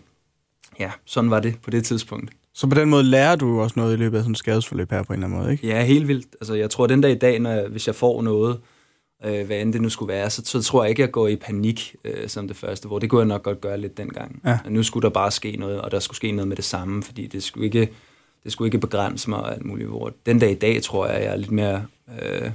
ja, 0.78 0.90
sådan 1.04 1.30
var 1.30 1.40
det 1.40 1.54
på 1.62 1.70
det 1.70 1.84
tidspunkt. 1.84 2.32
Så 2.54 2.66
på 2.66 2.74
den 2.74 2.90
måde 2.90 3.02
lærer 3.02 3.36
du 3.36 3.60
også 3.60 3.74
noget 3.76 3.94
i 3.94 3.96
løbet 3.96 4.18
af 4.18 4.22
sådan 4.22 4.32
et 4.32 4.38
skadesforløb 4.38 4.90
her 4.90 5.02
på 5.02 5.12
en 5.12 5.18
eller 5.18 5.26
anden 5.26 5.40
måde, 5.40 5.52
ikke? 5.52 5.66
Ja, 5.66 5.84
helt 5.84 6.08
vildt. 6.08 6.26
Altså, 6.40 6.54
jeg 6.54 6.70
tror, 6.70 6.84
at 6.84 6.90
den 6.90 7.00
dag 7.00 7.12
i 7.12 7.18
dag, 7.18 7.38
når 7.38 7.50
jeg, 7.50 7.68
hvis 7.68 7.86
jeg 7.86 7.94
får 7.94 8.22
noget, 8.22 8.60
øh, 9.24 9.46
hvad 9.46 9.60
end 9.60 9.72
det 9.72 9.82
nu 9.82 9.88
skulle 9.88 10.12
være, 10.12 10.30
så, 10.30 10.42
så 10.44 10.62
tror 10.62 10.84
jeg 10.84 10.90
ikke, 10.90 11.02
jeg 11.02 11.10
går 11.10 11.28
i 11.28 11.36
panik 11.36 11.96
øh, 12.04 12.28
som 12.28 12.48
det 12.48 12.56
første, 12.56 12.88
hvor 12.88 12.98
det 12.98 13.10
kunne 13.10 13.18
jeg 13.18 13.28
nok 13.28 13.42
godt 13.42 13.60
gøre 13.60 13.80
lidt 13.80 13.96
dengang. 13.96 14.40
Ja. 14.44 14.58
Og 14.64 14.72
nu 14.72 14.82
skulle 14.82 15.02
der 15.02 15.10
bare 15.10 15.30
ske 15.30 15.56
noget, 15.56 15.80
og 15.80 15.90
der 15.90 15.98
skulle 15.98 16.16
ske 16.16 16.32
noget 16.32 16.48
med 16.48 16.56
det 16.56 16.64
samme, 16.64 17.02
fordi 17.02 17.26
det 17.26 17.42
skulle 17.42 17.66
ikke, 17.66 17.88
det 18.44 18.52
skulle 18.52 18.66
ikke 18.66 18.78
begrænse 18.78 19.30
mig 19.30 19.38
og 19.38 19.52
alt 19.52 19.64
muligt. 19.64 19.88
Hvor 19.88 20.12
den 20.26 20.38
dag 20.38 20.50
i 20.50 20.54
dag, 20.54 20.82
tror 20.82 21.06
jeg, 21.06 21.22
jeg 21.22 21.32
er 21.32 21.36
lidt 21.36 21.50
mere, 21.50 21.86
øh, 22.22 22.50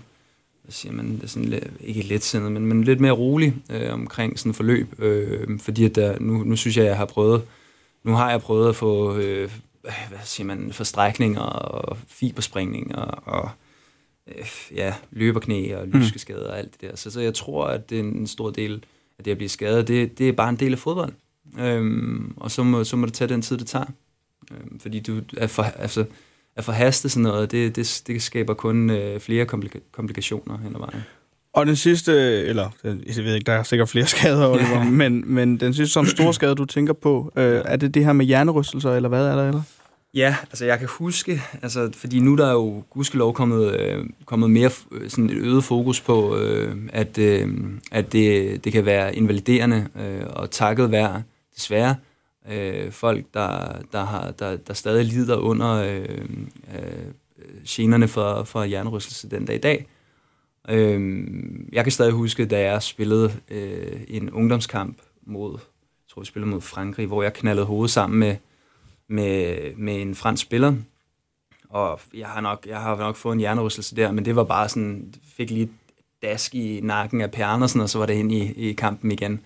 hvad 0.64 0.72
siger 0.72 0.94
man, 0.94 1.16
det 1.16 1.24
er 1.24 1.28
sådan 1.28 1.60
ikke 1.80 2.02
let 2.02 2.36
men, 2.42 2.66
men 2.66 2.84
lidt 2.84 3.00
mere 3.00 3.12
rolig 3.12 3.56
øh, 3.70 3.94
omkring 3.94 4.40
sådan 4.40 4.54
forløb, 4.54 5.00
øh, 5.00 5.60
fordi 5.60 5.86
at 5.86 5.96
der, 5.96 6.20
nu, 6.20 6.44
nu 6.44 6.56
synes 6.56 6.78
jeg, 6.78 6.86
jeg 6.86 6.98
har 6.98 7.06
prøvet, 7.06 7.42
nu 8.04 8.14
har 8.14 8.32
jeg 8.32 8.42
prøvet 8.42 8.70
at 8.70 8.76
få, 8.76 9.16
øh, 9.16 9.52
hvad 9.82 10.20
siger 10.24 10.48
man, 10.48 10.74
forstrækninger 10.74 11.42
og 11.42 11.98
fiberspringninger 12.08 13.02
og 13.02 13.50
øh, 14.28 14.46
ja, 14.76 14.94
løberknæ 15.12 15.76
og 15.76 15.88
lyske 15.88 16.40
og 16.50 16.60
alt 16.60 16.72
det 16.72 16.82
der. 16.82 16.96
Så, 16.96 17.12
så 17.12 17.22
jeg 17.22 17.34
tror, 17.34 17.66
at 17.66 17.90
det 17.90 18.00
er 18.00 18.04
en 18.04 18.28
stor 18.28 18.50
del 18.50 18.86
af 19.18 19.24
det 19.24 19.32
at 19.32 19.38
blive 19.38 19.50
skadet, 19.50 19.88
det, 19.88 20.18
det 20.18 20.30
er 20.30 20.34
bare 20.34 20.50
en 20.50 20.56
del 20.56 20.72
af 20.72 20.80
fodbold. 20.80 21.14
Øhm, 21.60 22.34
og 22.38 22.52
så 22.52 22.64
må, 22.64 22.84
så 22.84 22.96
må 22.96 23.06
det 23.06 23.14
tage 23.14 23.28
den 23.28 23.42
tid, 23.42 23.58
det 23.58 23.68
tager. 23.68 23.86
Øhm, 24.60 24.80
fordi 24.80 25.00
du 25.00 25.22
er 25.38 25.48
for, 25.48 25.64
altså, 25.64 26.06
at 26.56 26.64
forhaste 26.64 27.10
sådan 27.10 27.24
noget, 27.24 27.52
det, 27.52 27.76
det, 27.76 28.02
det 28.08 28.22
skaber 28.22 28.54
kun 28.54 28.90
øh, 28.90 29.20
flere 29.20 29.46
komplika- 29.46 29.92
komplikationer 29.92 30.58
hen 30.58 30.76
ad 30.76 30.80
vejen. 30.80 31.04
Og 31.54 31.66
den 31.66 31.76
sidste, 31.76 32.12
eller 32.42 32.70
jeg 32.84 33.24
ved 33.26 33.36
ikke, 33.36 33.46
der 33.46 33.54
er 33.54 33.64
sikkert 33.64 33.90
flere 33.90 34.08
skader, 34.16 34.48
Oliver, 34.48 34.70
ja. 34.70 34.84
men, 34.84 35.24
men 35.34 35.60
den 35.60 35.74
sidste 35.74 35.94
som 35.94 36.06
store 36.06 36.34
skade, 36.40 36.56
du 36.56 36.66
tænker 36.66 36.94
på, 36.94 37.32
øh, 37.36 37.62
er 37.66 37.76
det 37.76 37.94
det 37.94 38.06
her 38.06 38.14
med 38.14 38.26
hjernerystelser, 38.26 38.92
eller 38.94 39.10
hvad 39.10 39.28
er 39.28 39.36
der? 39.36 39.48
Eller? 39.48 39.62
Ja, 40.14 40.36
altså 40.44 40.66
jeg 40.66 40.80
kan 40.80 40.88
huske, 40.92 41.42
altså, 41.62 41.90
fordi 41.96 42.20
nu 42.20 42.36
der 42.36 42.46
er 42.46 42.52
jo 42.52 42.84
gudskelov 42.90 43.34
kommet, 43.34 43.80
øh, 43.80 44.06
kommet 44.26 44.52
mere 44.52 44.70
øh, 44.92 45.10
sådan 45.10 45.30
et 45.30 45.38
øget 45.38 45.64
fokus 45.64 46.02
på, 46.02 46.38
øh, 46.38 46.78
at, 46.94 47.18
øh, 47.18 47.50
at 47.92 48.14
det, 48.14 48.64
det 48.64 48.72
kan 48.72 48.86
være 48.86 49.16
invaliderende 49.16 49.88
øh, 50.00 50.22
og 50.30 50.52
takket 50.52 50.92
være, 50.92 51.24
desværre, 51.56 51.96
øh, 52.50 52.92
folk, 52.92 53.26
der, 53.34 53.82
der, 53.92 54.04
har, 54.04 54.32
der, 54.32 54.58
der 54.58 54.74
stadig 54.74 55.06
lider 55.06 55.38
under 55.38 55.74
øh, 55.74 56.26
øh, 56.76 57.64
generne 57.68 58.08
for, 58.08 58.44
for 58.44 58.64
hjernerystelse 58.64 59.30
den 59.30 59.46
dag 59.46 59.56
i 59.56 59.60
dag. 59.60 59.86
Øh, 60.70 61.26
jeg 61.72 61.84
kan 61.84 61.92
stadig 61.92 62.14
huske, 62.14 62.46
da 62.46 62.72
jeg 62.72 62.84
spillede 62.84 63.34
øh, 63.50 64.02
en 64.08 64.32
ungdomskamp 64.32 64.98
mod, 65.26 65.52
jeg 65.52 66.14
tror 66.14 66.22
vi 66.22 66.26
spillede 66.26 66.52
mod 66.52 66.62
Frankrig, 66.62 67.08
hvor 67.08 67.24
jeg 67.24 67.34
knaldede 67.34 67.66
hovedet 67.66 67.92
sammen 67.92 68.20
med 68.20 68.36
med, 69.08 69.58
med 69.76 70.02
en 70.02 70.16
fransk 70.16 70.44
spiller. 70.44 70.76
Og 71.70 72.00
jeg 72.14 72.28
har, 72.28 72.42
nok, 72.42 72.66
jeg 72.68 72.80
har 72.80 72.98
nok 72.98 73.16
fået 73.16 73.34
en 73.34 73.40
hjernerystelse 73.40 73.96
der, 73.96 74.12
men 74.12 74.26
det 74.26 74.36
var 74.36 74.44
bare 74.44 74.70
sådan, 74.70 75.14
fik 75.38 75.50
lige 75.50 75.70
dask 76.22 76.56
i 76.56 76.80
nakken 76.84 77.22
af 77.22 77.32
Per 77.32 77.46
Andersen, 77.46 77.82
og 77.82 77.90
så 77.90 78.00
var 78.00 78.06
det 78.06 78.14
ind 78.14 78.32
i, 78.32 78.70
i 78.70 78.74
kampen 78.74 79.12
igen. 79.12 79.42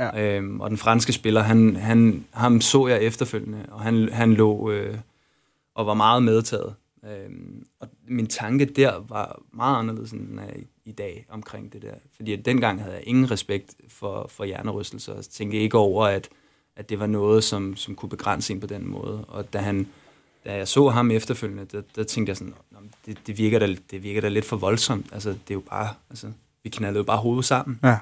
Ja. 0.00 0.36
Øhm, 0.36 0.60
og 0.60 0.70
den 0.70 0.78
franske 0.78 1.12
spiller, 1.12 1.42
han, 1.42 1.76
han, 1.76 2.24
ham 2.30 2.60
så 2.60 2.86
jeg 2.86 3.02
efterfølgende, 3.02 3.66
og 3.68 3.80
han, 3.80 4.08
han 4.12 4.34
lå 4.34 4.70
øh, 4.70 4.98
og 5.74 5.86
var 5.86 5.94
meget 5.94 6.22
medtaget. 6.22 6.74
Øhm, 7.04 7.66
og 7.80 7.88
min 8.08 8.26
tanke 8.26 8.64
der 8.64 9.04
var 9.08 9.42
meget 9.52 9.78
anderledes, 9.78 10.10
end 10.10 10.28
den 10.28 10.38
er 10.38 10.56
i, 10.56 10.66
i 10.84 10.92
dag 10.92 11.26
omkring 11.28 11.72
det 11.72 11.82
der. 11.82 11.94
Fordi 12.16 12.36
dengang 12.36 12.82
havde 12.82 12.94
jeg 12.94 13.02
ingen 13.06 13.30
respekt 13.30 13.74
for, 13.88 14.26
for 14.28 14.44
hjernerystelser, 14.44 15.12
og 15.14 15.24
tænkte 15.24 15.58
ikke 15.58 15.78
over, 15.78 16.06
at 16.06 16.28
at 16.80 16.88
det 16.88 17.00
var 17.00 17.06
noget, 17.06 17.44
som, 17.44 17.76
som 17.76 17.94
kunne 17.94 18.08
begrænse 18.08 18.52
en 18.52 18.60
på 18.60 18.66
den 18.66 18.88
måde. 18.88 19.24
Og 19.28 19.52
da, 19.52 19.58
han, 19.58 19.86
da 20.44 20.56
jeg 20.56 20.68
så 20.68 20.88
ham 20.88 21.10
efterfølgende, 21.10 21.64
der, 21.72 21.82
der 21.96 22.04
tænkte 22.04 22.30
jeg 22.30 22.36
sådan, 22.36 22.54
det, 23.06 23.18
det, 23.26 23.38
virker 23.38 23.58
da, 23.58 23.76
det 23.90 24.02
virker 24.02 24.20
da 24.20 24.28
lidt 24.28 24.44
for 24.44 24.56
voldsomt. 24.56 25.06
Altså, 25.12 25.30
det 25.30 25.50
er 25.50 25.54
jo 25.54 25.62
bare, 25.70 25.88
altså, 26.10 26.32
vi 26.62 26.70
knaldede 26.70 26.98
jo 26.98 27.04
bare 27.04 27.18
hovedet 27.18 27.44
sammen. 27.44 27.80
Ja. 27.82 27.98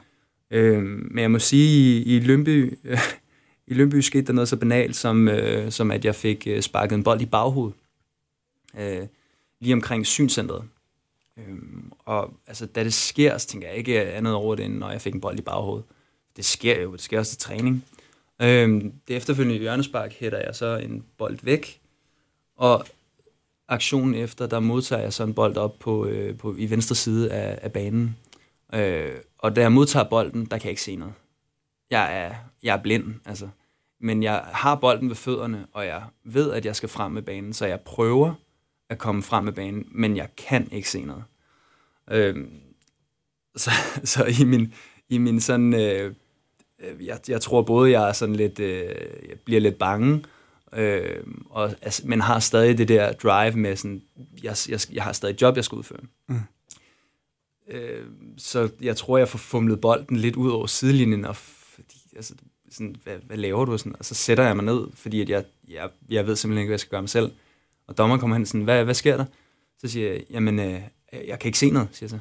Øh, 0.51 0.83
men 0.83 1.19
jeg 1.19 1.31
må 1.31 1.39
sige, 1.39 2.03
i, 2.03 2.17
i 2.17 2.21
Lønby, 2.21 2.79
øh, 2.85 2.99
i 3.71 3.75
Lønby 3.75 4.01
skete 4.01 4.27
der 4.27 4.33
noget 4.33 4.49
så 4.49 4.57
banalt, 4.57 4.97
som, 4.97 5.29
øh, 5.29 5.73
som 5.73 5.91
at 5.91 6.05
jeg 6.05 6.15
fik 6.15 6.47
øh, 6.47 6.63
sparket 6.63 6.97
en 6.97 7.05
bold 7.05 7.21
i 7.21 7.27
baghovedet. 7.27 7.77
Øh, 8.79 9.07
lige 9.61 9.75
omkring 9.75 10.07
synscentret. 10.07 10.65
Øh, 11.39 11.59
og 11.99 12.35
altså, 12.47 12.67
da 12.67 12.85
det 12.85 12.95
sker, 12.95 13.39
så 13.39 13.47
tænker 13.47 13.69
jeg 13.69 13.77
ikke 13.77 14.03
andet 14.03 14.35
over 14.35 14.55
det, 14.55 14.65
end 14.65 14.79
når 14.79 14.91
jeg 14.91 15.01
fik 15.01 15.15
en 15.15 15.21
bold 15.21 15.39
i 15.39 15.43
baghovedet. 15.43 15.85
Det 16.37 16.45
sker 16.45 16.83
jo, 16.83 16.93
det 16.93 17.01
sker 17.01 17.19
også 17.19 17.31
til 17.31 17.39
træning. 17.39 17.85
Øh, 18.43 18.85
det 19.09 19.17
efterfølgende 19.17 19.61
hjørnespark 19.61 20.13
hætter 20.13 20.39
jeg 20.39 20.55
så 20.55 20.77
en 20.77 21.05
bold 21.19 21.39
væk, 21.43 21.81
og 22.57 22.87
aktionen 23.69 24.15
efter, 24.15 24.47
der 24.47 24.61
modtager 24.61 25.03
jeg 25.03 25.13
så 25.13 25.25
en 25.25 25.35
bold 25.35 25.57
op 25.57 25.79
på, 25.79 26.07
øh, 26.07 26.39
på 26.39 26.55
i 26.59 26.71
venstre 26.71 26.95
side 26.95 27.33
af, 27.33 27.59
af 27.63 27.73
banen. 27.73 28.17
Øh, 28.75 29.15
og 29.39 29.57
da 29.57 29.61
jeg 29.61 29.73
modtager 29.73 30.09
bolden, 30.09 30.45
der 30.45 30.59
kan 30.59 30.65
jeg 30.65 30.71
ikke 30.71 30.83
se 30.83 30.97
noget. 30.97 31.15
Jeg 31.91 32.25
er, 32.25 32.35
jeg 32.63 32.77
er 32.77 32.83
blind, 32.83 33.15
altså. 33.25 33.49
Men 34.01 34.23
jeg 34.23 34.45
har 34.53 34.75
bolden 34.75 35.09
ved 35.09 35.17
fødderne, 35.17 35.67
og 35.73 35.87
jeg 35.87 36.03
ved, 36.25 36.53
at 36.53 36.65
jeg 36.65 36.77
skal 36.77 36.89
frem 36.89 37.13
med 37.13 37.23
banen, 37.23 37.53
så 37.53 37.67
jeg 37.67 37.81
prøver 37.81 38.35
at 38.89 38.99
komme 38.99 39.23
frem 39.23 39.45
med 39.45 39.53
banen, 39.53 39.89
men 39.91 40.17
jeg 40.17 40.29
kan 40.37 40.69
ikke 40.73 40.91
se 40.91 41.03
noget. 41.03 41.25
Øh, 42.11 42.47
så, 43.57 43.71
så 44.05 44.25
i 44.41 44.45
min, 44.45 44.75
i 45.09 45.19
min 45.19 45.41
sådan 45.41 45.75
øh, 45.75 46.15
øh, 46.79 47.07
jeg, 47.07 47.19
jeg 47.29 47.41
tror 47.41 47.63
både, 47.63 47.91
jeg 47.91 48.09
er 48.09 48.13
sådan 48.13 48.37
lidt, 48.37 48.61
øh, 48.61 48.95
jeg 49.29 49.41
bliver 49.45 49.61
lidt 49.61 49.79
bange, 49.79 50.25
øh, 50.73 51.25
og, 51.51 51.71
altså, 51.83 52.03
men 52.07 52.21
har 52.21 52.39
stadig 52.39 52.79
det 52.79 52.89
der 52.89 53.13
drive 53.13 53.57
med 53.57 53.77
sådan, 53.77 54.03
jeg, 54.43 54.57
jeg, 54.69 54.81
jeg 54.93 55.03
har 55.05 55.13
stadig 55.13 55.35
et 55.35 55.43
job, 55.43 55.57
jeg 55.57 55.65
skal 55.65 55.77
udføre. 55.77 56.01
Mm. 56.29 56.41
Øh, 57.69 58.05
så 58.37 58.71
jeg 58.81 58.97
tror, 58.97 59.19
jeg 59.19 59.29
får 59.29 59.39
fumlet 59.39 59.81
bolden 59.81 60.17
lidt 60.17 60.37
ud 60.37 60.51
over 60.51 60.67
sidelinjen, 60.67 61.25
og 61.25 61.37
fordi, 61.37 61.99
altså, 62.17 62.35
sådan, 62.71 62.97
hvad, 63.05 63.17
hvad 63.27 63.37
laver 63.37 63.65
du? 63.65 63.79
Sådan, 63.79 63.97
og 63.99 64.05
så 64.05 64.15
sætter 64.15 64.45
jeg 64.45 64.57
mig 64.57 64.65
ned, 64.65 64.81
fordi 64.95 65.21
at 65.21 65.29
jeg, 65.29 65.45
jeg, 65.69 65.91
jeg 66.09 66.27
ved 66.27 66.37
simpelthen 66.37 66.63
ikke, 66.63 66.69
hvad 66.69 66.75
jeg 66.75 66.81
skal 66.81 66.91
gøre 66.91 67.03
mig 67.03 67.11
selv. 67.11 67.33
Og 67.87 67.99
dommeren 67.99 68.21
kommer 68.21 68.37
hen 68.37 68.47
sådan, 68.47 68.65
hvad, 68.65 68.85
hvad 68.85 68.95
sker 68.95 69.17
der? 69.17 69.25
Så 69.79 69.89
siger 69.89 70.13
jeg, 70.13 70.23
jamen, 70.31 70.59
øh, 70.59 70.81
jeg 71.13 71.39
kan 71.39 71.49
ikke 71.49 71.59
se 71.59 71.71
noget, 71.71 71.89
siger 71.93 72.07
jeg 72.07 72.11
så. 72.11 72.19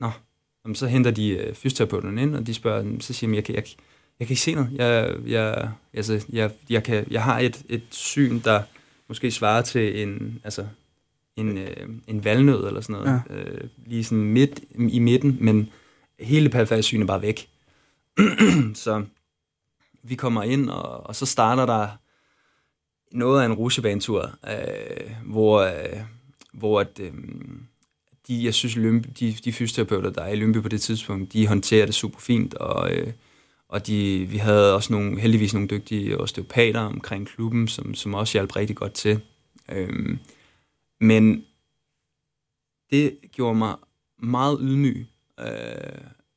Nå, 0.00 0.10
Jamen, 0.64 0.74
så 0.74 0.86
henter 0.86 1.10
de 1.10 1.28
øh, 1.28 1.54
fysioterapeuterne 1.54 2.22
ind, 2.22 2.36
og 2.36 2.46
de 2.46 2.54
spørger, 2.54 2.96
så 3.00 3.12
siger 3.12 3.30
jeg, 3.30 3.36
jeg 3.36 3.44
kan, 3.44 3.54
jeg, 3.54 3.64
jeg 4.18 4.26
kan 4.26 4.32
ikke 4.32 4.42
se 4.42 4.54
noget. 4.54 4.70
Jeg, 4.74 5.16
jeg, 5.26 5.70
altså, 5.92 6.26
jeg, 6.32 6.50
jeg, 6.70 6.84
kan, 6.84 7.06
jeg 7.10 7.22
har 7.22 7.38
et, 7.38 7.62
et 7.68 7.82
syn, 7.90 8.40
der 8.44 8.62
måske 9.08 9.30
svarer 9.30 9.62
til 9.62 10.02
en, 10.02 10.40
altså, 10.44 10.66
en, 11.36 11.58
øh, 11.58 11.88
en 12.06 12.24
valnød 12.24 12.66
eller 12.66 12.80
sådan 12.80 13.02
noget. 13.02 13.22
Ja. 13.30 13.34
Øh, 13.34 13.68
lige 13.86 14.04
sådan 14.04 14.24
midt 14.24 14.60
i 14.88 14.98
midten, 14.98 15.36
men 15.40 15.70
hele 16.20 16.48
periferisynet 16.48 17.02
er 17.02 17.06
bare 17.06 17.22
væk. 17.22 17.48
så 18.84 19.04
vi 20.02 20.14
kommer 20.14 20.42
ind, 20.42 20.70
og, 20.70 21.06
og 21.06 21.16
så 21.16 21.26
starter 21.26 21.66
der 21.66 21.88
noget 23.12 23.42
af 23.42 23.46
en 23.46 23.52
rusjebanetur, 23.52 24.30
øh, 24.48 25.10
hvor, 25.24 25.60
øh, 25.60 26.00
hvor 26.52 26.80
at, 26.80 27.00
øh, 27.00 27.12
de, 28.28 28.44
jeg 28.44 28.54
synes, 28.54 28.76
Lømpe, 28.76 29.08
de, 29.20 29.32
de 29.44 29.52
fysioterapeuter, 29.52 30.10
der 30.10 30.22
er 30.22 30.32
i 30.32 30.36
Lømpe 30.36 30.62
på 30.62 30.68
det 30.68 30.80
tidspunkt, 30.80 31.32
de 31.32 31.46
håndterer 31.46 31.86
det 31.86 31.94
super 31.94 32.20
fint, 32.20 32.54
og, 32.54 32.92
øh, 32.92 33.12
og 33.68 33.86
de, 33.86 34.26
vi 34.30 34.36
havde 34.36 34.74
også 34.74 34.92
nogle, 34.92 35.20
heldigvis 35.20 35.54
nogle 35.54 35.68
dygtige 35.68 36.20
osteopater 36.20 36.80
omkring 36.80 37.26
klubben, 37.26 37.68
som, 37.68 37.94
som 37.94 38.14
også 38.14 38.32
hjalp 38.32 38.56
rigtig 38.56 38.76
godt 38.76 38.92
til. 38.92 39.20
Øhm, 39.72 40.18
men 41.00 41.44
det 42.90 43.18
gjorde 43.32 43.58
mig 43.58 43.76
meget 44.22 44.58
ydmyg 44.62 45.06
øh, 45.40 45.46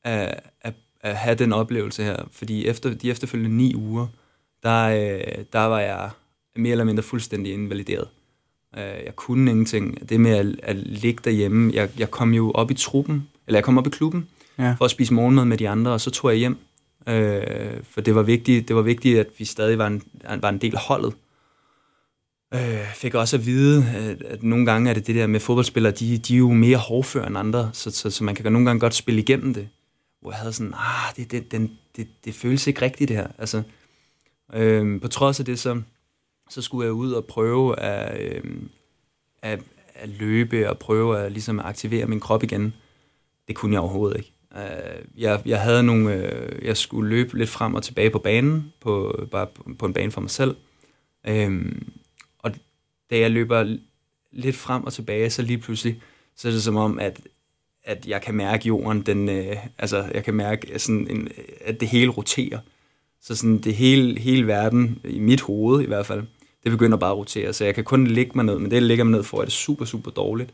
at, 0.03 0.43
at, 0.61 0.73
at 1.01 1.15
have 1.15 1.35
den 1.35 1.53
oplevelse 1.53 2.03
her, 2.03 2.23
fordi 2.31 2.67
efter 2.67 2.93
de 2.93 3.09
efterfølgende 3.09 3.57
ni 3.57 3.75
uger, 3.75 4.07
der, 4.63 4.83
øh, 4.83 5.45
der 5.53 5.59
var 5.59 5.79
jeg 5.79 6.09
mere 6.55 6.71
eller 6.71 6.85
mindre 6.85 7.03
fuldstændig 7.03 7.53
invalideret. 7.53 8.07
Øh, 8.77 9.05
jeg 9.05 9.15
kunne 9.15 9.51
ingenting. 9.51 10.09
Det 10.09 10.19
med 10.19 10.31
at, 10.31 10.45
at 10.63 10.75
ligge 10.75 11.21
derhjemme. 11.23 11.71
Jeg, 11.73 11.89
jeg 11.99 12.11
kom 12.11 12.33
jo 12.33 12.51
op 12.51 12.71
i 12.71 12.73
truppen, 12.73 13.27
eller 13.47 13.57
jeg 13.57 13.63
kom 13.63 13.77
op 13.77 13.87
i 13.87 13.89
klubben, 13.89 14.27
ja. 14.57 14.75
for 14.77 14.85
at 14.85 14.91
spise 14.91 15.13
morgenmad 15.13 15.45
med 15.45 15.57
de 15.57 15.69
andre, 15.69 15.91
og 15.91 16.01
så 16.01 16.11
tog 16.11 16.31
jeg 16.31 16.37
hjem. 16.37 16.57
Øh, 17.07 17.83
for 17.83 18.01
det 18.01 18.15
var, 18.15 18.23
vigtigt, 18.23 18.67
det 18.67 18.75
var 18.75 18.81
vigtigt, 18.81 19.19
at 19.19 19.27
vi 19.37 19.45
stadig 19.45 19.77
var 19.77 19.87
en, 19.87 20.03
var 20.41 20.49
en 20.49 20.57
del 20.57 20.75
af 20.75 20.81
holdet. 20.81 21.13
Øh, 22.53 22.93
fik 22.95 23.15
også 23.15 23.37
at 23.37 23.45
vide, 23.45 23.89
at, 23.89 24.21
at 24.21 24.43
nogle 24.43 24.65
gange 24.65 24.89
er 24.89 24.93
det 24.93 25.07
det 25.07 25.15
der 25.15 25.27
med 25.27 25.39
fodboldspillere, 25.39 25.93
de, 25.93 26.17
de 26.17 26.33
er 26.33 26.37
jo 26.37 26.53
mere 26.53 26.77
hårdføre 26.77 27.27
end 27.27 27.37
andre, 27.37 27.69
så, 27.73 27.91
så, 27.91 28.09
så 28.09 28.23
man 28.23 28.35
kan 28.35 28.51
nogle 28.51 28.65
gange 28.65 28.79
godt 28.79 28.95
spille 28.95 29.21
igennem 29.21 29.53
det. 29.53 29.69
Hvor 30.21 30.31
jeg 30.31 30.39
havde 30.39 30.53
sådan, 30.53 30.73
ah, 30.73 31.15
det, 31.17 31.31
det, 31.31 31.51
det, 31.51 31.69
det, 31.95 32.07
det 32.25 32.35
føles 32.35 32.67
ikke 32.67 32.81
rigtigt 32.81 33.07
det 33.07 33.17
her. 33.17 33.27
Altså, 33.37 33.63
øh, 34.53 35.01
på 35.01 35.07
trods 35.07 35.39
af 35.39 35.45
det, 35.45 35.59
så, 35.59 35.81
så 36.49 36.61
skulle 36.61 36.85
jeg 36.85 36.93
ud 36.93 37.11
og 37.11 37.25
prøve 37.25 37.79
at, 37.79 38.21
øh, 38.21 38.43
at, 39.41 39.59
at 39.95 40.09
løbe 40.09 40.69
og 40.69 40.77
prøve 40.77 41.19
at 41.19 41.31
ligesom 41.31 41.59
aktivere 41.59 42.05
min 42.05 42.19
krop 42.19 42.43
igen. 42.43 42.73
Det 43.47 43.55
kunne 43.55 43.73
jeg 43.73 43.81
overhovedet 43.81 44.17
ikke. 44.17 44.31
Uh, 44.51 45.21
jeg, 45.21 45.41
jeg 45.45 45.61
havde 45.61 45.83
nogle, 45.83 46.13
øh, 46.13 46.65
jeg 46.65 46.77
skulle 46.77 47.09
løbe 47.09 47.37
lidt 47.37 47.49
frem 47.49 47.75
og 47.75 47.83
tilbage 47.83 48.09
på 48.09 48.19
banen, 48.19 48.73
på, 48.79 49.25
bare 49.31 49.47
på, 49.47 49.69
på 49.79 49.85
en 49.85 49.93
bane 49.93 50.11
for 50.11 50.21
mig 50.21 50.29
selv. 50.29 50.55
Um, 51.29 51.87
da 53.09 53.19
jeg 53.19 53.31
løber 53.31 53.77
lidt 54.31 54.55
frem 54.55 54.83
og 54.83 54.93
tilbage, 54.93 55.29
så 55.29 55.41
lige 55.41 55.57
pludselig, 55.57 56.01
så 56.35 56.47
er 56.47 56.51
det 56.51 56.63
som 56.63 56.75
om, 56.75 56.99
at, 56.99 57.21
at 57.83 58.07
jeg 58.07 58.21
kan 58.21 58.35
mærke 58.35 58.67
jorden, 58.67 59.01
den, 59.01 59.29
øh, 59.29 59.55
altså 59.77 60.05
jeg 60.13 60.23
kan 60.23 60.33
mærke, 60.33 60.79
sådan 60.79 61.07
en, 61.09 61.29
at 61.61 61.79
det 61.79 61.87
hele 61.87 62.11
roterer. 62.11 62.59
Så 63.21 63.35
sådan 63.35 63.57
det 63.57 63.75
hele, 63.75 64.19
hele 64.19 64.47
verden, 64.47 64.99
i 65.03 65.19
mit 65.19 65.41
hoved 65.41 65.83
i 65.83 65.87
hvert 65.87 66.05
fald, 66.05 66.23
det 66.63 66.71
begynder 66.71 66.97
bare 66.97 67.11
at 67.11 67.17
rotere. 67.17 67.53
Så 67.53 67.65
jeg 67.65 67.75
kan 67.75 67.83
kun 67.83 68.07
ligge 68.07 68.31
mig 68.35 68.45
ned, 68.45 68.59
men 68.59 68.71
det 68.71 68.75
jeg 68.75 68.83
ligger 68.83 69.03
mig 69.03 69.11
ned 69.11 69.23
for, 69.23 69.39
er 69.39 69.43
det 69.43 69.53
super, 69.53 69.85
super 69.85 70.11
dårligt. 70.11 70.49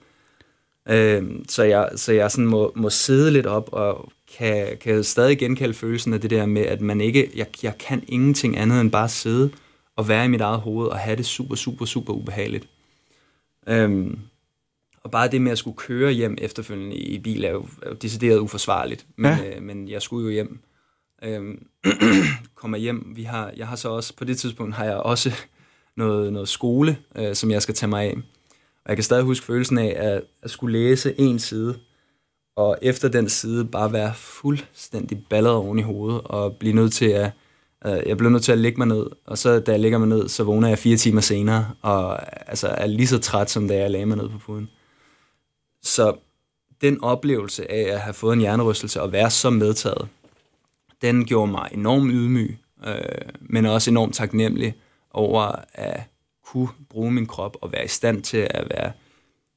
Øh, 0.90 1.24
så 1.50 1.64
jeg, 1.64 1.90
så 1.96 2.14
jeg 2.14 2.32
sådan 2.32 2.46
må, 2.46 2.72
må 2.76 2.90
sidde 2.90 3.32
lidt 3.32 3.46
op 3.46 3.70
og 3.72 4.12
kan, 4.38 4.78
kan 4.82 5.04
stadig 5.04 5.38
genkalde 5.38 5.74
følelsen 5.74 6.14
af 6.14 6.22
det 6.22 6.30
der 6.30 6.46
med, 6.46 6.62
at 6.62 6.82
man 6.82 7.02
ikke, 7.02 7.32
jeg, 7.36 7.48
jeg 7.64 7.78
kan 7.78 8.04
ingenting 8.08 8.58
andet 8.58 8.82
end 8.82 8.92
bare 8.92 9.10
sidde 9.10 9.52
og 9.96 10.08
være 10.08 10.26
i 10.26 10.28
mit 10.28 10.42
eget 10.42 10.60
hoved 10.60 10.88
og 10.88 11.00
have 11.00 11.16
det 11.16 11.26
super, 11.26 11.56
super, 11.56 11.86
super 11.86 12.14
ubehageligt. 12.14 12.70
Øhm, 13.68 14.20
og 15.04 15.12
bare 15.12 15.28
det 15.28 15.42
med 15.42 15.52
at 15.52 15.58
skulle 15.58 15.78
køre 15.78 16.12
hjem 16.12 16.38
efterfølgende 16.42 16.96
i 16.96 17.20
bil 17.20 17.44
er 17.44 17.52
jo, 17.52 17.68
er 17.82 17.90
jo 17.90 17.96
decideret 17.96 18.40
uforsvarligt. 18.40 19.06
Men, 19.16 19.32
ja. 19.32 19.56
øh, 19.56 19.64
men 19.64 19.90
jeg 19.90 20.02
skulle 20.02 20.26
jo 20.26 20.32
hjem. 20.32 20.60
Øhm, 21.24 21.68
kommer 22.56 22.78
hjem. 22.78 23.12
Vi 23.16 23.24
har, 23.24 23.52
jeg 23.58 23.68
har 23.68 23.76
så 23.76 23.90
også, 23.90 24.16
på 24.16 24.26
det 24.26 24.38
tidspunkt 24.38 24.76
har 24.76 24.86
jeg 24.86 24.96
også 24.96 25.32
noget, 25.96 26.34
noget 26.34 26.50
skole, 26.50 26.98
øh, 27.16 27.36
som 27.36 27.52
jeg 27.52 27.62
skal 27.62 27.76
tage 27.76 27.90
mig 27.90 28.04
af. 28.04 28.16
Og 28.86 28.90
jeg 28.90 28.98
kan 28.98 29.04
stadig 29.04 29.24
huske 29.24 29.46
følelsen 29.46 29.78
af 29.78 29.94
at, 29.98 30.24
at 30.42 30.52
skulle 30.52 30.80
læse 30.80 31.20
en 31.20 31.40
side, 31.40 31.80
og 32.56 32.78
efter 32.82 33.08
den 33.08 33.30
side 33.30 33.66
bare 33.66 33.94
være 33.94 34.14
fuldstændig 34.16 35.26
ballet 35.30 35.52
oven 35.52 35.80
i 35.80 35.82
hovedet, 35.82 36.22
og 36.24 36.56
blive 36.56 36.74
nødt 36.74 36.94
til 36.94 37.06
at, 37.06 37.32
Øh, 37.86 38.00
jeg 38.06 38.18
blev 38.18 38.30
nødt 38.30 38.44
til 38.44 38.52
at 38.52 38.58
lægge 38.58 38.78
mig 38.78 38.88
ned, 38.88 39.06
og 39.26 39.38
så 39.38 39.60
da 39.60 39.72
jeg 39.72 39.80
lægger 39.80 39.98
mig 39.98 40.08
ned, 40.08 40.30
så 40.30 40.44
vågner 40.44 40.68
jeg 40.68 40.80
fire 40.80 40.98
timer 40.98 41.22
senere, 41.22 41.72
og 41.82 42.20
altså, 42.50 42.68
er 42.68 42.88
lige 42.88 43.08
så 43.08 43.20
træt, 43.20 43.50
som 43.50 43.68
da 43.68 43.78
jeg 43.78 43.92
lagde 43.92 44.06
mig 44.06 44.18
ned 44.18 44.30
på 44.30 44.38
puden. 44.38 44.70
Så 45.82 46.16
den 46.82 47.04
oplevelse 47.04 47.72
af 47.72 47.94
at 47.94 48.00
have 48.00 48.14
fået 48.14 48.34
en 48.34 48.40
hjernerystelse 48.40 49.02
og 49.02 49.12
være 49.12 49.30
så 49.30 49.50
medtaget, 49.50 50.08
den 51.02 51.26
gjorde 51.26 51.52
mig 51.52 51.70
enormt 51.72 52.12
ydmyg, 52.14 52.58
øh, 52.88 52.96
men 53.42 53.66
også 53.66 53.92
enormt 53.92 54.16
taknemmelig 54.16 54.76
over 55.12 55.52
at 55.74 56.04
kunne 56.46 56.70
bruge 56.90 57.12
min 57.12 57.26
krop 57.26 57.58
og 57.62 57.72
være 57.72 57.86
i 57.86 57.88
stand 57.88 58.24
til 58.24 58.48
at 58.50 58.68
være 58.70 58.92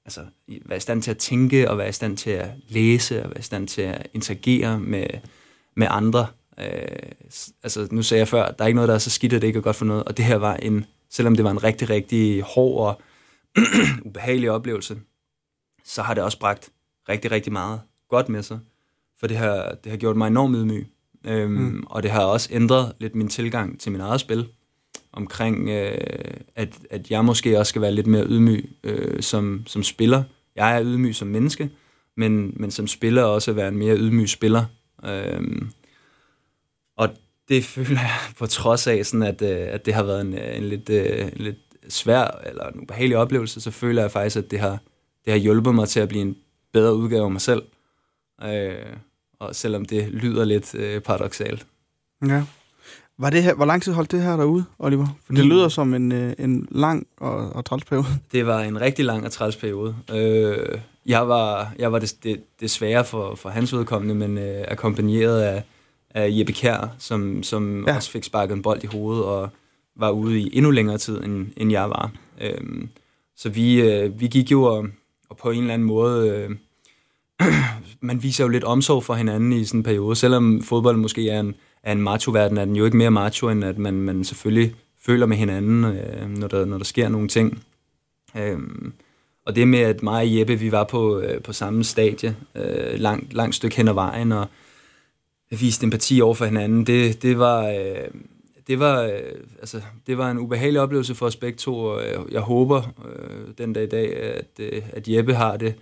altså, 0.04 0.20
være 0.46 0.76
i 0.76 0.80
stand 0.80 1.02
til 1.02 1.10
at 1.10 1.18
tænke, 1.18 1.70
og 1.70 1.78
være 1.78 1.88
i 1.88 1.92
stand 1.92 2.16
til 2.16 2.30
at 2.30 2.48
læse, 2.68 3.24
og 3.24 3.30
være 3.30 3.38
i 3.38 3.42
stand 3.42 3.68
til 3.68 3.82
at 3.82 4.06
interagere 4.14 4.80
med, 4.80 5.06
med 5.74 5.86
andre. 5.90 6.26
Øh, 6.60 7.46
altså, 7.62 7.88
nu 7.90 8.02
sagde 8.02 8.18
jeg 8.18 8.28
før, 8.28 8.50
der 8.50 8.64
er 8.64 8.66
ikke 8.66 8.74
noget, 8.74 8.88
der 8.88 8.94
er 8.94 8.98
så 8.98 9.10
skidt, 9.10 9.32
at 9.32 9.42
det 9.42 9.46
ikke 9.46 9.56
er 9.56 9.62
godt 9.62 9.76
for 9.76 9.84
noget, 9.84 10.04
og 10.04 10.16
det 10.16 10.24
her 10.24 10.36
var 10.36 10.54
en, 10.54 10.84
selvom 11.10 11.36
det 11.36 11.44
var 11.44 11.50
en 11.50 11.64
rigtig, 11.64 11.90
rigtig 11.90 12.42
hård 12.42 12.86
og 12.86 13.02
ubehagelig 14.06 14.50
oplevelse, 14.50 14.96
så 15.84 16.02
har 16.02 16.14
det 16.14 16.22
også 16.22 16.38
bragt 16.38 16.70
rigtig, 17.08 17.30
rigtig 17.30 17.52
meget 17.52 17.80
godt 18.08 18.28
med 18.28 18.42
sig, 18.42 18.58
for 19.20 19.26
det 19.26 19.36
har, 19.36 19.76
det 19.84 19.90
har 19.90 19.96
gjort 19.96 20.16
mig 20.16 20.26
enormt 20.26 20.56
ydmyg, 20.56 20.86
øhm, 21.24 21.52
mm. 21.52 21.84
og 21.86 22.02
det 22.02 22.10
har 22.10 22.24
også 22.24 22.48
ændret 22.52 22.92
lidt 22.98 23.14
min 23.14 23.28
tilgang 23.28 23.80
til 23.80 23.92
min 23.92 24.00
eget 24.00 24.20
spil, 24.20 24.48
omkring, 25.12 25.68
øh, 25.68 26.36
at, 26.56 26.68
at 26.90 27.10
jeg 27.10 27.24
måske 27.24 27.58
også 27.58 27.70
skal 27.70 27.82
være 27.82 27.92
lidt 27.92 28.06
mere 28.06 28.26
ydmyg 28.26 28.70
øh, 28.84 29.22
som, 29.22 29.62
som 29.66 29.82
spiller. 29.82 30.22
Jeg 30.56 30.76
er 30.76 30.84
ydmyg 30.84 31.14
som 31.14 31.28
menneske, 31.28 31.70
men, 32.16 32.52
men 32.56 32.70
som 32.70 32.86
spiller 32.86 33.22
også 33.22 33.50
at 33.50 33.56
være 33.56 33.68
en 33.68 33.76
mere 33.76 33.96
ydmyg 33.96 34.28
spiller. 34.28 34.64
Øh, 35.04 35.40
og 35.42 35.85
det 37.48 37.64
føler 37.64 38.00
jeg 38.00 38.18
på 38.38 38.46
trods 38.46 38.86
af, 38.86 39.06
sådan 39.06 39.22
at, 39.22 39.42
øh, 39.42 39.66
at 39.70 39.86
det 39.86 39.94
har 39.94 40.02
været 40.02 40.20
en, 40.20 40.38
en, 40.38 40.62
lidt, 40.62 40.90
øh, 40.90 41.22
en 41.22 41.32
lidt 41.36 41.56
svær 41.88 42.40
eller 42.46 42.68
en 42.68 42.80
ubehagelig 42.80 43.16
oplevelse, 43.16 43.60
så 43.60 43.70
føler 43.70 44.02
jeg 44.02 44.10
faktisk, 44.10 44.36
at 44.36 44.50
det 44.50 44.60
har, 44.60 44.78
det 45.24 45.32
har 45.32 45.38
hjulpet 45.38 45.74
mig 45.74 45.88
til 45.88 46.00
at 46.00 46.08
blive 46.08 46.22
en 46.22 46.36
bedre 46.72 46.94
udgave 46.94 47.24
af 47.24 47.30
mig 47.30 47.40
selv. 47.40 47.62
Øh, 48.42 48.74
og 49.38 49.54
selvom 49.54 49.84
det 49.84 50.08
lyder 50.08 50.44
lidt 50.44 50.74
øh, 50.74 51.00
paradoxalt. 51.00 51.66
Ja. 52.26 52.42
Var 53.18 53.30
det 53.30 53.42
her, 53.42 53.54
hvor 53.54 53.64
lang 53.64 53.82
tid 53.82 53.92
holdt 53.92 54.12
det 54.12 54.22
her 54.22 54.36
derude, 54.36 54.64
Oliver? 54.78 55.06
For 55.26 55.32
det 55.32 55.44
lyder 55.44 55.68
som 55.68 55.94
en, 55.94 56.12
øh, 56.12 56.32
en 56.38 56.68
lang 56.70 57.06
og, 57.16 57.52
og 57.52 57.64
træls 57.64 57.84
periode. 57.84 58.06
Det 58.32 58.46
var 58.46 58.60
en 58.60 58.80
rigtig 58.80 59.04
lang 59.04 59.24
og 59.24 59.32
træls 59.32 59.56
periode. 59.56 59.96
Øh, 60.12 60.78
jeg 61.06 61.28
var, 61.28 61.72
jeg 61.78 61.92
var 61.92 61.98
det, 61.98 62.16
det, 62.22 62.42
det 62.60 62.70
svære 62.70 63.04
for, 63.04 63.34
for 63.34 63.48
hans 63.48 63.74
vedkommende, 63.74 64.14
men 64.14 64.38
øh, 64.38 64.64
akkompagneret 64.68 65.40
af, 65.40 65.62
af 66.16 66.28
Jeppe 66.32 66.52
Kjær, 66.52 66.94
som, 66.98 67.42
som 67.42 67.84
ja. 67.86 67.96
også 67.96 68.10
fik 68.10 68.24
sparket 68.24 68.54
en 68.54 68.62
bold 68.62 68.84
i 68.84 68.86
hovedet 68.86 69.24
og 69.24 69.48
var 69.96 70.10
ude 70.10 70.40
i 70.40 70.50
endnu 70.56 70.70
længere 70.70 70.98
tid, 70.98 71.24
end, 71.24 71.46
end 71.56 71.72
jeg 71.72 71.90
var. 71.90 72.10
Øh, 72.40 72.88
så 73.36 73.48
vi, 73.48 73.80
øh, 73.80 74.20
vi 74.20 74.26
gik 74.26 74.50
jo 74.50 74.62
og, 74.62 74.86
og 75.28 75.36
på 75.36 75.50
en 75.50 75.60
eller 75.60 75.74
anden 75.74 75.88
måde... 75.88 76.28
Øh, 76.28 76.50
man 78.00 78.22
viser 78.22 78.44
jo 78.44 78.48
lidt 78.48 78.64
omsorg 78.64 79.04
for 79.04 79.14
hinanden 79.14 79.52
i 79.52 79.64
sådan 79.64 79.80
en 79.80 79.84
periode, 79.84 80.16
selvom 80.16 80.62
fodbold 80.62 80.96
måske 80.96 81.30
er 81.30 81.40
en 81.40 81.54
af 81.86 81.92
en 81.92 82.02
macho-verden 82.02 82.58
er 82.58 82.64
den 82.64 82.76
jo 82.76 82.84
ikke 82.84 82.96
mere 82.96 83.10
macho, 83.10 83.48
end 83.48 83.64
at 83.64 83.78
man, 83.78 83.94
man 83.94 84.24
selvfølgelig 84.24 84.74
føler 85.00 85.26
med 85.26 85.36
hinanden, 85.36 85.84
øh, 85.84 86.28
når, 86.28 86.48
der, 86.48 86.64
når 86.64 86.78
der 86.78 86.84
sker 86.84 87.08
nogle 87.08 87.28
ting. 87.28 87.62
Øh, 88.36 88.58
og 89.46 89.56
det 89.56 89.68
med, 89.68 89.78
at 89.78 90.02
mig 90.02 90.22
og 90.22 90.38
Jeppe, 90.38 90.56
vi 90.56 90.72
var 90.72 90.84
på, 90.84 91.18
øh, 91.18 91.42
på 91.42 91.52
samme 91.52 91.84
stadie, 91.84 92.36
øh, 92.54 92.98
langt, 93.00 93.32
langt 93.32 93.54
stykke 93.54 93.76
hen 93.76 93.88
ad 93.88 93.94
vejen, 93.94 94.32
og 94.32 94.46
vist 95.50 95.84
empati 95.84 96.20
over 96.20 96.34
for 96.34 96.44
hinanden, 96.44 96.86
det, 96.86 97.22
det 97.22 97.38
var... 97.38 97.68
Øh, 97.68 98.10
det 98.66 98.78
var, 98.78 99.02
øh, 99.02 99.10
altså, 99.58 99.80
det 100.06 100.18
var 100.18 100.30
en 100.30 100.38
ubehagelig 100.38 100.80
oplevelse 100.80 101.14
for 101.14 101.26
os 101.26 101.36
begge 101.36 101.56
to, 101.56 101.78
og 101.78 102.02
jeg, 102.02 102.20
jeg 102.30 102.40
håber 102.40 102.82
øh, 103.08 103.54
den 103.58 103.72
dag 103.72 103.84
i 103.84 103.86
dag, 103.86 104.16
at, 104.16 104.50
øh, 104.58 104.82
at 104.92 105.08
Jeppe 105.08 105.34
har 105.34 105.56
det 105.56 105.74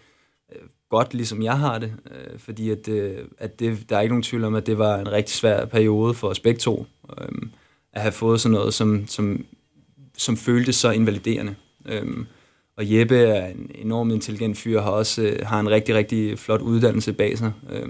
øh, 0.52 0.62
godt, 0.90 1.14
ligesom 1.14 1.42
jeg 1.42 1.58
har 1.58 1.78
det, 1.78 1.92
øh, 2.10 2.38
fordi 2.38 2.70
at, 2.70 2.88
øh, 2.88 3.18
at 3.38 3.60
det, 3.60 3.90
der 3.90 3.96
er 3.96 4.00
ikke 4.00 4.12
nogen 4.12 4.22
tvivl 4.22 4.44
om, 4.44 4.54
at 4.54 4.66
det 4.66 4.78
var 4.78 4.98
en 4.98 5.12
rigtig 5.12 5.34
svær 5.34 5.64
periode 5.64 6.14
for 6.14 6.28
os 6.28 6.40
begge 6.40 6.58
to, 6.58 6.86
øh, 7.20 7.28
at 7.92 8.02
have 8.02 8.12
fået 8.12 8.40
sådan 8.40 8.54
noget, 8.54 8.74
som, 8.74 9.06
som, 9.06 9.44
som 10.16 10.36
føltes 10.36 10.76
så 10.76 10.90
invaliderende. 10.90 11.54
Øh, 11.86 12.26
og 12.76 12.94
Jeppe 12.94 13.16
er 13.16 13.46
en 13.46 13.70
enormt 13.74 14.12
intelligent 14.12 14.58
fyr, 14.58 14.80
har 14.80 14.90
også 14.90 15.22
øh, 15.22 15.46
har 15.46 15.60
en 15.60 15.70
rigtig, 15.70 15.94
rigtig 15.94 16.38
flot 16.38 16.60
uddannelse 16.60 17.12
bag 17.12 17.38
sig, 17.38 17.52
øh, 17.70 17.88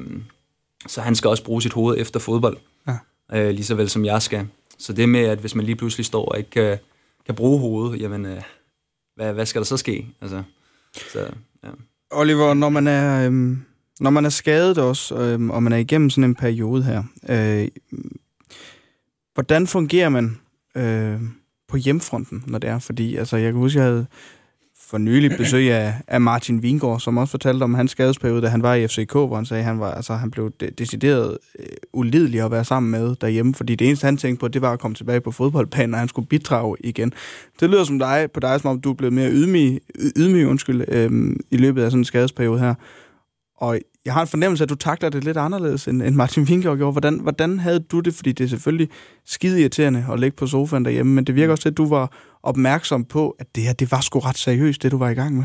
så 0.87 1.01
han 1.01 1.14
skal 1.14 1.30
også 1.30 1.45
bruge 1.45 1.62
sit 1.62 1.72
hoved 1.72 1.97
efter 1.99 2.20
fodbold, 2.20 2.57
ja. 2.87 2.99
øh, 3.32 3.51
lige 3.51 3.64
så 3.64 3.74
vel 3.74 3.91
som 3.91 4.05
jeg 4.05 4.22
skal. 4.22 4.47
Så 4.78 4.93
det 4.93 5.09
med, 5.09 5.20
at 5.20 5.39
hvis 5.39 5.55
man 5.55 5.64
lige 5.64 5.76
pludselig 5.76 6.07
står 6.07 6.24
og 6.24 6.39
ikke 6.39 6.51
kan, 6.51 6.78
kan 7.26 7.35
bruge 7.35 7.61
hovedet, 7.61 8.01
jamen, 8.01 8.26
øh, 8.26 8.43
hvad, 9.16 9.32
hvad 9.32 9.47
skal 9.47 9.61
der 9.61 9.66
så 9.66 9.76
ske? 9.76 10.07
Altså, 10.20 10.43
så, 11.12 11.30
ja. 11.64 11.68
Oliver, 12.11 12.55
når 12.55 12.68
man 12.68 12.87
er, 12.87 13.26
øhm, 13.26 13.64
når 14.01 14.11
man 14.11 14.24
er 14.24 14.28
skadet 14.28 14.78
også, 14.78 15.16
øhm, 15.16 15.51
og 15.51 15.62
man 15.62 15.72
er 15.72 15.76
igennem 15.76 16.11
sådan 16.11 16.24
en 16.24 16.35
periode 16.35 16.82
her, 16.82 17.03
øh, 17.28 17.68
hvordan 19.35 19.66
fungerer 19.66 20.09
man 20.09 20.41
øh, 20.76 21.20
på 21.68 21.76
hjemfronten, 21.76 22.45
når 22.47 22.59
det 22.59 22.70
er? 22.70 22.78
Fordi 22.78 23.16
altså, 23.16 23.37
jeg 23.37 23.53
kan 23.53 23.61
huske, 23.61 23.78
jeg 23.78 23.87
havde 23.87 24.07
for 24.87 24.99
nylig 24.99 25.30
besøg 25.39 25.72
af, 25.72 25.95
af 26.09 26.20
Martin 26.20 26.62
Vingård, 26.62 27.01
som 27.01 27.16
også 27.16 27.30
fortalte 27.30 27.62
om 27.62 27.74
hans 27.74 27.91
skadesperiode, 27.91 28.43
da 28.43 28.49
han 28.49 28.62
var 28.62 28.74
i 28.74 28.87
FCK, 28.89 29.12
hvor 29.12 29.37
han 29.37 29.47
sagde, 29.47 29.61
at 29.61 29.64
han, 29.64 29.80
var, 29.80 29.91
altså, 29.91 30.14
han 30.14 30.30
blev 30.30 30.53
de- 30.61 30.70
decideret 30.78 31.39
øh, 31.59 31.66
ulidelig 31.93 32.41
at 32.41 32.51
være 32.51 32.64
sammen 32.64 32.91
med 32.91 33.16
derhjemme, 33.20 33.55
fordi 33.55 33.74
det 33.74 33.87
eneste, 33.87 34.05
han 34.05 34.16
tænkte 34.16 34.41
på, 34.41 34.49
det 34.49 34.62
var 34.62 34.72
at 34.72 34.78
komme 34.80 34.95
tilbage 34.95 35.20
på 35.20 35.30
fodboldbanen, 35.30 35.95
og 35.95 36.01
han 36.01 36.09
skulle 36.09 36.28
bidrage 36.28 36.76
igen. 36.80 37.12
Det 37.61 37.70
lyder 37.70 37.85
som 37.85 37.99
dig, 37.99 38.28
på 38.35 38.41
dig, 38.41 38.61
som 38.61 38.70
om 38.70 38.80
du 38.80 38.91
er 38.91 38.95
blevet 38.95 39.12
mere 39.12 39.30
ydmyg, 39.30 39.78
ydmyg 40.16 40.47
undskyld, 40.49 40.85
øh, 40.89 41.37
i 41.51 41.57
løbet 41.57 41.82
af 41.82 41.91
sådan 41.91 42.01
en 42.01 42.05
skadesperiode 42.05 42.59
her. 42.61 42.74
Og 43.57 43.78
jeg 44.05 44.15
har 44.15 44.21
en 44.21 44.29
fornemmelse 44.29 44.63
af, 44.63 44.65
at 44.65 44.71
du 44.71 44.75
takler 44.75 45.09
det 45.09 45.25
lidt 45.25 45.37
anderledes, 45.37 45.89
end, 45.89 46.03
end 46.03 46.15
Martin 46.15 46.49
Vingård 46.49 46.77
gjorde. 46.77 46.93
Hvordan, 46.93 47.21
hvordan 47.21 47.59
havde 47.59 47.81
du 47.81 48.01
det? 48.01 48.15
Fordi 48.15 48.33
det 48.33 48.45
er 48.45 48.49
selvfølgelig 48.49 48.89
skide 49.25 49.61
irriterende 49.61 50.07
at 50.13 50.21
ligge 50.21 50.37
på 50.37 50.47
sofaen 50.47 50.85
derhjemme, 50.85 51.13
men 51.13 51.25
det 51.25 51.35
virker 51.35 51.51
også 51.51 51.63
til, 51.63 51.71
at 51.71 51.77
du 51.77 51.89
var 51.89 52.13
opmærksom 52.43 53.05
på, 53.05 53.37
at 53.39 53.55
det 53.55 53.63
her, 53.63 53.73
det 53.73 53.91
var 53.91 54.01
sgu 54.01 54.19
ret 54.19 54.39
seriøst, 54.39 54.83
det 54.83 54.93
du 54.93 54.99
var 54.99 55.09
i 55.09 55.15
gang 55.15 55.37
med. 55.37 55.45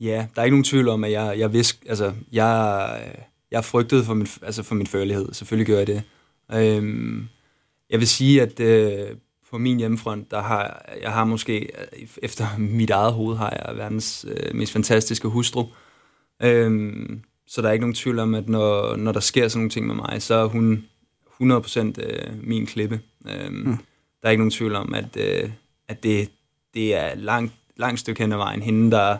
Ja, 0.00 0.26
der 0.34 0.40
er 0.40 0.44
ikke 0.44 0.54
nogen 0.54 0.64
tvivl 0.64 0.88
om, 0.88 1.04
at 1.04 1.12
jeg, 1.12 1.38
jeg 1.38 1.52
vidste, 1.52 1.78
altså, 1.88 2.12
jeg, 2.32 3.00
jeg 3.50 3.64
frygtede 3.64 4.04
for 4.04 4.14
min, 4.14 4.26
altså 4.42 4.62
for 4.62 4.74
min 4.74 4.86
førlighed. 4.86 5.32
Selvfølgelig 5.32 5.66
gør 5.66 5.78
jeg 5.78 5.86
det. 5.86 6.02
Øhm, 6.52 7.28
jeg 7.90 7.98
vil 7.98 8.08
sige, 8.08 8.42
at 8.42 8.60
øh, 8.60 9.16
på 9.50 9.58
min 9.58 9.78
hjemmefront, 9.78 10.30
der 10.30 10.42
har 10.42 10.84
jeg 11.02 11.12
har 11.12 11.24
måske, 11.24 11.68
efter 12.22 12.46
mit 12.58 12.90
eget 12.90 13.12
hoved, 13.12 13.36
har 13.36 13.62
jeg 13.66 13.76
verdens 13.76 14.26
øh, 14.28 14.54
mest 14.54 14.72
fantastiske 14.72 15.28
hustru. 15.28 15.64
Øhm, 16.42 17.22
så 17.46 17.62
der 17.62 17.68
er 17.68 17.72
ikke 17.72 17.82
nogen 17.82 17.94
tvivl 17.94 18.18
om, 18.18 18.34
at 18.34 18.48
når, 18.48 18.96
når 18.96 19.12
der 19.12 19.20
sker 19.20 19.48
sådan 19.48 19.58
nogle 19.58 19.70
ting 19.70 19.86
med 19.86 19.94
mig, 19.94 20.22
så 20.22 20.34
er 20.34 20.44
hun 20.44 20.84
100% 21.42 21.78
øh, 22.02 22.46
min 22.46 22.66
klippe. 22.66 23.00
Øhm, 23.28 23.54
mm. 23.54 23.76
Der 24.22 24.28
er 24.28 24.30
ikke 24.30 24.40
nogen 24.40 24.50
tvivl 24.50 24.74
om, 24.74 24.94
at, 24.94 25.16
øh, 25.16 25.50
at 25.88 26.02
det, 26.02 26.30
det 26.74 26.94
er 26.94 27.14
langt, 27.14 27.52
langt 27.76 28.00
stykke 28.00 28.22
hen 28.22 28.32
ad 28.32 28.36
vejen 28.36 28.62
hende, 28.62 28.90
der, 28.90 29.16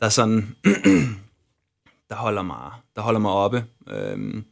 der 0.00 0.08
sådan, 0.08 0.56
der 2.08 2.14
holder 2.14 2.42
mig, 2.42 2.70
der 2.96 3.02
holder 3.02 3.20
mig 3.20 3.30
oppe. 3.30 3.64
Øhm, 3.90 4.44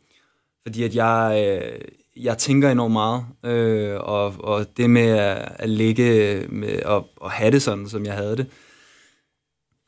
fordi 0.62 0.82
at 0.82 0.94
jeg, 0.94 1.44
øh, 1.46 1.80
jeg 2.24 2.38
tænker 2.38 2.70
enormt 2.70 2.92
meget, 2.92 3.24
øh, 3.44 4.00
og, 4.00 4.34
og 4.38 4.76
det 4.76 4.90
med 4.90 5.08
at, 5.08 5.52
at 5.58 5.68
ligge 5.68 6.46
med, 6.48 6.82
og, 6.82 7.08
og 7.16 7.30
have 7.30 7.50
det 7.50 7.62
sådan, 7.62 7.88
som 7.88 8.04
jeg 8.04 8.14
havde 8.14 8.36
det, 8.36 8.46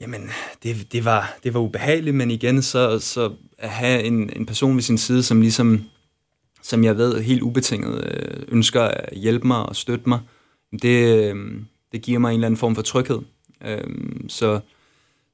Jamen, 0.02 0.30
det, 0.62 0.92
det, 0.92 1.04
var, 1.04 1.38
det 1.44 1.54
var 1.54 1.60
ubehageligt, 1.60 2.16
men 2.16 2.30
igen, 2.30 2.62
så, 2.62 2.98
så 2.98 3.32
at 3.58 3.70
have 3.70 4.02
en, 4.02 4.30
en 4.36 4.46
person 4.46 4.74
ved 4.74 4.82
sin 4.82 4.98
side, 4.98 5.22
som 5.22 5.40
ligesom, 5.40 5.84
som 6.62 6.84
jeg 6.84 6.96
ved, 6.96 7.20
helt 7.20 7.42
ubetinget 7.42 8.04
øh, 8.04 8.44
ønsker 8.48 8.82
at 8.82 9.16
hjælpe 9.16 9.46
mig 9.46 9.66
og 9.66 9.76
støtte 9.76 10.08
mig, 10.08 10.20
det, 10.82 11.24
øh, 11.32 11.36
det 11.92 12.02
giver 12.02 12.18
mig 12.18 12.28
en 12.28 12.34
eller 12.34 12.46
anden 12.46 12.58
form 12.58 12.74
for 12.74 12.82
tryghed. 12.82 13.18
Øhm, 13.64 14.28
så, 14.28 14.60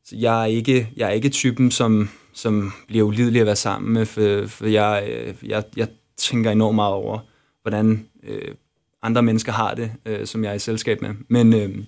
så 0.04 0.16
jeg, 0.16 0.42
er 0.42 0.46
ikke, 0.46 0.90
jeg 0.96 1.08
er 1.08 1.12
ikke 1.12 1.28
typen, 1.28 1.70
som, 1.70 2.08
som 2.32 2.72
bliver 2.86 3.04
ulidelig 3.04 3.40
at 3.40 3.46
være 3.46 3.56
sammen 3.56 3.92
med, 3.92 4.06
for, 4.06 4.46
for 4.46 4.66
jeg, 4.66 5.08
øh, 5.12 5.34
jeg, 5.50 5.64
jeg 5.76 5.88
tænker 6.16 6.50
enormt 6.50 6.74
meget 6.74 6.94
over, 6.94 7.18
hvordan 7.62 8.06
øh, 8.22 8.54
andre 9.02 9.22
mennesker 9.22 9.52
har 9.52 9.74
det, 9.74 9.92
øh, 10.06 10.26
som 10.26 10.44
jeg 10.44 10.50
er 10.50 10.54
i 10.54 10.58
selskab 10.58 11.02
med. 11.02 11.10
Men, 11.28 11.54
øh, 11.54 11.78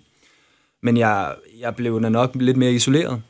men 0.83 0.97
jeg, 0.97 1.35
jeg 1.61 1.77
blev 1.77 1.99
nok 2.01 2.31
lidt 2.35 2.57
mere 2.57 2.73
isoleret. 2.73 3.23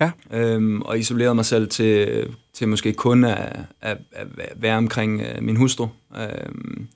Ja. 0.00 0.10
Øhm, 0.30 0.82
og 0.82 0.98
isolerede 0.98 1.34
mig 1.34 1.44
selv 1.44 1.68
til, 1.68 2.26
til 2.52 2.68
måske 2.68 2.92
kun 2.92 3.24
at, 3.24 3.58
at, 3.80 3.98
at 4.12 4.26
være 4.56 4.76
omkring 4.76 5.20
øh, 5.20 5.42
min 5.42 5.56
hustru. 5.56 5.88
Øhm, 6.16 6.88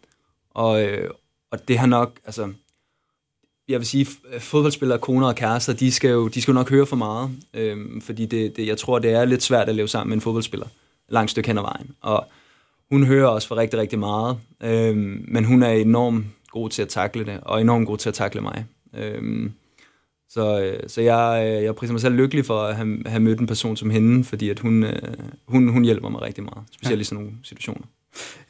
og, 0.50 0.84
øh, 0.84 1.10
og 1.50 1.68
det 1.68 1.78
har 1.78 1.86
nok, 1.86 2.18
altså, 2.24 2.52
jeg 3.68 3.78
vil 3.78 3.86
sige, 3.86 4.06
fodboldspillere, 4.38 4.98
koner 4.98 5.26
og 5.26 5.34
kærester, 5.34 5.72
de 5.72 5.92
skal 5.92 6.10
jo, 6.10 6.28
de 6.28 6.42
skal 6.42 6.52
jo 6.52 6.58
nok 6.58 6.70
høre 6.70 6.86
for 6.86 6.96
meget, 6.96 7.30
øhm, 7.54 8.00
fordi 8.00 8.26
det, 8.26 8.56
det, 8.56 8.66
jeg 8.66 8.78
tror, 8.78 8.98
det 8.98 9.10
er 9.10 9.24
lidt 9.24 9.42
svært 9.42 9.68
at 9.68 9.74
leve 9.74 9.88
sammen 9.88 10.08
med 10.08 10.16
en 10.16 10.20
fodboldspiller, 10.20 10.66
langt 11.08 11.30
stykke 11.30 11.46
hen 11.46 11.58
ad 11.58 11.62
vejen. 11.62 11.90
Og 12.00 12.26
hun 12.90 13.04
hører 13.04 13.28
også 13.28 13.48
for 13.48 13.56
rigtig, 13.56 13.80
rigtig 13.80 13.98
meget, 13.98 14.38
øhm, 14.62 15.24
men 15.28 15.44
hun 15.44 15.62
er 15.62 15.70
enormt 15.70 16.26
god 16.50 16.70
til 16.70 16.82
at 16.82 16.88
takle 16.88 17.26
det, 17.26 17.40
og 17.42 17.60
enormt 17.60 17.86
god 17.86 17.98
til 17.98 18.08
at 18.08 18.14
takle 18.14 18.40
mig. 18.40 18.66
Øhm, 18.94 19.52
så, 20.34 20.60
øh, 20.60 20.80
så 20.86 21.00
jeg, 21.00 21.44
øh, 21.46 21.64
jeg 21.64 21.74
priser 21.74 21.92
mig 21.92 22.00
selv 22.00 22.14
lykkelig 22.14 22.46
for 22.46 22.60
at 22.60 22.76
have, 22.76 23.02
have 23.06 23.20
mødt 23.20 23.40
en 23.40 23.46
person 23.46 23.76
som 23.76 23.90
hende, 23.90 24.24
fordi 24.24 24.50
at 24.50 24.58
hun, 24.58 24.84
øh, 24.84 24.92
hun, 25.48 25.68
hun 25.68 25.84
hjælper 25.84 26.08
mig 26.08 26.22
rigtig 26.22 26.44
meget, 26.44 26.58
specielt 26.72 26.98
ja. 26.98 27.00
i 27.00 27.04
sådan 27.04 27.24
nogle 27.24 27.36
situationer. 27.42 27.86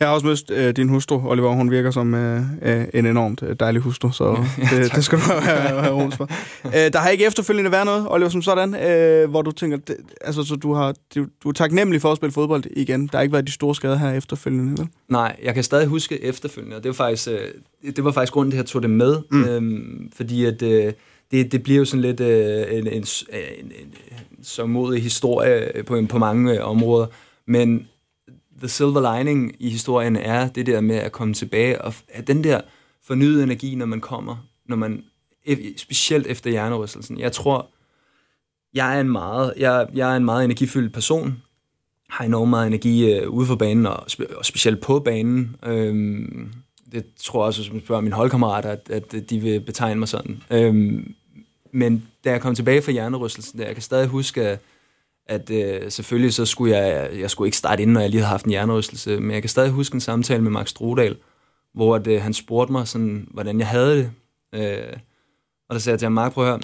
Jeg 0.01 0.09
har 0.09 0.15
også 0.15 0.27
mødt 0.27 0.51
øh, 0.51 0.77
din 0.77 0.89
hustru, 0.89 1.31
Oliver. 1.31 1.53
Hun 1.53 1.71
virker 1.71 1.91
som 1.91 2.15
øh, 2.15 2.43
øh 2.63 2.85
en 2.95 3.07
enormt 3.07 3.61
dejlig 3.61 3.83
hustru, 3.83 4.11
så 4.11 4.45
det, 4.71 4.93
det 4.97 5.05
skal 5.05 5.19
du 5.19 5.25
have, 5.25 5.81
have 5.81 6.05
ros 6.05 6.17
for. 6.17 6.29
Øh, 6.65 6.93
der 6.93 6.99
har 6.99 7.09
ikke 7.09 7.27
efterfølgende 7.27 7.73
været 7.73 7.87
noget, 7.87 8.07
Oliver, 8.11 8.29
som 8.29 8.43
sådan, 8.43 8.75
øh, 8.75 9.31
hvor 9.31 9.43
du 9.43 9.51
tænker, 9.51 9.77
det, 9.77 9.97
altså, 10.21 10.43
så 10.43 10.57
du, 10.57 10.73
har, 10.73 10.95
du, 11.15 11.27
du 11.43 11.49
er 11.49 11.53
taknemmelig 11.53 12.01
for 12.01 12.11
at 12.11 12.17
spille 12.17 12.33
fodbold 12.33 12.65
igen. 12.77 13.07
Der 13.07 13.19
har 13.19 13.23
ikke 13.23 13.33
været 13.33 13.47
de 13.47 13.53
store 13.53 13.75
skader 13.75 13.97
her 13.97 14.13
efterfølgende, 14.13 14.71
vel? 14.79 14.89
Nej, 15.09 15.37
jeg 15.43 15.55
kan 15.55 15.65
stadig 15.65 15.87
huske 15.87 16.25
efterfølgende, 16.25 16.77
og 16.77 16.83
det 16.83 16.89
var 16.89 16.95
faktisk, 16.95 17.29
øh, 17.29 17.93
det 17.97 18.05
var 18.05 18.13
faktisk 18.13 18.33
grunden 18.33 18.51
til, 18.51 18.59
at 18.59 18.63
jeg 18.63 18.67
tog 18.67 18.83
det 18.83 18.91
med, 18.91 19.17
mm. 19.31 19.45
øh, 19.45 20.11
fordi 20.17 20.45
at... 20.45 20.63
Øh, 20.63 20.93
det, 21.31 21.53
det 21.53 21.63
bliver 21.63 21.79
jo 21.79 21.85
sådan 21.85 22.03
lidt 22.03 22.21
øh, 22.21 22.79
en, 22.79 22.87
en, 22.87 22.93
en, 22.93 23.05
en, 23.33 23.73
en 23.77 24.45
så 24.45 24.67
modig 24.67 25.03
historie 25.03 25.83
på, 25.83 26.03
på 26.09 26.19
mange 26.19 26.55
øh, 26.55 26.69
områder, 26.69 27.07
men 27.47 27.89
the 28.59 28.69
silver 28.69 29.17
lining 29.17 29.57
i 29.59 29.71
historien 29.71 30.17
er 30.17 30.49
det 30.49 30.67
der 30.67 30.81
med 30.81 30.97
at 30.97 31.13
komme 31.13 31.35
tilbage 31.35 31.83
og 31.83 31.95
at 32.09 32.27
den 32.27 32.45
der 32.45 32.61
fornyede 33.03 33.43
energi, 33.43 33.75
når 33.75 33.87
man 33.87 34.01
kommer, 34.01 34.37
når 34.67 34.77
man 34.77 35.05
e, 35.47 35.57
specielt 35.77 36.27
efter 36.27 36.51
hjernerystelsen. 36.51 37.19
Jeg 37.19 37.33
tror, 37.33 37.71
jeg 38.75 38.97
er 38.97 39.01
en 39.01 39.11
meget, 39.11 39.55
jeg, 39.57 39.87
jeg 39.95 40.13
er 40.13 40.17
en 40.17 40.25
meget 40.25 40.45
energifyldt 40.45 40.93
person, 40.93 41.43
har 42.09 42.25
enormt 42.25 42.51
meget 42.51 42.67
energi 42.67 43.13
øh, 43.13 43.31
ude 43.31 43.47
for 43.47 43.57
banen, 43.57 43.87
og, 43.87 44.05
spe, 44.07 44.39
og 44.39 44.45
specielt 44.45 44.81
på 44.81 45.01
banen. 45.01 45.57
Øhm, 45.67 46.53
det 46.95 47.05
tror 47.17 47.43
jeg 47.43 47.47
også, 47.47 47.61
hvis 47.63 47.73
man 47.73 47.83
spørger 47.83 48.03
mine 48.03 48.15
holdkammerater, 48.15 48.71
at, 48.71 48.91
at 48.91 49.31
de 49.31 49.39
vil 49.39 49.61
betegne 49.61 49.99
mig 49.99 50.09
sådan. 50.09 50.43
Øhm, 50.51 51.15
men 51.73 52.09
da 52.25 52.31
jeg 52.31 52.41
kom 52.41 52.55
tilbage 52.55 52.83
fra 52.83 52.93
hjernerystelsen, 52.93 53.59
der, 53.59 53.67
jeg 53.67 53.75
kan 53.75 53.83
stadig 53.83 54.09
huske, 54.09 54.43
at 54.43 54.61
at 55.27 55.51
øh, 55.51 55.91
selvfølgelig 55.91 56.35
så 56.35 56.45
skulle 56.47 56.77
jeg, 56.77 57.11
jeg 57.19 57.31
skulle 57.31 57.49
ikke 57.49 57.57
starte 57.57 57.83
ind, 57.83 57.91
når 57.91 58.01
jeg 58.01 58.11
lige 58.11 58.21
havde 58.21 58.31
haft 58.31 58.45
en 58.45 58.51
hjernerystelse, 58.51 59.21
men 59.21 59.31
jeg 59.31 59.43
kan 59.43 59.49
stadig 59.49 59.71
huske 59.71 59.95
en 59.95 60.01
samtale 60.01 60.43
med 60.43 60.51
Max 60.51 60.69
Strudal, 60.69 61.17
hvor 61.75 61.97
at, 61.97 62.07
øh, 62.07 62.23
han 62.23 62.35
spurgte 62.35 62.73
mig, 62.73 62.89
sådan, 62.89 63.29
hvordan 63.31 63.59
jeg 63.59 63.69
havde 63.69 63.97
det. 63.97 64.13
Øh, 64.53 64.97
og 65.69 65.75
der 65.75 65.79
sagde 65.79 65.95
jeg 65.95 65.99
til 65.99 66.07
ham, 66.07 66.13
Mark, 66.13 66.33
prøv 66.33 66.45
at 66.45 66.51
høre, 66.51 66.61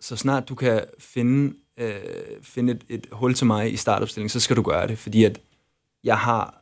så 0.00 0.16
snart 0.16 0.48
du 0.48 0.54
kan 0.54 0.84
finde, 0.98 1.54
øh, 1.78 1.94
finde 2.42 2.72
et, 2.72 2.84
et 2.88 3.06
hul 3.12 3.34
til 3.34 3.46
mig 3.46 3.72
i 3.72 3.76
startopstillingen, 3.76 4.28
så 4.28 4.40
skal 4.40 4.56
du 4.56 4.62
gøre 4.62 4.86
det, 4.86 4.98
fordi 4.98 5.24
at 5.24 5.40
jeg 6.04 6.18
har 6.18 6.57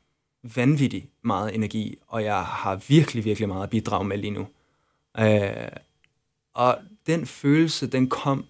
vanvittigt 0.55 1.07
meget 1.22 1.55
energi, 1.55 1.99
og 2.07 2.24
jeg 2.24 2.44
har 2.44 2.76
virkelig, 2.88 3.24
virkelig 3.24 3.49
meget 3.49 3.62
at 3.62 3.70
bidrage 3.70 4.05
med 4.05 4.18
lige 4.18 4.30
nu. 4.30 4.47
Øh, 5.18 5.68
og 6.55 6.78
den 7.07 7.26
følelse, 7.26 7.86
den 7.86 8.09
kom 8.09 8.44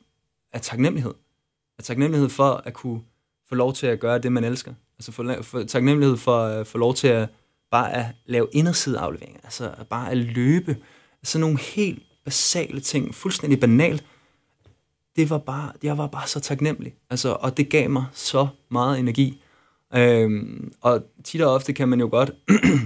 af 0.52 0.60
taknemmelighed 0.60 1.14
af 1.78 1.84
taknemmelighed 1.84 2.28
for 2.28 2.62
at 2.64 2.74
kunne 2.74 3.00
få 3.48 3.54
lov 3.54 3.72
til 3.72 3.86
at 3.86 4.00
gøre 4.00 4.18
det, 4.18 4.32
man 4.32 4.44
elsker. 4.44 4.74
Altså 4.98 5.12
for, 5.12 5.42
for 5.42 5.64
taknemmelighed 5.64 6.16
for 6.16 6.38
at 6.38 6.66
få 6.66 6.78
lov 6.78 6.94
til 6.94 7.08
at 7.08 7.28
bare 7.70 7.92
at 7.92 8.06
lave 8.26 8.48
indersideafleveringer, 8.52 9.40
altså 9.44 9.74
bare 9.90 10.10
at 10.10 10.16
løbe. 10.16 10.76
Sådan 11.22 11.40
nogle 11.40 11.58
helt 11.58 12.02
basale 12.24 12.80
ting, 12.80 13.14
fuldstændig 13.14 13.60
banalt. 13.60 14.04
Det 15.16 15.30
var 15.30 15.38
bare, 15.38 15.72
jeg 15.82 15.98
var 15.98 16.06
bare 16.06 16.26
så 16.26 16.40
taknemmelig. 16.40 16.94
Altså, 17.10 17.36
og 17.40 17.56
det 17.56 17.68
gav 17.68 17.90
mig 17.90 18.04
så 18.12 18.48
meget 18.68 18.98
energi. 18.98 19.42
Øhm, 19.94 20.72
og 20.80 21.02
tit 21.24 21.42
og 21.42 21.54
ofte 21.54 21.72
kan 21.72 21.88
man 21.88 22.00
jo 22.00 22.08
godt, 22.10 22.30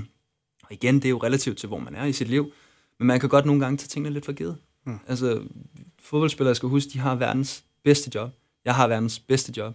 og 0.64 0.72
igen, 0.72 0.94
det 0.94 1.04
er 1.04 1.10
jo 1.10 1.18
relativt 1.18 1.58
til, 1.58 1.66
hvor 1.66 1.78
man 1.78 1.94
er 1.94 2.04
i 2.04 2.12
sit 2.12 2.28
liv, 2.28 2.52
men 2.98 3.06
man 3.06 3.20
kan 3.20 3.28
godt 3.28 3.46
nogle 3.46 3.60
gange 3.60 3.76
tage 3.76 3.88
tingene 3.88 4.14
lidt 4.14 4.24
for 4.24 4.32
givet. 4.32 4.56
Mm. 4.86 4.98
Altså, 5.06 5.42
fodboldspillere 5.98 6.54
skal 6.54 6.68
huske, 6.68 6.90
de 6.92 6.98
har 6.98 7.14
verdens 7.14 7.64
bedste 7.84 8.10
job 8.14 8.30
jeg 8.64 8.74
har 8.74 8.88
verdens 8.88 9.18
bedste 9.18 9.52
job. 9.56 9.74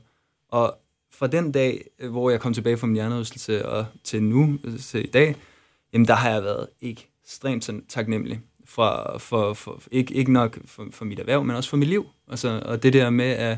Og 0.49 0.77
fra 1.11 1.27
den 1.27 1.51
dag, 1.51 1.85
øh, 1.99 2.11
hvor 2.11 2.29
jeg 2.29 2.39
kom 2.39 2.53
tilbage 2.53 2.77
fra 2.77 2.87
min 2.87 2.95
hjernerystelse 2.95 3.65
og 3.65 3.85
til 4.03 4.23
nu, 4.23 4.59
øh, 4.63 4.79
til 4.79 5.03
i 5.03 5.07
dag, 5.07 5.35
jamen 5.93 6.07
der 6.07 6.13
har 6.13 6.29
jeg 6.29 6.43
været 6.43 6.67
ekstremt 6.81 7.69
taknemmelig. 7.89 8.41
For, 8.65 9.15
for, 9.19 9.53
for, 9.53 9.81
ikke, 9.91 10.13
ikke 10.13 10.33
nok 10.33 10.57
for, 10.65 10.87
for 10.91 11.05
mit 11.05 11.19
erhverv, 11.19 11.43
men 11.43 11.55
også 11.55 11.69
for 11.69 11.77
mit 11.77 11.89
liv. 11.89 12.05
Altså, 12.27 12.61
og 12.65 12.83
det 12.83 12.93
der 12.93 13.09
med 13.09 13.25
at 13.25 13.57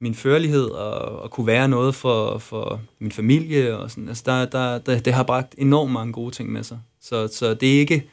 min 0.00 0.14
førlighed 0.14 0.64
og, 0.64 1.22
og 1.22 1.30
kunne 1.30 1.46
være 1.46 1.68
noget 1.68 1.94
for, 1.94 2.38
for 2.38 2.80
min 2.98 3.12
familie 3.12 3.78
og 3.78 3.90
sådan, 3.90 4.08
altså 4.08 4.22
der, 4.26 4.44
der, 4.44 4.78
der, 4.78 5.00
det 5.00 5.12
har 5.12 5.22
bragt 5.22 5.54
enormt 5.58 5.92
mange 5.92 6.12
gode 6.12 6.30
ting 6.30 6.52
med 6.52 6.62
sig. 6.62 6.80
Så, 7.00 7.28
så 7.28 7.54
det 7.54 7.76
er 7.76 7.80
ikke 7.80 8.08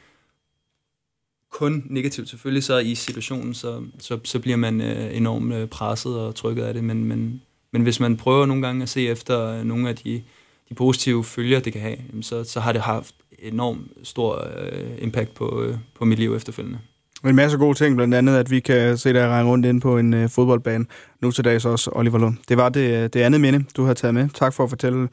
kun 1.50 1.82
negativt. 1.86 2.28
Selvfølgelig 2.28 2.64
så 2.64 2.78
i 2.78 2.94
situationen, 2.94 3.54
så, 3.54 3.82
så, 3.98 4.18
så 4.24 4.38
bliver 4.38 4.56
man 4.56 4.80
øh, 4.80 5.16
enormt 5.16 5.54
øh, 5.54 5.68
presset 5.68 6.18
og 6.18 6.34
trykket 6.34 6.62
af 6.62 6.74
det, 6.74 6.84
men, 6.84 7.04
men, 7.04 7.42
men 7.72 7.82
hvis 7.82 8.00
man 8.00 8.16
prøver 8.16 8.46
nogle 8.46 8.66
gange 8.66 8.82
at 8.82 8.88
se 8.88 9.08
efter 9.08 9.40
øh, 9.40 9.64
nogle 9.64 9.88
af 9.88 9.96
de, 9.96 10.22
de 10.68 10.74
positive 10.74 11.24
følger, 11.24 11.60
det 11.60 11.72
kan 11.72 11.82
have, 11.82 11.98
så, 12.22 12.44
så 12.44 12.60
har 12.60 12.72
det 12.72 12.80
haft 12.80 13.14
enormt 13.38 13.90
stor 14.02 14.48
øh, 14.58 14.90
impact 14.98 15.34
på, 15.34 15.62
øh, 15.62 15.78
på 15.94 16.04
mit 16.04 16.18
liv 16.18 16.34
efterfølgende. 16.34 16.78
En 17.24 17.34
masse 17.36 17.58
gode 17.58 17.78
ting, 17.78 17.96
blandt 17.96 18.14
andet, 18.14 18.36
at 18.36 18.50
vi 18.50 18.60
kan 18.60 18.98
se 18.98 19.12
dig 19.12 19.28
regne 19.28 19.48
rundt 19.48 19.66
ind 19.66 19.80
på 19.80 19.98
en 19.98 20.14
øh, 20.14 20.28
fodboldbane. 20.28 20.84
Nu 21.22 21.30
til 21.30 21.44
dags 21.44 21.64
også, 21.64 21.90
Oliver 21.94 22.18
Lund. 22.18 22.36
Det 22.48 22.56
var 22.56 22.68
det, 22.68 23.14
det 23.14 23.20
andet 23.20 23.40
minde, 23.40 23.64
du 23.76 23.84
har 23.84 23.94
taget 23.94 24.14
med. 24.14 24.28
Tak 24.34 24.54
for 24.54 24.64
at 24.64 24.70
fortælle 24.70 25.08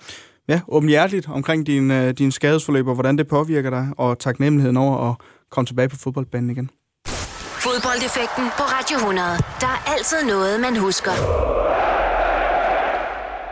ja, 0.47 0.61
åbenhjerteligt 0.67 1.29
omkring 1.29 1.67
din, 1.67 1.91
øh, 1.91 2.13
din 2.13 2.31
skadesforløb 2.31 2.87
og 2.87 2.93
hvordan 2.93 3.17
det 3.17 3.27
påvirker 3.27 3.69
dig, 3.69 3.89
og 3.97 4.19
taknemmeligheden 4.19 4.77
over 4.77 5.09
at 5.09 5.15
komme 5.51 5.65
tilbage 5.65 5.89
på 5.89 5.95
fodboldbanen 5.97 6.49
igen. 6.49 6.69
Fodboldeffekten 7.65 8.43
på 8.57 8.63
Radio 8.63 8.97
100. 8.97 9.27
Der 9.59 9.67
er 9.67 9.91
altid 9.97 10.17
noget, 10.27 10.59
man 10.59 10.77
husker. 10.77 11.11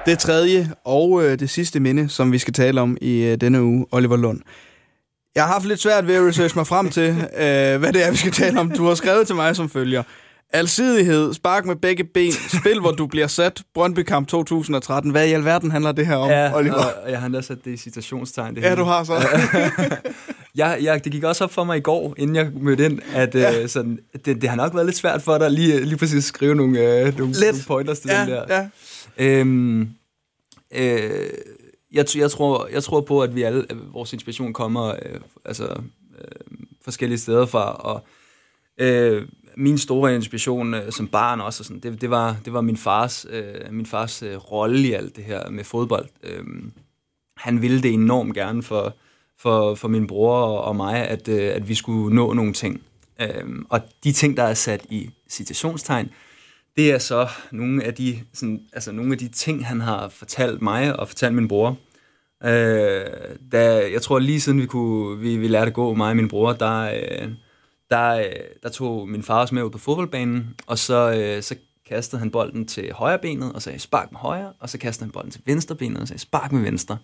Det 0.05 0.19
tredje 0.19 0.71
og 0.85 1.23
øh, 1.23 1.39
det 1.39 1.49
sidste 1.49 1.79
minde, 1.79 2.09
som 2.09 2.31
vi 2.31 2.37
skal 2.37 2.53
tale 2.53 2.81
om 2.81 2.97
i 3.01 3.23
øh, 3.23 3.41
denne 3.41 3.63
uge, 3.63 3.85
Oliver 3.91 4.17
Lund. 4.17 4.41
Jeg 5.35 5.43
har 5.43 5.53
haft 5.53 5.65
lidt 5.65 5.79
svært 5.79 6.07
ved 6.07 6.15
at 6.15 6.27
researche 6.27 6.59
mig 6.59 6.67
frem 6.67 6.89
til, 6.89 7.09
øh, 7.43 7.79
hvad 7.79 7.93
det 7.93 8.05
er, 8.05 8.11
vi 8.11 8.17
skal 8.17 8.31
tale 8.31 8.59
om. 8.59 8.71
Du 8.71 8.85
har 8.85 8.95
skrevet 8.95 9.27
til 9.27 9.35
mig 9.35 9.55
som 9.55 9.69
følger. 9.69 10.03
Alsidighed, 10.53 11.33
spark 11.33 11.65
med 11.65 11.75
begge 11.75 12.03
ben, 12.03 12.31
spil, 12.31 12.79
hvor 12.79 12.91
du 12.91 13.07
bliver 13.07 13.27
sat, 13.27 13.61
Brøndby 13.73 13.99
Kamp 13.99 14.27
2013. 14.27 15.11
Hvad 15.11 15.27
i 15.27 15.31
alverden 15.31 15.71
handler 15.71 15.91
det 15.91 16.07
her 16.07 16.15
om, 16.15 16.29
ja, 16.29 16.55
Oliver? 16.55 16.75
Og 16.75 17.11
jeg 17.11 17.19
har 17.19 17.25
endda 17.25 17.41
sat 17.41 17.57
det 17.65 17.71
i 17.71 17.77
citationstegn. 17.77 18.55
Det 18.55 18.61
ja, 18.61 18.75
du 18.75 18.83
har 18.83 19.03
så. 19.03 19.13
jeg, 20.55 20.77
jeg, 20.81 21.03
det 21.03 21.11
gik 21.11 21.23
også 21.23 21.43
op 21.43 21.51
for 21.51 21.63
mig 21.63 21.77
i 21.77 21.81
går, 21.81 22.15
inden 22.17 22.35
jeg 22.35 22.49
mødte 22.61 22.85
ind, 22.85 22.99
at 23.13 23.35
ja. 23.35 23.61
øh, 23.61 23.69
sådan, 23.69 23.99
det, 24.25 24.41
det 24.41 24.49
har 24.49 24.55
nok 24.55 24.73
været 24.73 24.85
lidt 24.85 24.97
svært 24.97 25.21
for 25.21 25.37
dig 25.37 25.51
lige, 25.51 25.85
lige 25.85 25.97
præcis 25.97 26.17
at 26.17 26.23
skrive 26.23 26.55
nogle, 26.55 26.79
øh, 26.79 27.17
nogle, 27.17 27.33
lidt. 27.33 27.41
nogle 27.41 27.63
pointers 27.67 27.99
til 27.99 28.09
ja, 28.13 28.21
den 28.21 28.29
der. 28.29 28.43
Ja. 28.49 28.67
Øhm, 29.17 29.89
øh, 30.75 31.29
jeg, 31.93 32.05
jeg, 32.15 32.31
tror, 32.31 32.67
jeg 32.67 32.83
tror 32.83 33.01
på, 33.01 33.21
at 33.21 33.35
vi 33.35 33.41
alle, 33.41 33.65
at 33.69 33.93
vores 33.93 34.13
inspiration 34.13 34.53
kommer 34.53 34.87
øh, 34.87 35.19
altså, 35.45 35.81
øh, 36.19 36.57
forskellige 36.81 37.19
steder 37.19 37.45
fra, 37.45 37.73
og 37.73 38.03
øh, 38.77 39.27
min 39.57 39.77
store 39.77 40.15
inspiration 40.15 40.73
øh, 40.73 40.91
som 40.91 41.07
barn 41.07 41.41
også, 41.41 41.61
og 41.61 41.65
sådan, 41.65 41.79
det, 41.79 42.01
det, 42.01 42.09
var, 42.09 42.37
det 42.45 42.53
var 42.53 42.61
min 42.61 42.77
fars, 42.77 43.25
øh, 43.29 43.73
min 43.73 43.85
fars 43.85 44.23
øh, 44.23 44.35
rolle 44.35 44.87
i 44.87 44.93
alt 44.93 45.15
det 45.15 45.23
her 45.23 45.49
med 45.49 45.63
fodbold. 45.63 46.07
Øh, 46.23 46.43
han 47.37 47.61
ville 47.61 47.81
det 47.81 47.93
enormt 47.93 48.35
gerne 48.35 48.63
for, 48.63 48.95
for, 49.37 49.75
for 49.75 49.87
min 49.87 50.07
bror 50.07 50.35
og, 50.35 50.63
og 50.63 50.75
mig, 50.75 51.07
at, 51.07 51.27
øh, 51.27 51.55
at 51.55 51.69
vi 51.69 51.75
skulle 51.75 52.15
nå 52.15 52.33
nogle 52.33 52.53
ting. 52.53 52.81
Øh, 53.21 53.63
og 53.69 53.81
de 54.03 54.11
ting, 54.11 54.37
der 54.37 54.43
er 54.43 54.53
sat 54.53 54.85
i 54.89 55.09
citationstegn, 55.29 56.09
det 56.75 56.91
er 56.91 56.97
så 56.97 57.27
nogle 57.51 57.83
af 57.83 57.93
de, 57.93 58.19
sådan, 58.33 58.67
altså 58.73 58.91
nogle 58.91 59.11
af 59.11 59.17
de 59.17 59.27
ting, 59.27 59.67
han 59.67 59.81
har 59.81 60.09
fortalt 60.09 60.61
mig 60.61 60.99
og 60.99 61.07
fortalt 61.07 61.35
min 61.35 61.47
bror. 61.47 61.77
Øh, 62.43 63.05
da, 63.51 63.91
jeg 63.91 64.01
tror 64.01 64.19
lige 64.19 64.41
siden 64.41 64.61
vi, 64.61 64.65
kunne, 64.65 65.19
vi, 65.19 65.37
vi 65.37 65.47
lærte 65.47 65.67
at 65.67 65.73
gå, 65.73 65.93
mig 65.93 66.09
og 66.09 66.15
min 66.15 66.27
bror, 66.27 66.53
der, 66.53 66.81
øh, 66.81 67.29
der, 67.89 68.09
øh, 68.09 68.25
der 68.63 68.69
tog 68.69 69.09
min 69.09 69.23
far 69.23 69.41
os 69.41 69.51
med 69.51 69.63
ud 69.63 69.69
på 69.69 69.77
fodboldbanen, 69.77 70.55
og 70.67 70.77
så, 70.77 71.13
øh, 71.17 71.43
så 71.43 71.55
kastede 71.85 72.19
han 72.19 72.31
bolden 72.31 72.67
til 72.67 72.93
højre 72.93 73.19
benet 73.19 73.53
og 73.53 73.61
sagde 73.61 73.79
spark 73.79 74.11
med 74.11 74.19
højre, 74.19 74.53
og 74.59 74.69
så 74.69 74.77
kastede 74.77 75.05
han 75.05 75.11
bolden 75.11 75.31
til 75.31 75.41
venstre 75.45 75.75
benet 75.75 76.01
og 76.01 76.07
sagde 76.07 76.21
spark 76.21 76.51
med 76.51 76.61
venstre. 76.61 76.97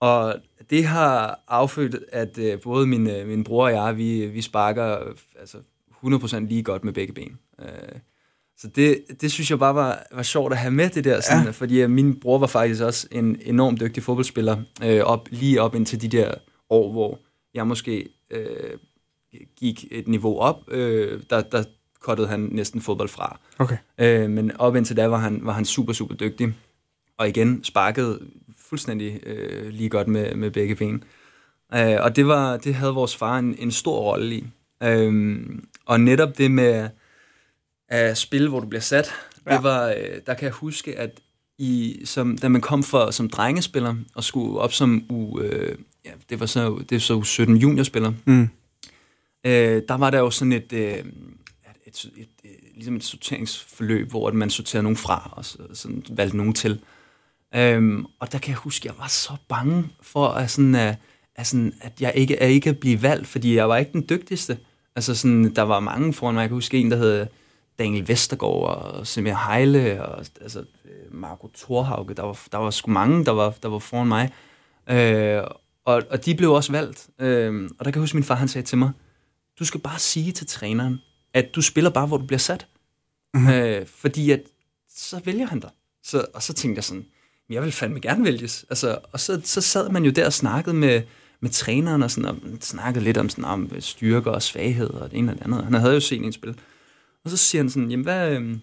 Og 0.00 0.34
det 0.70 0.84
har 0.84 1.40
affødt, 1.48 1.96
at 2.12 2.38
øh, 2.38 2.60
både 2.60 2.86
min, 2.86 3.10
øh, 3.10 3.28
min 3.28 3.44
bror 3.44 3.64
og 3.64 3.72
jeg, 3.72 3.96
vi, 3.96 4.26
vi 4.26 4.42
sparker 4.42 4.98
altså 5.40 5.58
100% 6.04 6.38
lige 6.38 6.62
godt 6.62 6.84
med 6.84 6.92
begge 6.92 7.12
ben. 7.12 7.38
Øh, 7.60 8.00
så 8.60 8.68
det, 8.68 9.04
det 9.20 9.32
synes 9.32 9.50
jeg 9.50 9.58
bare 9.58 9.74
var, 9.74 10.02
var 10.12 10.22
sjovt 10.22 10.52
at 10.52 10.58
have 10.58 10.70
med 10.70 10.90
det 10.90 11.04
der, 11.04 11.20
sådan, 11.20 11.44
ja. 11.44 11.50
fordi 11.50 11.86
min 11.86 12.20
bror 12.20 12.38
var 12.38 12.46
faktisk 12.46 12.82
også 12.82 13.08
en 13.10 13.38
enormt 13.42 13.80
dygtig 13.80 14.02
fodboldspiller, 14.02 14.56
øh, 14.84 15.00
op, 15.00 15.28
lige 15.30 15.62
op 15.62 15.74
indtil 15.74 16.02
de 16.02 16.08
der 16.08 16.34
år, 16.70 16.92
hvor 16.92 17.18
jeg 17.54 17.66
måske 17.66 18.08
øh, 18.30 18.78
gik 19.56 19.84
et 19.90 20.08
niveau 20.08 20.38
op, 20.38 20.56
øh, 20.68 21.22
der, 21.30 21.42
der 21.42 21.64
kottede 22.00 22.28
han 22.28 22.40
næsten 22.40 22.80
fodbold 22.80 23.08
fra. 23.08 23.40
Okay. 23.58 23.76
Øh, 23.98 24.30
men 24.30 24.56
op 24.56 24.76
indtil 24.76 24.96
da 24.96 25.06
var 25.06 25.18
han, 25.18 25.40
var 25.42 25.52
han 25.52 25.64
super, 25.64 25.92
super 25.92 26.14
dygtig. 26.14 26.54
Og 27.18 27.28
igen 27.28 27.64
sparkede 27.64 28.20
fuldstændig 28.58 29.20
øh, 29.26 29.68
lige 29.68 29.88
godt 29.88 30.08
med, 30.08 30.34
med 30.34 30.50
begge 30.50 30.74
ben. 30.74 31.04
Øh, 31.74 31.96
og 32.00 32.16
det, 32.16 32.26
var, 32.26 32.56
det 32.56 32.74
havde 32.74 32.92
vores 32.92 33.16
far 33.16 33.38
en, 33.38 33.54
en 33.58 33.70
stor 33.70 34.00
rolle 34.00 34.34
i. 34.34 34.46
Øh, 34.82 35.40
og 35.86 36.00
netop 36.00 36.38
det 36.38 36.50
med 36.50 36.88
at 37.90 38.18
spille, 38.18 38.48
hvor 38.48 38.60
du 38.60 38.66
bliver 38.66 38.80
sat, 38.80 39.10
ja. 39.46 39.54
det 39.54 39.62
var, 39.62 39.88
øh, 39.88 40.20
der 40.26 40.34
kan 40.34 40.44
jeg 40.44 40.52
huske, 40.52 40.98
at 40.98 41.20
i, 41.58 42.02
som, 42.04 42.38
da 42.38 42.48
man 42.48 42.60
kom 42.60 42.82
for, 42.82 43.10
som 43.10 43.30
drengespiller 43.30 43.94
og 44.14 44.24
skulle 44.24 44.60
op 44.60 44.72
som 44.72 45.04
u, 45.10 45.40
øh, 45.40 45.78
ja, 46.04 46.10
det 46.30 46.40
var 46.40 46.46
så, 46.46 46.78
det 46.78 46.92
var 46.92 46.98
så 46.98 47.22
17 47.22 47.56
juniorspiller, 47.56 48.12
mm. 48.24 48.48
øh, 49.46 49.82
der 49.88 49.94
var 49.94 50.10
der 50.10 50.18
jo 50.18 50.30
sådan 50.30 50.52
et, 50.52 50.72
øh, 50.72 50.80
et, 50.82 51.04
et, 51.86 52.10
et, 52.16 52.28
et, 52.44 52.50
ligesom 52.74 52.96
et 52.96 53.04
sorteringsforløb, 53.04 54.10
hvor 54.10 54.32
man 54.32 54.50
sorterede 54.50 54.82
nogen 54.82 54.96
fra, 54.96 55.32
og 55.32 55.44
så, 55.44 55.58
sådan 55.74 56.04
valgte 56.10 56.36
nogen 56.36 56.52
til. 56.52 56.80
Øhm, 57.54 58.06
og 58.18 58.32
der 58.32 58.38
kan 58.38 58.50
jeg 58.50 58.56
huske, 58.56 58.82
at 58.82 58.84
jeg 58.84 58.98
var 58.98 59.08
så 59.08 59.32
bange 59.48 59.88
for, 60.02 60.28
at, 60.28 60.50
sådan, 60.50 60.74
at, 60.74 60.96
at, 61.36 61.46
sådan, 61.46 61.74
at 61.80 61.92
jeg 62.00 62.12
ikke, 62.16 62.42
at 62.42 62.50
ikke 62.50 62.70
at 62.70 62.78
blive 62.78 63.02
valgt, 63.02 63.26
fordi 63.26 63.54
jeg 63.54 63.68
var 63.68 63.76
ikke 63.76 63.92
den 63.92 64.06
dygtigste. 64.08 64.58
Altså 64.96 65.14
sådan, 65.14 65.54
der 65.54 65.62
var 65.62 65.80
mange 65.80 66.12
foran 66.12 66.34
mig. 66.34 66.40
Jeg 66.40 66.48
kan 66.48 66.54
huske 66.54 66.78
en, 66.78 66.90
der 66.90 66.96
hed 66.96 67.26
Daniel 67.80 68.08
Vestergaard 68.08 68.94
og 68.94 69.06
Semir 69.06 69.50
Heile 69.50 70.04
og 70.06 70.24
altså, 70.40 70.64
Marco 71.10 71.50
Thorhauge. 71.56 72.14
Der 72.14 72.22
var, 72.22 72.40
der 72.52 72.58
var 72.58 72.70
sgu 72.70 72.90
mange, 72.90 73.24
der 73.24 73.32
var, 73.32 73.54
der 73.62 73.68
var 73.68 73.78
foran 73.78 74.08
mig. 74.08 74.32
Øh, 74.90 75.42
og, 75.84 76.02
og 76.10 76.24
de 76.24 76.34
blev 76.34 76.52
også 76.52 76.72
valgt. 76.72 77.08
Øh, 77.18 77.70
og 77.78 77.84
der 77.84 77.90
kan 77.90 77.94
jeg 77.94 78.02
huske, 78.02 78.14
at 78.14 78.14
min 78.14 78.24
far 78.24 78.34
han 78.34 78.48
sagde 78.48 78.66
til 78.66 78.78
mig, 78.78 78.90
du 79.58 79.64
skal 79.64 79.80
bare 79.80 79.98
sige 79.98 80.32
til 80.32 80.46
træneren, 80.46 80.98
at 81.34 81.54
du 81.54 81.62
spiller 81.62 81.90
bare, 81.90 82.06
hvor 82.06 82.16
du 82.16 82.26
bliver 82.26 82.38
sat. 82.38 82.66
Mm-hmm. 83.34 83.50
Øh, 83.50 83.86
fordi 83.86 84.30
at, 84.30 84.42
så 84.96 85.20
vælger 85.24 85.46
han 85.46 85.60
dig. 85.60 85.70
Så, 86.04 86.26
og 86.34 86.42
så 86.42 86.52
tænkte 86.52 86.78
jeg 86.78 86.84
sådan, 86.84 87.06
jeg 87.50 87.62
vil 87.62 87.72
fandme 87.72 88.00
gerne 88.00 88.24
vælges. 88.24 88.64
Altså, 88.70 88.98
og 89.12 89.20
så, 89.20 89.40
så 89.44 89.60
sad 89.60 89.88
man 89.88 90.04
jo 90.04 90.10
der 90.10 90.26
og 90.26 90.32
snakkede 90.32 90.76
med, 90.76 91.02
med 91.40 91.50
træneren 91.50 92.02
og, 92.02 92.10
sådan, 92.10 92.30
og 92.30 92.36
snakkede 92.60 93.04
lidt 93.04 93.16
om, 93.16 93.28
sådan, 93.28 93.44
om 93.44 93.70
styrker 93.80 94.30
og 94.30 94.42
svaghed 94.42 94.90
og 94.90 95.10
det 95.10 95.18
ene 95.18 95.32
og 95.32 95.38
det 95.38 95.44
andet. 95.44 95.64
Han 95.64 95.74
havde 95.74 95.94
jo 95.94 96.00
set 96.00 96.24
en 96.24 96.32
spil. 96.32 96.56
Og 97.24 97.30
så 97.30 97.36
siger 97.36 97.62
han 97.62 97.70
sådan, 97.70 97.90
jamen 97.90 98.04
hvad, 98.04 98.32
øhm, 98.32 98.60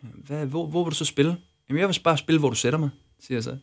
hvad, 0.00 0.46
hvor, 0.46 0.66
hvor 0.66 0.84
vil 0.84 0.90
du 0.90 0.96
så 0.96 1.04
spille? 1.04 1.36
Jamen 1.68 1.80
jeg 1.80 1.88
vil 1.88 2.00
bare 2.04 2.18
spille, 2.18 2.38
hvor 2.38 2.50
du 2.50 2.56
sætter 2.56 2.78
mig, 2.78 2.90
siger 3.20 3.36
jeg 3.36 3.44
så. 3.44 3.56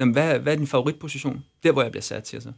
Jamen 0.00 0.12
hvad, 0.12 0.38
hvad 0.38 0.52
er 0.52 0.56
din 0.56 0.66
favoritposition? 0.66 1.44
Der, 1.62 1.72
hvor 1.72 1.82
jeg 1.82 1.90
bliver 1.90 2.02
sat, 2.02 2.28
siger 2.28 2.38
jeg 2.38 2.42
så. 2.42 2.52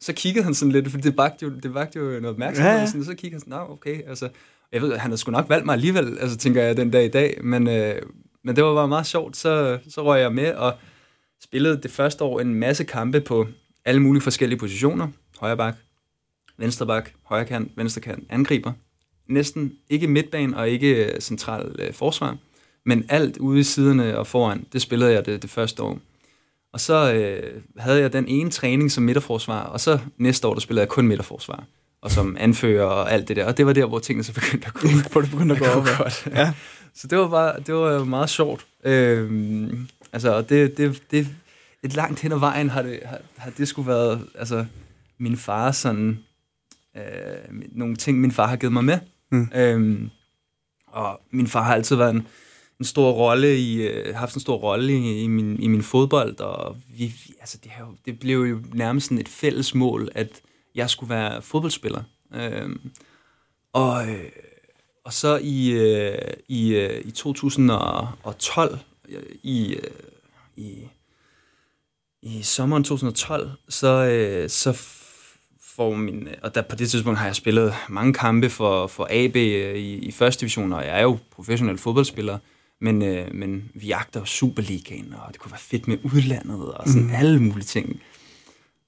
Så 0.00 0.12
kiggede 0.12 0.44
han 0.44 0.54
sådan 0.54 0.72
lidt, 0.72 0.90
for 0.90 0.98
det 0.98 1.16
vagte 1.16 1.46
jo, 1.46 1.52
det 1.62 1.74
vagte 1.74 1.98
jo 1.98 2.04
noget 2.04 2.26
opmærksomhed, 2.26 2.72
ja, 2.72 2.78
ja. 2.78 2.86
Sådan, 2.86 3.00
og 3.00 3.04
så 3.04 3.14
kiggede 3.14 3.32
han 3.32 3.40
sådan, 3.40 3.50
nah, 3.50 3.70
okay, 3.70 4.08
altså, 4.08 4.28
jeg 4.72 4.82
ved, 4.82 4.96
han 4.96 5.10
havde 5.10 5.16
sgu 5.16 5.30
nok 5.30 5.48
valgt 5.48 5.66
mig 5.66 5.72
alligevel, 5.72 6.18
altså 6.18 6.36
tænker 6.36 6.62
jeg 6.62 6.76
den 6.76 6.90
dag 6.90 7.04
i 7.04 7.08
dag, 7.08 7.44
men, 7.44 7.68
øh, 7.68 8.02
men 8.42 8.56
det 8.56 8.64
var 8.64 8.74
bare 8.74 8.88
meget 8.88 9.06
sjovt, 9.06 9.36
så, 9.36 9.78
så 9.88 10.04
røg 10.04 10.20
jeg 10.20 10.34
med 10.34 10.54
og 10.54 10.74
spillede 11.42 11.82
det 11.82 11.90
første 11.90 12.24
år 12.24 12.40
en 12.40 12.54
masse 12.54 12.84
kampe 12.84 13.20
på 13.20 13.48
alle 13.84 14.02
mulige 14.02 14.22
forskellige 14.22 14.58
positioner. 14.58 15.08
Højre 15.40 15.56
bak, 15.56 15.76
venstre 16.56 16.86
bak, 16.86 17.10
højre 17.22 17.44
kant, 17.44 17.72
venstre 17.76 18.00
kant, 18.00 18.26
angriber. 18.30 18.72
Næsten 19.30 19.72
ikke 19.90 20.06
midtbane 20.06 20.56
og 20.56 20.68
ikke 20.68 21.06
øh, 21.06 21.20
central 21.20 21.76
øh, 21.78 21.92
forsvar, 21.92 22.36
men 22.84 23.04
alt 23.08 23.36
ude 23.36 23.60
i 23.60 23.62
siderne 23.62 24.18
og 24.18 24.26
foran, 24.26 24.66
det 24.72 24.82
spillede 24.82 25.12
jeg 25.12 25.26
det, 25.26 25.42
det 25.42 25.50
første 25.50 25.82
år. 25.82 25.98
Og 26.72 26.80
så 26.80 27.12
øh, 27.12 27.62
havde 27.76 28.00
jeg 28.00 28.12
den 28.12 28.28
ene 28.28 28.50
træning 28.50 28.92
som 28.92 29.04
midterforsvar, 29.04 29.62
og 29.62 29.80
så 29.80 29.98
næste 30.18 30.48
år, 30.48 30.54
der 30.54 30.60
spillede 30.60 30.80
jeg 30.80 30.88
kun 30.88 31.06
midterforsvar 31.06 31.64
og 32.02 32.10
som 32.10 32.36
anfører 32.40 32.84
og 32.84 33.12
alt 33.12 33.28
det 33.28 33.36
der. 33.36 33.46
Og 33.46 33.56
det 33.56 33.66
var 33.66 33.72
der, 33.72 33.86
hvor 33.86 33.98
tingene 33.98 34.24
så 34.24 34.32
begyndte 34.32 34.66
at 34.66 34.74
gå, 34.74 34.88
hvor 35.12 35.20
det 35.20 35.30
begyndte 35.30 35.54
at 35.54 35.60
gå 35.60 35.66
op. 35.66 35.86
Godt. 35.98 36.28
Ja. 36.34 36.52
Så 36.94 37.06
det 37.06 37.18
var 37.18 37.28
bare, 37.28 37.60
det 37.66 37.74
var 37.74 38.04
meget 38.04 38.30
sjovt. 38.30 38.66
Øhm, 38.84 39.88
altså, 40.12 40.42
det, 40.42 40.76
det, 40.76 41.02
det, 41.10 41.28
et 41.82 41.94
langt 41.94 42.20
hen 42.20 42.32
ad 42.32 42.38
vejen 42.38 42.70
har 42.70 42.82
det, 42.82 43.00
har, 43.04 43.18
har 43.36 43.50
det 43.50 43.68
skulle 43.68 43.88
været, 43.88 44.26
altså, 44.38 44.64
min 45.18 45.36
far 45.36 45.72
sådan, 45.72 46.18
øh, 46.96 47.02
nogle 47.72 47.96
ting, 47.96 48.20
min 48.20 48.32
far 48.32 48.46
har 48.46 48.56
givet 48.56 48.72
mig 48.72 48.84
med. 48.84 48.98
Mm. 49.30 49.48
Øhm, 49.54 50.10
og 50.86 51.20
min 51.30 51.46
far 51.46 51.62
har 51.62 51.74
altid 51.74 51.96
været 51.96 52.14
en, 52.14 52.26
en 52.78 52.84
stor 52.84 53.10
rolle 53.12 53.58
i, 53.58 53.82
øh, 53.82 54.14
haft 54.14 54.34
en 54.34 54.40
stor 54.40 54.56
rolle 54.56 54.92
i, 54.92 55.22
i, 55.22 55.26
min, 55.26 55.62
i 55.62 55.68
min 55.68 55.82
fodbold, 55.82 56.40
og 56.40 56.76
vi, 56.88 57.04
vi 57.04 57.34
altså 57.40 57.58
det, 57.62 57.70
her, 57.70 57.84
det 58.04 58.20
blev 58.20 58.38
jo 58.38 58.60
nærmest 58.72 59.06
sådan 59.06 59.18
et 59.18 59.28
fælles 59.28 59.74
mål, 59.74 60.08
at 60.14 60.40
jeg 60.74 60.90
skulle 60.90 61.10
være 61.10 61.42
fodboldspiller. 61.42 62.02
Øhm, 62.34 62.90
og, 63.72 64.08
øh, 64.08 64.24
og 65.04 65.12
så 65.12 65.38
i, 65.42 65.70
øh, 65.70 66.32
i, 66.48 66.74
øh, 66.74 67.02
i 67.04 67.10
2012, 67.10 68.78
øh, 69.08 69.22
i, 69.42 69.74
øh, 69.74 69.90
i, 70.56 70.88
i 72.22 72.42
sommeren 72.42 72.84
2012, 72.84 73.50
så, 73.68 73.88
øh, 73.88 74.50
så 74.50 74.72
får 75.76 75.94
min, 75.94 76.28
og 76.42 76.54
der, 76.54 76.62
på 76.62 76.76
det 76.76 76.90
tidspunkt 76.90 77.18
har 77.18 77.26
jeg 77.26 77.36
spillet 77.36 77.74
mange 77.88 78.12
kampe 78.12 78.50
for, 78.50 78.86
for 78.86 79.08
AB 79.10 79.36
øh, 79.36 79.76
i, 79.76 79.98
i 79.98 80.12
første 80.12 80.40
division, 80.40 80.72
og 80.72 80.84
jeg 80.84 80.98
er 80.98 81.02
jo 81.02 81.18
professionel 81.30 81.78
fodboldspiller, 81.78 82.38
men, 82.80 83.02
øh, 83.02 83.34
men 83.34 83.70
vi 83.74 83.86
jagter 83.86 84.24
Superligaen, 84.24 85.14
og 85.14 85.32
det 85.32 85.40
kunne 85.40 85.52
være 85.52 85.60
fedt 85.60 85.88
med 85.88 85.98
udlandet, 86.02 86.72
og 86.74 86.88
sådan 86.88 87.02
mm. 87.02 87.14
alle 87.14 87.42
mulige 87.42 87.64
ting. 87.66 88.00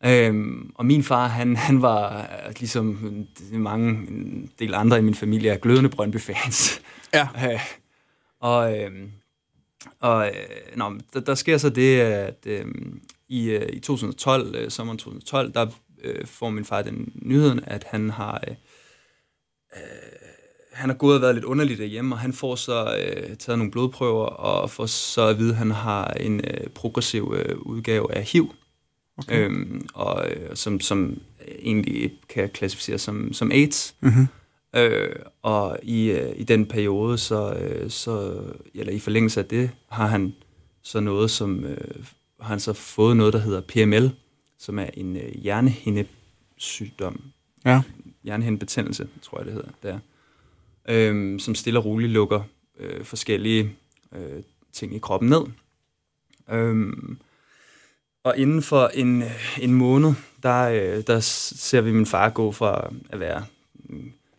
Øhm, 0.04 0.70
og 0.74 0.86
min 0.86 1.02
far, 1.02 1.28
han, 1.28 1.56
han 1.56 1.82
var 1.82 2.20
øh, 2.20 2.54
ligesom 2.58 3.14
mange 3.52 3.90
en 3.90 4.50
del 4.58 4.74
andre 4.74 4.98
i 4.98 5.02
min 5.02 5.14
familie, 5.14 5.50
er 5.50 5.56
glødende 5.56 5.90
Brøndby-fans. 5.90 6.80
Ja. 7.14 7.28
øh, 7.52 7.60
og 8.40 8.78
øh, 8.78 8.90
og 10.00 10.26
øh, 10.26 10.76
nå, 10.76 10.98
der, 11.14 11.20
der 11.20 11.34
sker 11.34 11.58
så 11.58 11.70
det, 11.70 12.00
at 12.00 12.46
øh, 12.46 12.64
i, 13.28 13.50
øh, 13.50 13.68
i 13.72 13.80
2012, 13.80 14.54
øh, 14.54 14.70
sommeren 14.70 14.98
2012, 14.98 15.52
der 15.52 15.66
øh, 16.04 16.26
får 16.26 16.50
min 16.50 16.64
far 16.64 16.82
den 16.82 17.12
nyheden, 17.14 17.60
at 17.66 17.84
han 17.84 18.10
har... 18.10 18.44
Øh, 18.48 18.54
øh, 19.76 19.82
han 20.72 20.90
har 20.90 20.96
gået 20.96 21.16
og 21.16 21.22
været 21.22 21.34
lidt 21.34 21.44
underligt 21.44 21.78
derhjemme, 21.78 22.14
og 22.14 22.18
han 22.18 22.32
får 22.32 22.54
så 22.54 22.96
øh, 22.96 23.36
taget 23.36 23.58
nogle 23.58 23.70
blodprøver, 23.70 24.24
og 24.24 24.70
får 24.70 24.86
så 24.86 25.26
at 25.26 25.38
vide, 25.38 25.50
at 25.50 25.56
han 25.56 25.70
har 25.70 26.06
en 26.06 26.40
øh, 26.40 26.66
progressiv 26.74 27.34
øh, 27.36 27.58
udgave 27.58 28.14
af 28.14 28.22
HIV 28.24 28.52
okay. 29.18 29.44
øhm, 29.44 29.88
og 29.94 30.30
øh, 30.30 30.56
som, 30.56 30.80
som 30.80 31.20
egentlig 31.58 32.12
kan 32.28 32.48
klassificeres 32.48 33.00
som, 33.00 33.32
som 33.32 33.50
AIDS. 33.52 33.94
Mm-hmm. 34.00 34.26
Øh, 34.76 35.16
og 35.42 35.78
i, 35.82 36.10
øh, 36.10 36.32
i 36.36 36.44
den 36.44 36.66
periode, 36.66 37.18
så, 37.18 37.52
øh, 37.52 37.90
så, 37.90 38.42
eller 38.74 38.92
i 38.92 38.98
forlængelse 38.98 39.40
af 39.40 39.46
det, 39.46 39.70
har 39.90 40.06
han 40.06 40.34
så 40.82 41.00
noget, 41.00 41.30
som 41.30 41.64
øh, 41.64 42.04
har 42.40 42.48
han 42.48 42.60
så 42.60 42.72
fået 42.72 43.16
noget, 43.16 43.32
der 43.32 43.38
hedder 43.38 43.60
PML, 43.60 44.10
som 44.62 44.78
er 44.78 44.86
en 44.94 45.16
øh, 45.16 45.34
hjernehindesygdom. 45.34 47.22
Ja. 47.64 47.82
Hjernehindebetændelse, 48.24 49.08
tror 49.22 49.38
jeg, 49.38 49.46
det 49.46 49.54
hedder. 49.54 49.70
Der. 49.82 49.98
Øh, 50.88 51.40
som 51.40 51.54
stille 51.54 51.78
og 51.78 51.84
roligt 51.84 52.12
lukker 52.12 52.42
øh, 52.78 53.04
forskellige 53.04 53.70
øh, 54.12 54.42
ting 54.72 54.94
i 54.94 54.98
kroppen 54.98 55.30
ned. 55.30 55.42
Øh, 56.50 56.92
og 58.24 58.38
inden 58.38 58.62
for 58.62 58.86
en, 58.86 59.22
en 59.60 59.72
måned, 59.72 60.12
der, 60.42 60.68
øh, 60.68 61.02
der 61.06 61.20
ser 61.20 61.80
vi 61.80 61.92
min 61.92 62.06
far 62.06 62.28
gå 62.28 62.52
fra 62.52 62.92
at 63.10 63.20
være 63.20 63.44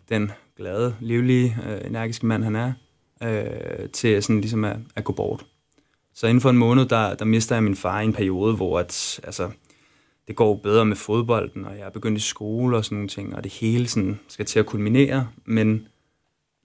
den 0.10 0.32
glade, 0.58 0.96
livlige, 1.00 1.58
øh, 1.68 1.88
energiske 1.88 2.26
mand, 2.26 2.44
han 2.44 2.56
er, 2.56 2.74
øh, 3.24 3.90
til 3.90 4.24
sådan 4.24 4.42
ligesom 4.42 4.64
at, 4.64 4.78
at 4.96 5.04
gå 5.04 5.14
bort. 5.14 5.46
Så 6.14 6.28
inden 6.28 6.42
for 6.42 6.50
en 6.50 6.58
måned, 6.58 6.86
der, 6.86 7.16
der 7.16 7.26
mister 7.26 7.56
jeg 7.56 7.64
min 7.64 7.76
far 7.76 8.02
i 8.02 8.06
en 8.06 8.14
periode, 8.14 8.56
hvor 8.56 8.80
at, 8.80 9.20
altså, 9.24 9.52
det 10.28 10.36
går 10.36 10.56
bedre 10.56 10.86
med 10.86 10.96
fodbolden, 10.96 11.66
og 11.66 11.78
jeg 11.78 11.86
er 11.86 11.90
begyndt 11.90 12.18
i 12.18 12.22
skole 12.22 12.78
og 12.78 12.86
sådan 12.86 12.96
nogle 12.96 13.10
ting, 13.10 13.36
og 13.36 13.44
det 13.44 13.52
hele 13.52 13.88
sådan 13.88 14.20
skal 14.28 14.46
til 14.46 14.60
at 14.60 14.66
kulminere, 14.66 15.30
men 15.46 15.88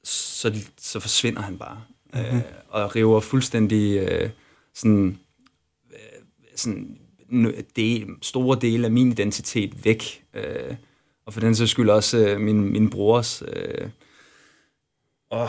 så, 0.05 0.55
så 0.79 1.01
forsvinder 1.01 1.43
han 1.43 1.59
bare. 1.59 1.83
Mm-hmm. 2.15 2.37
Øh, 2.37 2.43
og 2.69 2.97
river 2.97 3.21
fuldstændig 3.21 3.99
øh, 3.99 4.31
sådan, 4.75 5.19
øh, 5.93 6.23
sådan 6.57 6.99
del, 7.77 8.07
store 8.23 8.59
dele 8.61 8.85
af 8.85 8.93
min 8.93 9.13
identitet 9.13 9.85
væk. 9.85 10.25
Øh, 10.35 10.75
og 11.27 11.33
for 11.33 11.41
den 11.41 11.55
så 11.55 11.67
skyld 11.67 11.91
også 11.91 12.19
øh, 12.19 12.41
min, 12.41 12.73
min 12.73 12.91
brors. 12.91 13.43
Øh, 13.49 13.89
og 15.31 15.49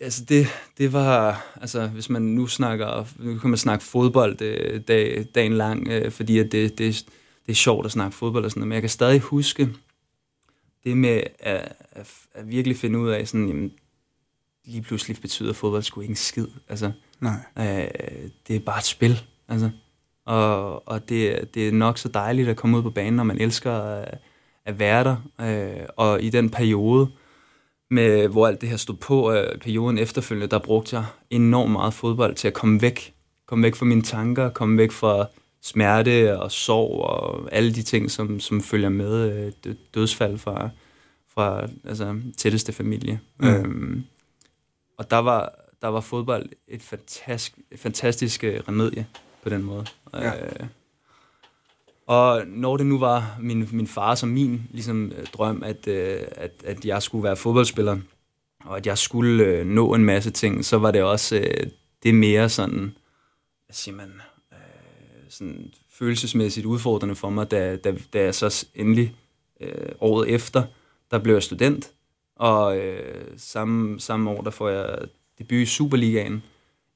altså 0.00 0.24
det, 0.24 0.46
det 0.78 0.92
var, 0.92 1.44
altså 1.60 1.86
hvis 1.86 2.10
man 2.10 2.22
nu 2.22 2.46
snakker, 2.46 3.06
nu 3.18 3.38
kan 3.38 3.50
man 3.50 3.58
snakke 3.58 3.84
fodbold 3.84 4.42
øh, 4.42 4.80
dag, 4.88 5.26
dagen 5.34 5.52
lang, 5.52 5.88
øh, 5.88 6.10
fordi 6.10 6.38
at 6.38 6.52
det, 6.52 6.78
det, 6.78 7.06
det 7.46 7.52
er 7.52 7.56
sjovt 7.56 7.86
at 7.86 7.92
snakke 7.92 8.16
fodbold 8.16 8.44
og 8.44 8.50
sådan 8.50 8.60
noget, 8.60 8.68
men 8.68 8.74
jeg 8.74 8.82
kan 8.82 8.90
stadig 8.90 9.20
huske 9.20 9.68
det 10.84 10.96
med 10.96 11.22
at, 11.38 11.72
at, 11.92 12.10
at 12.34 12.50
virkelig 12.50 12.76
finde 12.76 12.98
ud 12.98 13.08
af 13.08 13.28
sådan, 13.28 13.48
jamen, 13.48 13.72
lige 14.64 14.82
pludselig 14.82 15.16
betyder 15.20 15.52
fodbold 15.52 15.82
sgu 15.82 16.00
ikke 16.00 16.12
en 16.12 16.16
skid. 16.16 16.46
Altså, 16.68 16.92
Nej. 17.20 17.36
Øh, 17.58 18.30
det 18.48 18.56
er 18.56 18.60
bare 18.60 18.78
et 18.78 18.84
spil. 18.84 19.24
Altså. 19.48 19.70
Og, 20.24 20.88
og 20.88 21.08
det, 21.08 21.54
det 21.54 21.68
er 21.68 21.72
nok 21.72 21.98
så 21.98 22.08
dejligt 22.08 22.48
at 22.48 22.56
komme 22.56 22.76
ud 22.76 22.82
på 22.82 22.90
banen, 22.90 23.16
når 23.16 23.24
man 23.24 23.40
elsker 23.40 23.72
at, 23.72 24.18
at 24.64 24.78
være 24.78 25.04
der. 25.04 25.16
Øh, 25.40 25.86
og 25.96 26.22
i 26.22 26.30
den 26.30 26.50
periode, 26.50 27.08
med, 27.90 28.28
hvor 28.28 28.46
alt 28.46 28.60
det 28.60 28.68
her 28.68 28.76
stod 28.76 28.96
på, 28.96 29.32
øh, 29.32 29.58
perioden 29.58 29.98
efterfølgende, 29.98 30.46
der 30.46 30.58
brugte 30.58 30.96
jeg 30.96 31.04
enormt 31.30 31.72
meget 31.72 31.94
fodbold 31.94 32.34
til 32.34 32.48
at 32.48 32.54
komme 32.54 32.82
væk. 32.82 33.14
Komme 33.46 33.62
væk 33.62 33.74
fra 33.74 33.86
mine 33.86 34.02
tanker, 34.02 34.50
komme 34.50 34.78
væk 34.78 34.92
fra 34.92 35.26
smerte 35.62 36.40
og 36.40 36.52
sorg 36.52 37.00
og 37.00 37.48
alle 37.52 37.74
de 37.74 37.82
ting, 37.82 38.10
som, 38.10 38.40
som 38.40 38.62
følger 38.62 38.88
med 38.88 39.32
øh, 39.66 39.74
dødsfald 39.94 40.38
fra, 40.38 40.70
fra 41.28 41.68
altså, 41.84 42.20
tætteste 42.36 42.72
familie. 42.72 43.20
Mm. 43.40 43.48
Øhm, 43.48 44.04
og 44.96 45.10
der 45.10 45.16
var, 45.16 45.52
der 45.82 45.88
var 45.88 46.00
fodbold 46.00 46.48
et 46.68 46.82
fantastisk, 46.82 47.58
et 47.70 47.80
fantastisk 47.80 48.44
øh, 48.44 48.60
remedie 48.68 49.06
på 49.42 49.48
den 49.48 49.62
måde. 49.62 49.86
Ja. 50.14 50.44
Øh, 50.44 50.66
og 52.08 52.42
når 52.46 52.76
det 52.76 52.86
nu 52.86 52.98
var 52.98 53.36
min, 53.40 53.68
min 53.72 53.86
far 53.86 54.14
som 54.14 54.28
min 54.28 54.62
ligesom, 54.70 55.12
øh, 55.18 55.26
drøm, 55.26 55.62
at, 55.62 55.88
øh, 55.88 56.20
at, 56.30 56.52
at 56.64 56.84
jeg 56.84 57.02
skulle 57.02 57.24
være 57.24 57.36
fodboldspiller, 57.36 57.98
og 58.64 58.76
at 58.76 58.86
jeg 58.86 58.98
skulle 58.98 59.44
øh, 59.44 59.66
nå 59.66 59.94
en 59.94 60.04
masse 60.04 60.30
ting, 60.30 60.64
så 60.64 60.78
var 60.78 60.90
det 60.90 61.02
også 61.02 61.36
øh, 61.36 61.66
det 62.02 62.14
mere 62.14 62.48
sådan, 62.48 62.96
hvad 63.66 63.74
siger 63.74 63.94
man, 63.94 64.12
øh, 64.52 64.58
sådan 65.28 65.72
følelsesmæssigt 65.90 66.66
udfordrende 66.66 67.14
for 67.14 67.30
mig, 67.30 67.50
da, 67.50 67.76
da, 67.76 67.94
da 68.12 68.22
jeg 68.22 68.34
så 68.34 68.66
endelig 68.74 69.14
øh, 69.60 69.92
året 70.00 70.28
efter, 70.28 70.62
der 71.10 71.18
blev 71.18 71.34
jeg 71.34 71.42
student, 71.42 71.90
og 72.36 72.78
øh, 72.78 73.26
samme, 73.36 74.00
samme 74.00 74.30
år, 74.30 74.42
der 74.42 74.50
får 74.50 74.68
jeg 74.68 74.98
debut 75.38 75.58
i 75.58 75.66
Superligaen, 75.66 76.42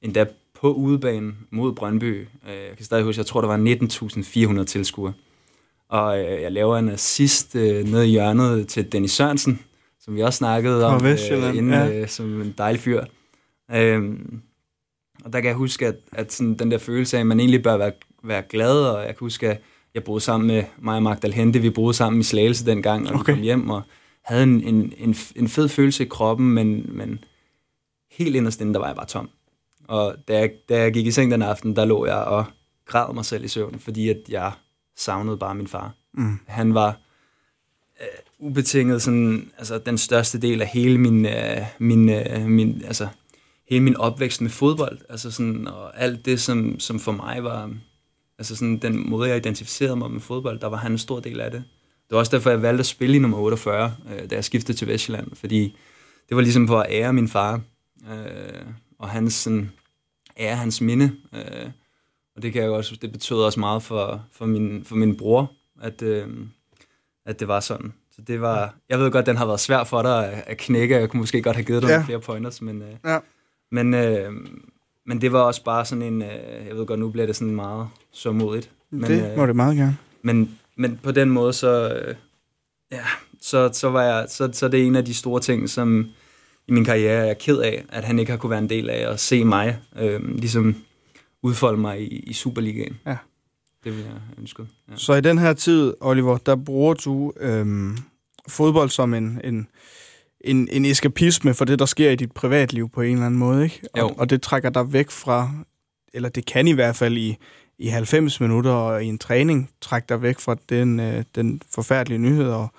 endda 0.01 0.25
på 0.63 0.73
udebane 0.73 1.33
mod 1.51 1.73
Brøndby. 1.73 2.21
Øh, 2.49 2.55
jeg 2.69 2.77
kan 2.77 2.85
stadig 2.85 3.03
huske, 3.03 3.19
jeg 3.19 3.25
tror, 3.25 3.41
der 3.41 3.47
var 3.47 4.57
19.400 4.59 4.63
tilskuere. 4.63 5.13
Og 5.89 6.19
øh, 6.19 6.41
jeg 6.41 6.51
laver 6.51 6.77
en 6.77 6.89
assist 6.89 7.55
øh, 7.55 7.85
nede 7.85 8.07
i 8.07 8.11
hjørnet 8.11 8.67
til 8.67 8.91
Dennis 8.91 9.11
Sørensen, 9.11 9.59
som 9.99 10.15
vi 10.15 10.21
også 10.21 10.37
snakkede 10.37 10.85
om 10.85 11.05
øh, 11.05 11.55
inden, 11.55 11.73
ja. 11.73 12.01
øh, 12.01 12.07
som 12.07 12.41
en 12.41 12.55
dejlig 12.57 12.81
fyr. 12.81 13.03
Øhm, 13.71 14.41
og 15.25 15.33
der 15.33 15.39
kan 15.39 15.47
jeg 15.47 15.55
huske, 15.55 15.87
at, 15.87 15.95
at 16.11 16.33
sådan, 16.33 16.55
den 16.55 16.71
der 16.71 16.77
følelse 16.77 17.17
af, 17.17 17.21
at 17.21 17.27
man 17.27 17.39
egentlig 17.39 17.63
bør 17.63 17.77
være, 17.77 17.91
være 18.23 18.43
glad, 18.49 18.85
og 18.85 18.99
jeg 18.99 19.07
kan 19.07 19.19
huske, 19.19 19.49
at 19.49 19.61
jeg 19.93 20.03
boede 20.03 20.21
sammen 20.21 20.47
med 20.47 20.63
mig 20.77 20.95
og 20.95 21.03
Magdal 21.03 21.33
Hente, 21.33 21.59
vi 21.59 21.69
boede 21.69 21.93
sammen 21.93 22.19
i 22.19 22.23
Slagelse 22.23 22.65
dengang, 22.65 23.09
og 23.09 23.15
okay. 23.19 23.31
vi 23.31 23.35
kom 23.35 23.43
hjem, 23.43 23.69
og 23.69 23.81
havde 24.23 24.43
en, 24.43 24.61
en, 24.61 24.93
en, 24.97 25.15
en 25.35 25.47
fed 25.47 25.69
følelse 25.69 26.03
i 26.03 26.07
kroppen, 26.07 26.49
men, 26.49 26.89
men 26.89 27.23
helt 28.11 28.35
inderst 28.35 28.61
inde, 28.61 28.73
der 28.73 28.79
var 28.79 28.87
jeg 28.87 28.95
bare 28.95 29.05
tom. 29.05 29.29
Og 29.87 30.15
da 30.27 30.39
jeg, 30.39 30.51
da 30.69 30.81
jeg 30.81 30.93
gik 30.93 31.07
i 31.07 31.11
seng 31.11 31.31
den 31.31 31.41
aften, 31.41 31.75
der 31.75 31.85
lå 31.85 32.05
jeg 32.05 32.17
og 32.17 32.45
græd 32.85 33.13
mig 33.13 33.25
selv 33.25 33.43
i 33.43 33.47
søvn, 33.47 33.79
fordi 33.79 34.09
at 34.09 34.17
jeg 34.29 34.51
savnede 34.97 35.37
bare 35.37 35.55
min 35.55 35.67
far. 35.67 35.93
Mm. 36.13 36.39
Han 36.47 36.73
var 36.73 36.97
øh, 38.01 38.47
ubetinget 38.47 39.01
sådan, 39.01 39.51
altså 39.57 39.77
den 39.77 39.97
største 39.97 40.41
del 40.41 40.61
af 40.61 40.67
hele 40.67 40.97
min, 40.97 41.25
øh, 41.25 41.61
min, 41.79 42.09
øh, 42.09 42.45
min, 42.45 42.81
altså, 42.85 43.07
hele 43.69 43.83
min 43.83 43.97
opvækst 43.97 44.41
med 44.41 44.49
fodbold, 44.49 44.99
altså 45.09 45.31
sådan, 45.31 45.67
og 45.67 46.01
alt 46.01 46.25
det, 46.25 46.41
som, 46.41 46.79
som 46.79 46.99
for 46.99 47.11
mig 47.11 47.43
var, 47.43 47.71
altså 48.37 48.55
sådan 48.55 48.77
den 48.77 49.09
måde, 49.09 49.29
jeg 49.29 49.37
identificerede 49.37 49.95
mig 49.95 50.11
med 50.11 50.21
fodbold, 50.21 50.59
der 50.59 50.67
var 50.67 50.77
han 50.77 50.91
en 50.91 50.97
stor 50.97 51.19
del 51.19 51.39
af 51.39 51.51
det. 51.51 51.63
Det 52.09 52.15
var 52.15 52.17
også 52.17 52.35
derfor, 52.35 52.49
jeg 52.49 52.61
valgte 52.61 52.79
at 52.79 52.85
spille 52.85 53.15
i 53.15 53.19
nummer 53.19 53.37
48, 53.37 53.95
øh, 54.11 54.29
da 54.29 54.35
jeg 54.35 54.43
skiftede 54.43 54.77
til 54.77 54.87
Vestjylland, 54.87 55.35
fordi 55.35 55.77
det 56.29 56.35
var 56.35 56.41
ligesom 56.41 56.67
for 56.67 56.79
at 56.79 56.87
ære 56.89 57.13
min 57.13 57.27
far, 57.27 57.61
øh, 58.11 58.65
og 58.99 59.09
hans, 59.09 59.33
sådan, 59.33 59.71
ære 60.39 60.55
hans 60.55 60.81
minde. 60.81 61.11
Øh, 61.33 61.69
og 62.35 62.41
det, 62.41 62.53
kan 62.53 62.61
jeg 62.61 62.71
også, 62.71 62.97
det 63.01 63.11
betød 63.11 63.37
også 63.37 63.59
meget 63.59 63.83
for, 63.83 64.25
for, 64.31 64.45
min, 64.45 64.83
for 64.85 64.95
min 64.95 65.17
bror, 65.17 65.51
at, 65.81 66.01
øh, 66.01 66.27
at 67.25 67.39
det 67.39 67.47
var 67.47 67.59
sådan. 67.59 67.93
Så 68.11 68.21
det 68.21 68.41
var, 68.41 68.75
jeg 68.89 68.99
ved 68.99 69.11
godt, 69.11 69.25
den 69.25 69.37
har 69.37 69.45
været 69.45 69.59
svær 69.59 69.83
for 69.83 70.01
dig 70.01 70.31
at, 70.31 70.43
at 70.47 70.57
knække. 70.57 70.95
Jeg 70.95 71.09
kunne 71.09 71.19
måske 71.19 71.41
godt 71.41 71.55
have 71.55 71.65
givet 71.65 71.81
dig 71.81 71.89
ja. 71.89 71.93
nogle 71.93 72.05
flere 72.05 72.19
pointers, 72.19 72.61
men, 72.61 72.81
øh, 72.81 72.95
ja. 73.05 73.19
men, 73.71 73.93
øh, 73.93 74.31
men 75.05 75.21
det 75.21 75.31
var 75.31 75.39
også 75.39 75.63
bare 75.63 75.85
sådan 75.85 76.01
en, 76.01 76.21
øh, 76.21 76.67
jeg 76.67 76.75
ved 76.75 76.85
godt, 76.85 76.99
nu 76.99 77.09
bliver 77.09 77.25
det 77.25 77.35
sådan 77.35 77.55
meget 77.55 77.87
så 78.11 78.31
modigt. 78.31 78.71
Men, 78.89 79.11
det 79.11 79.37
må 79.37 79.41
øh, 79.41 79.47
det 79.47 79.55
meget 79.55 79.77
gerne. 79.77 79.97
Men, 80.21 80.59
men 80.75 80.99
på 81.03 81.11
den 81.11 81.29
måde, 81.29 81.53
så, 81.53 81.93
øh, 81.95 82.15
ja, 82.91 83.03
så, 83.41 83.69
så, 83.73 83.89
var 83.89 84.03
jeg, 84.03 84.25
så, 84.29 84.49
så 84.53 84.67
det 84.67 84.81
er 84.81 84.85
en 84.85 84.95
af 84.95 85.05
de 85.05 85.13
store 85.13 85.41
ting, 85.41 85.69
som 85.69 86.09
i 86.67 86.71
min 86.71 86.85
karriere 86.85 87.27
er 87.27 87.33
ked 87.33 87.57
af, 87.57 87.85
at 87.89 88.03
han 88.03 88.19
ikke 88.19 88.31
har 88.31 88.37
kunne 88.37 88.49
være 88.49 88.59
en 88.59 88.69
del 88.69 88.89
af 88.89 89.11
at 89.11 89.19
se 89.19 89.43
mig 89.43 89.77
øh, 89.99 90.37
ligesom 90.37 90.75
udfolde 91.41 91.81
mig 91.81 92.01
i, 92.01 92.19
i 92.19 92.33
Superligaen. 92.33 92.97
Ja. 93.05 93.17
Det 93.83 93.97
vil 93.97 94.03
jeg 94.03 94.13
ønske. 94.39 94.63
Ja. 94.91 94.93
Så 94.95 95.13
i 95.13 95.21
den 95.21 95.37
her 95.37 95.53
tid, 95.53 95.93
Oliver, 95.99 96.37
der 96.37 96.55
bruger 96.55 96.93
du 96.93 97.33
øh, 97.39 97.97
fodbold 98.47 98.89
som 98.89 99.13
en, 99.13 99.41
en, 99.43 99.67
en, 100.41 100.67
en 100.71 100.85
eskapisme 100.85 101.53
for 101.53 101.65
det, 101.65 101.79
der 101.79 101.85
sker 101.85 102.09
i 102.09 102.15
dit 102.15 102.31
privatliv 102.31 102.89
på 102.89 103.01
en 103.01 103.13
eller 103.13 103.25
anden 103.25 103.39
måde, 103.39 103.63
ikke? 103.63 103.81
Og, 103.93 104.19
og 104.19 104.29
det 104.29 104.41
trækker 104.41 104.69
dig 104.69 104.93
væk 104.93 105.11
fra, 105.11 105.51
eller 106.13 106.29
det 106.29 106.45
kan 106.45 106.67
i 106.67 106.71
hvert 106.71 106.95
fald 106.95 107.17
i, 107.17 107.37
i 107.77 107.87
90 107.87 108.39
minutter 108.39 108.71
og 108.71 109.03
i 109.03 109.07
en 109.07 109.17
træning 109.17 109.69
trække 109.81 110.05
dig 110.09 110.21
væk 110.21 110.39
fra 110.39 110.55
den, 110.69 110.99
øh, 110.99 111.23
den 111.35 111.61
forfærdelige 111.71 112.19
nyhed, 112.19 112.49
og, 112.49 112.73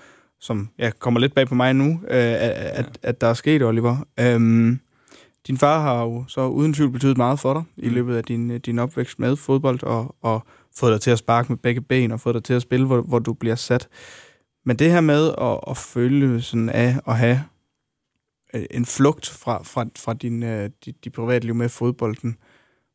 som 0.45 0.69
ja, 0.79 0.91
kommer 0.99 1.21
lidt 1.21 1.35
bag 1.35 1.47
på 1.47 1.55
mig 1.55 1.73
nu, 1.73 2.01
øh, 2.11 2.17
at, 2.17 2.51
at, 2.51 2.99
at 3.03 3.21
der 3.21 3.27
er 3.27 3.35
sket, 3.35 3.63
Oliver. 3.63 3.97
Øhm, 4.21 4.81
din 5.47 5.59
far 5.59 5.81
har 5.81 6.03
jo 6.03 6.25
så 6.29 6.47
uden 6.47 6.75
tvivl 6.75 6.91
betydet 6.91 7.17
meget 7.17 7.41
for 7.41 7.53
dig 7.53 7.63
mm. 7.77 7.85
i 7.85 7.89
løbet 7.89 8.17
af 8.17 8.25
din, 8.25 8.61
din 8.61 8.79
opvækst 8.79 9.19
med 9.19 9.37
fodbold, 9.37 9.83
og, 9.83 10.17
og 10.23 10.47
fået 10.77 10.93
dig 10.93 11.01
til 11.01 11.11
at 11.11 11.19
sparke 11.19 11.53
med 11.53 11.57
begge 11.57 11.81
ben, 11.81 12.13
og 12.13 12.21
fået 12.21 12.35
dig 12.35 12.45
til 12.45 12.55
at 12.55 12.63
spille, 12.63 12.87
hvor, 12.87 13.01
hvor 13.01 13.19
du 13.19 13.33
bliver 13.33 13.55
sat. 13.55 13.89
Men 14.65 14.77
det 14.77 14.91
her 14.91 15.01
med 15.01 15.35
at, 15.39 15.61
at 15.71 15.77
føle 15.77 16.43
sådan 16.43 16.69
af 16.69 16.97
at 17.07 17.19
have 17.19 17.43
øh, 18.55 18.65
en 18.71 18.87
flugt 18.87 19.29
fra, 19.29 19.63
fra, 19.63 19.87
fra 19.99 20.15
din, 20.15 20.43
uh, 20.43 20.65
dit, 20.85 21.05
dit 21.05 21.13
privatliv 21.13 21.55
med 21.55 21.69
fodbolden, 21.69 22.37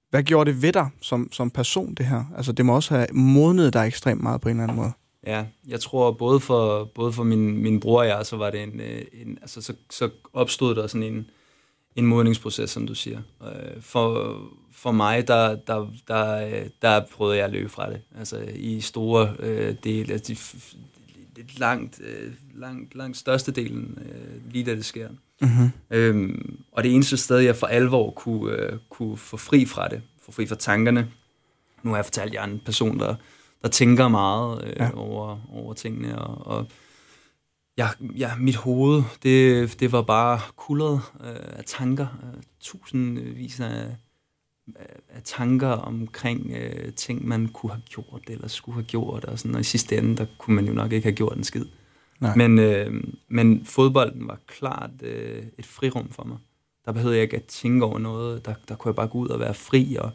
hvad 0.10 0.24
gjorde 0.24 0.52
det 0.52 0.62
ved 0.62 0.74
dig 0.74 0.90
som, 1.02 1.32
som 1.32 1.50
person, 1.50 1.94
det 1.94 2.06
her? 2.06 2.24
Altså, 2.38 2.52
det 2.52 2.66
må 2.66 2.76
også 2.76 2.96
have 2.96 3.08
modnet 3.14 3.74
dig 3.74 3.88
ekstremt 3.88 4.24
meget 4.24 4.42
på 4.42 4.50
en 4.50 4.56
eller 4.56 4.64
anden 4.64 4.78
måde. 4.78 4.92
Ja, 5.26 5.46
jeg 5.68 5.80
tror 5.80 6.12
både 6.12 6.40
for, 6.40 6.84
både 6.84 7.14
for 7.14 7.24
min, 7.24 7.58
min 7.58 7.80
bror 7.80 8.00
og 8.00 8.08
jeg, 8.08 8.26
så 8.26 8.38
var 8.38 8.50
det 8.50 8.64
en, 8.64 8.80
øh, 8.80 9.02
en 9.14 9.38
altså 9.42 9.62
så, 9.62 9.74
så 9.90 10.10
opstod 10.34 10.76
der 10.76 10.88
sådan 10.88 11.14
en, 11.14 11.30
en 11.96 12.06
modningsproces, 12.06 12.70
som 12.70 12.88
du 12.88 12.96
siger. 12.96 13.22
Øh, 13.44 13.82
for, 13.82 14.38
for 14.72 14.92
mig, 14.92 15.28
der, 15.28 15.56
der, 15.56 15.88
der, 16.08 16.50
der 16.82 17.06
prøvede 17.12 17.38
jeg 17.38 17.46
at 17.46 17.52
løbe 17.52 17.70
fra 17.70 17.90
det. 17.90 18.02
Altså 18.18 18.46
i 18.56 18.82
store 18.82 19.36
øh, 19.40 19.76
dele, 19.84 20.14
altså 20.14 20.34
de, 20.34 20.38
langt, 21.58 22.02
øh, 22.02 22.34
langt, 22.56 22.96
langt 22.96 23.18
størstedelen, 23.18 23.98
øh, 24.02 24.52
lige 24.54 24.66
da 24.66 24.76
det 24.76 24.86
sker. 24.86 25.10
Mm-hmm. 25.42 25.72
Øhm, 25.92 26.60
og 26.72 26.84
det 26.84 26.96
eneste 26.96 27.18
sted, 27.18 27.38
jeg 27.38 27.56
for 27.56 27.68
alvor 27.68 28.12
kunne, 28.12 28.54
øh, 28.54 28.78
kunne 28.90 29.18
få 29.18 29.38
fri 29.38 29.66
fra 29.66 29.88
det, 29.88 30.02
få 30.22 30.32
fri 30.32 30.46
fra 30.46 30.56
tankerne, 30.56 31.08
nu 31.84 31.90
har 31.90 31.98
jeg 31.98 32.06
fortalt 32.06 32.34
jer 32.34 32.44
en 32.44 32.62
person, 32.66 33.00
der 33.00 33.16
der 33.62 33.68
tænker 33.70 34.08
meget 34.08 34.64
øh, 34.64 34.74
ja. 34.80 34.90
over, 34.96 35.40
over 35.50 35.74
tingene. 35.74 36.20
Og, 36.20 36.58
og 36.58 36.68
ja, 37.78 37.90
ja, 38.18 38.32
mit 38.36 38.56
hoved, 38.56 39.04
det, 39.24 39.80
det 39.80 39.92
var 39.92 40.02
bare 40.02 40.40
kullet 40.56 41.02
øh, 41.24 41.58
af 41.58 41.64
tanker. 41.66 42.08
Øh, 42.24 42.42
tusindvis 42.60 43.60
af, 43.60 43.96
af 45.10 45.22
tanker 45.24 45.68
omkring 45.68 46.52
øh, 46.52 46.94
ting, 46.94 47.28
man 47.28 47.48
kunne 47.48 47.72
have 47.72 47.84
gjort, 47.90 48.22
eller 48.28 48.48
skulle 48.48 48.76
have 48.76 48.86
gjort. 48.86 49.26
Og, 49.26 49.40
sådan, 49.40 49.56
og 49.56 49.62
i 49.62 49.64
sidste 49.64 49.98
ende, 49.98 50.18
der 50.18 50.26
kunne 50.38 50.56
man 50.56 50.66
jo 50.66 50.74
nok 50.74 50.92
ikke 50.92 51.06
have 51.06 51.16
gjort 51.16 51.38
en 51.38 51.44
skid. 51.44 51.66
Nej. 52.20 52.36
Men, 52.36 52.60
øh, 52.60 53.04
men 53.28 53.66
fodbolden 53.66 54.28
var 54.28 54.40
klart 54.48 54.92
øh, 55.04 55.44
et 55.58 55.66
frirum 55.66 56.10
for 56.10 56.24
mig. 56.24 56.38
Der 56.86 56.92
behøvede 56.92 57.18
jeg 57.18 57.24
ikke 57.24 57.38
at 57.38 57.46
tænke 57.46 57.86
over 57.86 58.00
noget. 58.00 58.46
Der, 58.46 58.54
der 58.68 58.76
kunne 58.76 58.90
jeg 58.90 58.96
bare 58.96 59.08
gå 59.08 59.18
ud 59.18 59.28
og 59.28 59.40
være 59.40 59.54
fri 59.54 59.96
og 60.00 60.12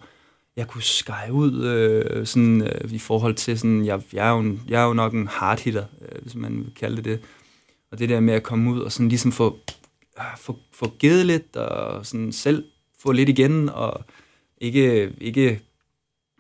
jeg 0.57 0.69
kunne 0.69 0.83
skære 0.83 1.33
ud 1.33 1.65
øh, 1.65 2.27
sådan, 2.27 2.63
øh, 2.63 2.93
i 2.93 2.99
forhold 2.99 3.35
til 3.35 3.59
sådan, 3.59 3.85
jeg, 3.85 4.03
jeg, 4.13 4.27
er 4.27 4.31
jo 4.31 4.39
en, 4.39 4.63
jeg 4.69 4.83
er 4.83 4.87
jo 4.87 4.93
nok 4.93 5.13
en 5.13 5.27
hard 5.27 5.61
hitter, 5.61 5.85
øh, 6.01 6.23
hvis 6.23 6.35
man 6.35 6.59
vil 6.59 6.75
kalde 6.75 6.97
det 6.97 7.05
det. 7.05 7.21
Og 7.91 7.99
det 7.99 8.09
der 8.09 8.21
med 8.21 8.35
at 8.35 8.43
komme 8.43 8.71
ud 8.71 8.81
og 8.81 8.93
sådan 8.93 9.09
ligesom 9.09 9.33
få 9.33 9.59
øh, 10.19 10.39
få, 10.39 10.59
få 10.73 10.93
givet 10.99 11.27
lidt, 11.27 11.57
og 11.57 12.07
sådan 12.07 12.33
selv 12.33 12.65
få 12.99 13.13
lidt 13.13 13.29
igen, 13.29 13.69
og 13.69 14.05
ikke, 14.59 15.13
ikke 15.21 15.61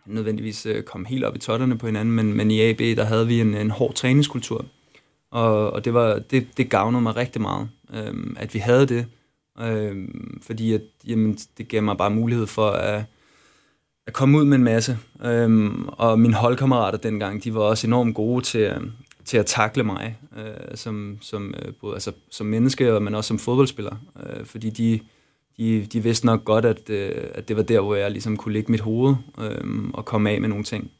nødvendigvis 0.06 0.66
øh, 0.66 0.82
komme 0.82 1.06
helt 1.06 1.24
op 1.24 1.36
i 1.36 1.38
totterne 1.38 1.78
på 1.78 1.86
hinanden, 1.86 2.14
men, 2.14 2.34
men 2.34 2.50
i 2.50 2.60
AB, 2.60 2.78
der 2.78 3.04
havde 3.04 3.26
vi 3.26 3.40
en, 3.40 3.54
en 3.54 3.70
hård 3.70 3.94
træningskultur, 3.94 4.66
og, 5.30 5.70
og 5.70 5.84
det, 5.84 5.94
var, 5.94 6.18
det, 6.18 6.48
det 6.56 6.70
gavnede 6.70 7.02
mig 7.02 7.16
rigtig 7.16 7.42
meget, 7.42 7.68
øh, 7.94 8.14
at 8.36 8.54
vi 8.54 8.58
havde 8.58 8.86
det, 8.86 9.06
Øh, 9.60 10.08
fordi 10.42 10.72
at, 10.72 10.82
jamen, 11.06 11.38
det 11.58 11.68
gav 11.68 11.82
mig 11.82 11.96
bare 11.96 12.10
mulighed 12.10 12.46
for 12.46 12.70
at, 12.70 13.04
at 14.06 14.12
komme 14.12 14.38
ud 14.38 14.44
med 14.44 14.56
en 14.58 14.64
masse. 14.64 14.98
Øhm, 15.24 15.88
og 15.88 16.18
mine 16.18 16.34
holdkammerater 16.34 16.98
dengang, 16.98 17.44
de 17.44 17.54
var 17.54 17.60
også 17.60 17.86
enormt 17.86 18.14
gode 18.14 18.44
til, 18.44 18.60
øh, 18.60 18.80
til 19.24 19.36
at 19.36 19.46
takle 19.46 19.82
mig, 19.82 20.18
øh, 20.36 20.76
som, 20.76 21.18
som, 21.20 21.54
øh, 21.62 21.72
både 21.80 21.94
altså, 21.94 22.12
som 22.30 22.46
menneske, 22.46 23.00
men 23.00 23.14
også 23.14 23.28
som 23.28 23.38
fodboldspiller. 23.38 23.96
Øh, 24.26 24.46
fordi 24.46 24.70
de, 24.70 25.00
de, 25.58 25.86
de 25.86 26.02
vidste 26.02 26.26
nok 26.26 26.44
godt, 26.44 26.64
at, 26.64 26.90
øh, 26.90 27.30
at 27.34 27.48
det 27.48 27.56
var 27.56 27.62
der, 27.62 27.80
hvor 27.80 27.94
jeg 27.94 28.10
ligesom 28.10 28.36
kunne 28.36 28.52
lægge 28.52 28.72
mit 28.72 28.80
hoved 28.80 29.14
øh, 29.40 29.84
og 29.94 30.04
komme 30.04 30.30
af 30.30 30.40
med 30.40 30.48
nogle 30.48 30.64
ting. 30.64 30.90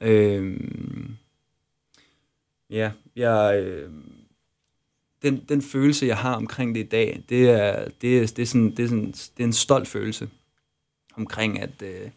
Øh, 0.00 0.60
ja, 2.70 2.90
jeg, 3.16 3.64
øh, 3.64 3.90
den, 5.22 5.42
den 5.48 5.62
følelse, 5.62 6.06
jeg 6.06 6.16
har 6.16 6.34
omkring 6.34 6.74
det 6.74 6.80
i 6.80 6.88
dag, 6.88 7.22
det 7.28 7.50
er, 7.50 7.88
det 8.02 8.18
er, 8.18 8.26
det 8.26 8.38
er, 8.38 8.46
sådan, 8.46 8.70
det 8.70 8.84
er, 8.84 8.88
sådan, 8.88 9.12
det 9.12 9.40
er 9.40 9.44
en 9.44 9.52
stolt 9.52 9.88
følelse 9.88 10.28
omkring, 11.14 11.60
at, 11.60 11.82
øh, 11.82 12.10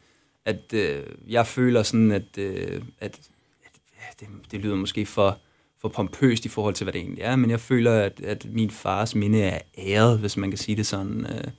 at 0.46 0.74
øh, 0.74 1.04
jeg 1.28 1.48
føler 1.48 1.84
sådan, 1.84 2.12
at, 2.12 2.38
øh, 2.38 2.82
at, 3.00 3.20
at 3.62 4.20
det, 4.20 4.28
det 4.52 4.60
lyder 4.60 4.76
måske 4.76 5.06
for, 5.06 5.38
for 5.82 5.90
pompøst 5.90 6.46
i 6.46 6.50
forhold 6.50 6.74
til, 6.74 6.84
hvad 6.86 6.94
det 6.94 7.02
egentlig 7.02 7.24
er, 7.24 7.36
men 7.36 7.50
jeg 7.50 7.60
føler, 7.60 7.94
at, 7.94 8.22
at 8.24 8.46
min 8.50 8.70
fars 8.70 9.16
minde 9.16 9.42
er 9.42 9.60
æret, 9.78 10.20
hvis 10.20 10.38
man 10.38 10.52
kan 10.52 10.58
sige 10.58 10.76
det 10.76 10.86
sådan. 10.86 11.26
Øh, 11.26 11.52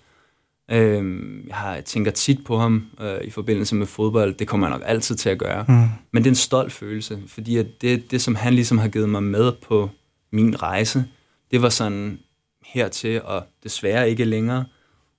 øh, 0.71 1.31
jeg, 1.49 1.57
har, 1.57 1.75
jeg 1.75 1.85
tænker 1.85 2.11
tit 2.11 2.45
på 2.45 2.59
ham 2.59 2.87
øh, 3.01 3.21
i 3.25 3.31
forbindelse 3.31 3.75
med 3.75 3.87
fodbold. 3.87 4.35
Det 4.35 4.49
kommer 4.49 4.67
jeg 4.67 4.79
nok 4.79 4.83
altid 4.87 5.17
til 5.17 5.31
at 5.31 5.39
gøre. 5.39 5.65
Mm. 5.69 5.89
Men 6.13 6.23
det 6.23 6.27
er 6.27 6.33
en 6.33 6.35
stolt 6.35 6.73
følelse, 6.73 7.23
fordi 7.27 7.57
at 7.57 7.67
det, 7.81 8.11
det, 8.11 8.23
som 8.23 8.35
han 8.35 8.55
ligesom 8.55 8.79
har 8.79 8.89
givet 8.89 9.09
mig 9.09 9.23
med 9.23 9.53
på 9.63 9.91
min 10.33 10.63
rejse, 10.63 11.05
det 11.51 11.63
var 11.63 11.69
sådan 11.69 12.19
hertil, 12.65 13.23
og 13.23 13.43
desværre 13.65 14.11
ikke 14.11 14.25
længere. 14.25 14.65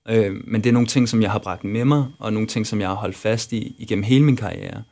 Øh, 0.09 0.35
men 0.43 0.63
det 0.63 0.69
er 0.69 0.73
nogle 0.73 0.87
ting, 0.87 1.09
som 1.09 1.21
jeg 1.21 1.31
har 1.31 1.39
bragt 1.39 1.63
med 1.63 1.85
mig, 1.85 2.05
og 2.19 2.33
nogle 2.33 2.47
ting, 2.47 2.67
som 2.67 2.81
jeg 2.81 2.89
har 2.89 2.95
holdt 2.95 3.15
fast 3.15 3.53
i 3.53 3.75
igennem 3.79 4.03
hele 4.03 4.25
min 4.25 4.35
karriere. 4.35 4.83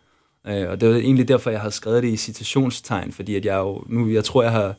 Øh, 0.47 0.69
og 0.69 0.81
det 0.81 0.89
var 0.89 0.95
egentlig 0.95 1.27
derfor, 1.27 1.49
jeg 1.49 1.61
har 1.61 1.69
skrevet 1.69 2.03
det 2.03 2.09
i 2.09 2.17
citationstegn, 2.17 3.11
fordi 3.11 3.35
at 3.35 3.45
jeg 3.45 3.57
jo, 3.57 3.83
nu, 3.87 4.09
jeg 4.09 4.23
tror, 4.23 4.43
jeg 4.43 4.51
har 4.51 4.75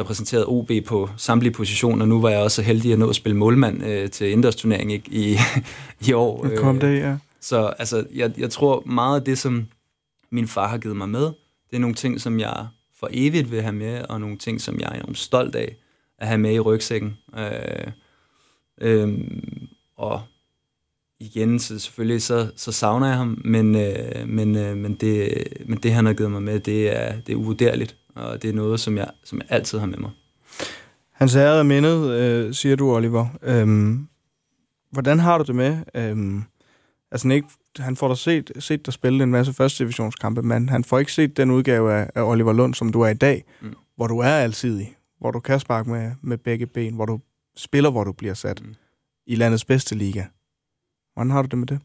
repræsenteret 0.00 0.44
OB 0.46 0.70
på 0.86 1.08
samtlige 1.16 1.52
positioner. 1.52 2.06
Nu 2.06 2.20
var 2.20 2.30
jeg 2.30 2.38
også 2.38 2.54
så 2.54 2.62
heldig 2.62 2.92
at 2.92 2.98
nå 2.98 3.08
at 3.08 3.16
spille 3.16 3.36
målmand 3.36 3.84
øh, 3.84 4.10
til 4.10 4.26
indendørsturnering 4.26 4.92
i, 4.92 5.02
i, 5.06 5.36
i 6.08 6.12
år. 6.12 6.46
Kom 6.56 6.80
det, 6.80 6.98
ja. 7.00 7.16
Så 7.40 7.66
altså, 7.78 8.06
jeg, 8.14 8.32
jeg 8.38 8.50
tror 8.50 8.82
meget 8.86 9.20
af 9.20 9.24
det, 9.24 9.38
som 9.38 9.66
min 10.30 10.48
far 10.48 10.68
har 10.68 10.78
givet 10.78 10.96
mig 10.96 11.08
med, 11.08 11.24
det 11.70 11.76
er 11.76 11.78
nogle 11.78 11.94
ting, 11.94 12.20
som 12.20 12.40
jeg 12.40 12.66
for 13.00 13.08
evigt 13.12 13.50
vil 13.50 13.62
have 13.62 13.74
med, 13.74 14.02
og 14.08 14.20
nogle 14.20 14.38
ting, 14.38 14.60
som 14.60 14.80
jeg 14.80 14.88
er 14.88 14.94
enormt 14.94 15.18
stolt 15.18 15.54
af 15.54 15.76
at 16.18 16.26
have 16.26 16.38
med 16.38 16.54
i 16.54 16.60
rygsækken. 16.60 17.16
Øh, 17.38 17.92
øh, 18.80 19.18
og 19.96 20.22
igen, 21.20 21.58
så 21.58 21.78
selvfølgelig 21.78 22.22
så, 22.22 22.50
så 22.56 22.72
savner 22.72 23.06
jeg 23.06 23.16
ham, 23.16 23.40
men, 23.44 23.74
øh, 23.74 24.28
men, 24.28 24.56
øh, 24.56 24.76
men, 24.76 24.94
det, 24.94 25.32
men 25.66 25.78
det, 25.78 25.92
han 25.92 26.06
har 26.06 26.12
givet 26.12 26.30
mig 26.30 26.42
med, 26.42 26.60
det 26.60 26.96
er, 26.96 27.20
det 27.20 27.32
er 27.32 27.36
uvurderligt, 27.36 27.96
og 28.14 28.42
det 28.42 28.50
er 28.50 28.54
noget, 28.54 28.80
som 28.80 28.96
jeg, 28.96 29.10
som 29.24 29.38
jeg 29.38 29.46
altid 29.50 29.78
har 29.78 29.86
med 29.86 29.98
mig. 29.98 30.10
Hans 31.12 31.36
ære 31.36 31.58
er 31.58 31.62
mindet, 31.62 32.10
øh, 32.10 32.54
siger 32.54 32.76
du, 32.76 32.94
Oliver. 32.94 33.26
Øhm, 33.42 34.08
hvordan 34.90 35.18
har 35.18 35.38
du 35.38 35.44
det 35.44 35.54
med? 35.54 35.78
Øhm, 35.94 36.42
altså, 37.10 37.28
ikke, 37.28 37.48
han 37.78 37.96
får 37.96 38.08
da 38.08 38.14
set, 38.14 38.52
set 38.58 38.86
dig 38.86 38.94
spille 38.94 39.22
en 39.22 39.30
masse 39.30 39.52
første 39.52 39.84
divisionskampe, 39.84 40.42
men 40.42 40.68
han 40.68 40.84
får 40.84 40.98
ikke 40.98 41.12
set 41.12 41.36
den 41.36 41.50
udgave 41.50 41.92
af, 41.92 42.10
af 42.14 42.22
Oliver 42.22 42.52
Lund, 42.52 42.74
som 42.74 42.92
du 42.92 43.00
er 43.00 43.08
i 43.08 43.14
dag, 43.14 43.44
mm. 43.62 43.74
hvor 43.96 44.06
du 44.06 44.18
er 44.18 44.28
alsidig, 44.28 44.96
hvor 45.20 45.30
du 45.30 45.40
kan 45.40 45.60
sparke 45.60 45.90
med, 45.90 46.10
med 46.22 46.38
begge 46.38 46.66
ben, 46.66 46.94
hvor 46.94 47.06
du 47.06 47.20
spiller, 47.56 47.90
hvor 47.90 48.04
du 48.04 48.12
bliver 48.12 48.34
sat 48.34 48.62
mm. 48.62 48.74
i 49.26 49.34
landets 49.34 49.64
bedste 49.64 49.94
liga. 49.94 50.24
Hvordan 51.14 51.30
har 51.30 51.42
du 51.42 51.48
det 51.50 51.58
med 51.58 51.66
det? 51.66 51.80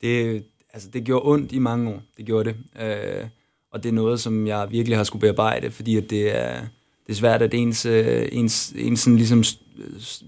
Det, 0.00 0.44
altså, 0.72 0.88
det 0.88 1.04
gjorde 1.04 1.26
ondt 1.26 1.52
i 1.52 1.58
mange 1.58 1.90
år. 1.90 2.02
Det 2.16 2.26
gjorde 2.26 2.54
det. 2.54 2.82
Øh, 2.82 3.28
og 3.70 3.82
det 3.82 3.88
er 3.88 3.92
noget, 3.92 4.20
som 4.20 4.46
jeg 4.46 4.70
virkelig 4.70 4.98
har 4.98 5.04
skulle 5.04 5.20
bearbejde, 5.20 5.70
fordi 5.70 5.96
at 5.96 6.10
det 6.10 6.36
er, 6.36 6.60
det 7.06 7.12
er 7.12 7.14
svært, 7.14 7.42
at 7.42 7.54
ens, 7.54 7.86
øh, 7.86 8.28
ens, 8.32 8.72
ens 8.76 9.00
sådan 9.00 9.16
ligesom 9.16 9.44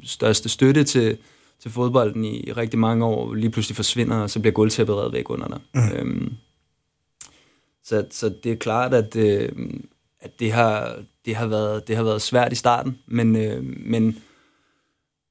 største 0.02 0.48
støtte 0.48 0.84
til, 0.84 1.18
til 1.60 1.70
fodbolden 1.70 2.24
i, 2.24 2.40
i 2.40 2.52
rigtig 2.52 2.78
mange 2.78 3.04
år 3.04 3.34
lige 3.34 3.50
pludselig 3.50 3.76
forsvinder, 3.76 4.16
og 4.16 4.30
så 4.30 4.40
bliver 4.40 4.52
gulvtæppet 4.52 4.96
reddet 4.96 5.12
væk 5.12 5.30
under 5.30 5.48
dig. 5.48 5.60
Mm. 5.74 5.92
Øhm, 5.92 6.32
så, 7.84 8.06
så 8.10 8.34
det 8.44 8.52
er 8.52 8.56
klart, 8.56 8.94
at, 8.94 9.16
øh, 9.16 9.52
at 10.20 10.40
det, 10.40 10.52
har, 10.52 11.02
det, 11.24 11.36
har 11.36 11.46
været, 11.46 11.88
det 11.88 11.96
har 11.96 12.02
været 12.02 12.22
svært 12.22 12.52
i 12.52 12.56
starten, 12.56 12.98
men, 13.06 13.36
øh, 13.36 13.64
men 13.64 14.22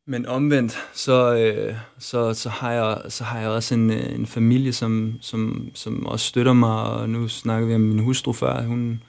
men 0.10 0.26
omvendt, 0.26 0.78
så, 0.94 1.36
øh, 1.36 1.76
så, 2.00 2.34
så, 2.34 2.50
har 2.50 2.72
jeg, 2.72 3.02
så 3.10 3.24
har 3.24 3.40
jeg 3.40 3.50
også 3.50 3.76
en, 3.76 3.92
øh, 3.92 4.16
en 4.16 4.26
familie, 4.26 4.74
som, 4.74 5.14
som, 5.22 5.70
som 5.74 6.06
også 6.06 6.26
støtter 6.26 6.54
mig, 6.54 6.84
og 6.84 7.10
nu 7.10 7.28
snakker 7.28 7.68
vi 7.68 7.76
om 7.76 7.82
min 7.82 8.00
hustru 8.00 8.34
før. 8.34 8.62
Hun, 8.62 9.04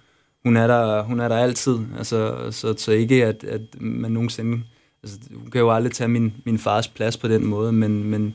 hun, 0.45 0.57
er, 0.57 0.67
der, 0.67 1.03
hun 1.03 1.21
er 1.21 1.29
der 1.29 1.37
altid, 1.37 1.79
altså, 1.99 2.49
så, 2.51 2.75
så 2.77 2.93
ikke, 2.93 3.27
at, 3.27 3.45
at 3.45 3.81
man 3.81 4.13
nogensinde... 4.13 4.63
Altså, 5.03 5.19
hun 5.35 5.51
kan 5.51 5.61
jo 5.61 5.71
aldrig 5.71 5.93
tage 5.93 6.09
min, 6.09 6.35
min 6.45 6.59
fars 6.59 6.89
plads 6.89 7.17
på 7.17 7.29
den 7.29 7.47
måde, 7.47 7.73
men, 7.73 8.05
men 8.05 8.35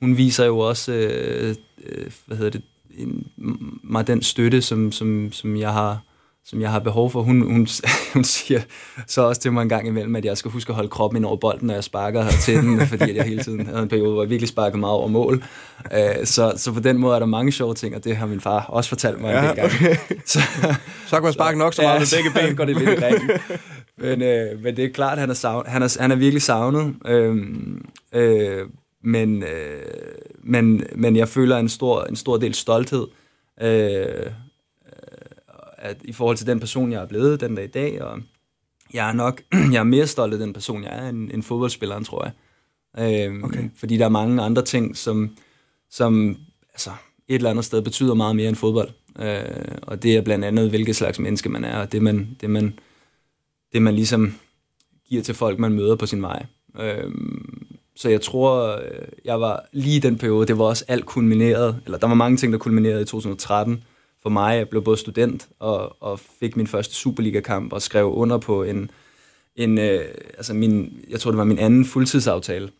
hun 0.00 0.16
viser 0.16 0.44
jo 0.44 0.58
også, 0.58 0.92
øh, 0.92 1.54
øh, 1.84 2.10
hvad 2.26 2.36
hedder 2.36 2.50
det, 2.50 2.62
en, 2.98 3.26
mig 3.82 4.06
den 4.06 4.22
støtte, 4.22 4.62
som, 4.62 4.92
som, 4.92 5.32
som 5.32 5.56
jeg 5.56 5.72
har 5.72 6.00
som 6.50 6.60
jeg 6.60 6.70
har 6.70 6.78
behov 6.78 7.10
for. 7.10 7.22
Hun, 7.22 7.42
hun, 7.42 7.68
hun 8.14 8.24
siger 8.24 8.60
så 9.06 9.22
også 9.22 9.40
til 9.40 9.52
mig 9.52 9.62
en 9.62 9.68
gang 9.68 9.86
imellem, 9.86 10.16
at 10.16 10.24
jeg 10.24 10.38
skal 10.38 10.50
huske 10.50 10.70
at 10.70 10.74
holde 10.74 10.88
kroppen 10.88 11.16
ind 11.16 11.24
over 11.24 11.36
bolden, 11.36 11.66
når 11.66 11.74
jeg 11.74 11.84
sparker 11.84 12.22
her 12.22 12.30
til 12.30 12.56
den, 12.56 12.86
fordi 12.86 13.16
jeg 13.16 13.24
hele 13.24 13.42
tiden 13.42 13.66
havde 13.66 13.82
en 13.82 13.88
periode, 13.88 14.12
hvor 14.12 14.22
jeg 14.22 14.30
virkelig 14.30 14.48
sparkede 14.48 14.80
meget 14.80 14.94
over 14.94 15.08
mål. 15.08 15.44
Uh, 15.84 16.24
så, 16.24 16.52
så 16.56 16.72
på 16.72 16.80
den 16.80 16.98
måde 16.98 17.14
er 17.14 17.18
der 17.18 17.26
mange 17.26 17.52
sjove 17.52 17.74
ting, 17.74 17.96
og 17.96 18.04
det 18.04 18.16
har 18.16 18.26
min 18.26 18.40
far 18.40 18.64
også 18.68 18.88
fortalt 18.88 19.20
mig 19.20 19.32
ja, 19.32 19.50
en 19.50 19.56
gang. 19.56 19.72
Okay. 19.72 19.96
Så, 20.26 20.40
så 21.06 21.16
kan 21.16 21.22
man 21.22 21.32
sparke 21.32 21.58
nok 21.58 21.74
så 21.74 21.82
meget 21.82 22.12
ja, 22.12 22.18
med 22.18 22.32
begge 22.32 22.48
ben. 22.48 22.56
går 22.56 22.64
det 22.64 22.76
lidt 22.76 22.90
i 22.90 23.02
men, 24.02 24.12
uh, 24.12 24.62
men 24.62 24.76
det 24.76 24.84
er 24.84 24.88
klart, 24.88 25.12
at 25.12 25.18
han 25.18 25.30
er, 25.30 25.34
savn, 25.34 25.66
han 25.66 25.82
er, 25.82 25.96
han 26.00 26.10
er 26.10 26.16
virkelig 26.16 26.42
savnet. 26.42 26.94
Uh, 27.10 27.36
uh, 28.16 28.68
men, 29.04 29.42
uh, 29.42 29.48
men, 30.44 30.84
men 30.96 31.16
jeg 31.16 31.28
føler 31.28 31.56
en 31.56 31.68
stor, 31.68 32.04
en 32.04 32.16
stor 32.16 32.36
del 32.36 32.54
stolthed 32.54 33.06
uh, 33.62 34.32
at 35.78 35.96
i 36.04 36.12
forhold 36.12 36.36
til 36.36 36.46
den 36.46 36.60
person, 36.60 36.92
jeg 36.92 37.02
er 37.02 37.06
blevet 37.06 37.40
den 37.40 37.54
dag 37.54 37.64
i 37.64 37.68
dag, 37.68 38.02
og 38.02 38.20
jeg 38.94 39.08
er 39.08 39.12
nok 39.12 39.42
jeg 39.72 39.78
er 39.78 39.84
mere 39.84 40.06
stolt 40.06 40.32
af 40.32 40.38
den 40.38 40.52
person, 40.52 40.84
jeg 40.84 40.98
er, 40.98 41.08
end, 41.08 41.30
end 41.32 41.42
fodboldspilleren, 41.42 42.04
tror 42.04 42.24
jeg. 42.24 42.32
Øhm, 42.98 43.44
okay. 43.44 43.70
Fordi 43.76 43.96
der 43.96 44.04
er 44.04 44.08
mange 44.08 44.42
andre 44.42 44.64
ting, 44.64 44.96
som, 44.96 45.36
som 45.90 46.36
altså, 46.72 46.90
et 47.28 47.34
eller 47.34 47.50
andet 47.50 47.64
sted 47.64 47.82
betyder 47.82 48.14
meget 48.14 48.36
mere 48.36 48.48
end 48.48 48.56
fodbold. 48.56 48.90
Øh, 49.18 49.78
og 49.82 50.02
det 50.02 50.16
er 50.16 50.22
blandt 50.22 50.44
andet, 50.44 50.68
hvilket 50.68 50.96
slags 50.96 51.18
menneske 51.18 51.48
man 51.48 51.64
er, 51.64 51.78
og 51.78 51.92
det 51.92 52.02
man, 52.02 52.36
det 52.40 52.50
man, 52.50 52.78
det 53.72 53.82
man 53.82 53.94
ligesom 53.94 54.34
giver 55.08 55.22
til 55.22 55.34
folk, 55.34 55.58
man 55.58 55.72
møder 55.72 55.96
på 55.96 56.06
sin 56.06 56.22
vej. 56.22 56.46
Øh, 56.80 57.12
så 57.96 58.08
jeg 58.08 58.20
tror, 58.20 58.76
øh, 58.76 59.08
jeg 59.24 59.40
var 59.40 59.64
lige 59.72 59.96
i 59.96 60.00
den 60.00 60.18
periode, 60.18 60.46
det 60.46 60.58
var 60.58 60.64
også 60.64 60.84
alt 60.88 61.06
kulmineret, 61.06 61.80
eller 61.84 61.98
der 61.98 62.06
var 62.06 62.14
mange 62.14 62.36
ting, 62.36 62.52
der 62.52 62.58
kulminerede 62.58 63.02
i 63.02 63.04
2013, 63.04 63.84
for 64.22 64.30
mig. 64.30 64.56
Jeg 64.56 64.68
blev 64.68 64.84
både 64.84 64.96
student 64.96 65.48
og, 65.58 66.02
og 66.02 66.20
fik 66.40 66.56
min 66.56 66.66
første 66.66 66.94
Superliga-kamp 66.94 67.72
og 67.72 67.82
skrev 67.82 68.12
under 68.12 68.38
på 68.38 68.62
en, 68.62 68.90
en 69.56 69.78
øh, 69.78 70.04
altså 70.36 70.54
min, 70.54 71.04
jeg 71.10 71.20
tror 71.20 71.30
det 71.30 71.38
var 71.38 71.44
min 71.44 71.58
anden 71.58 71.84
fuldtidsaftale, 71.84 72.70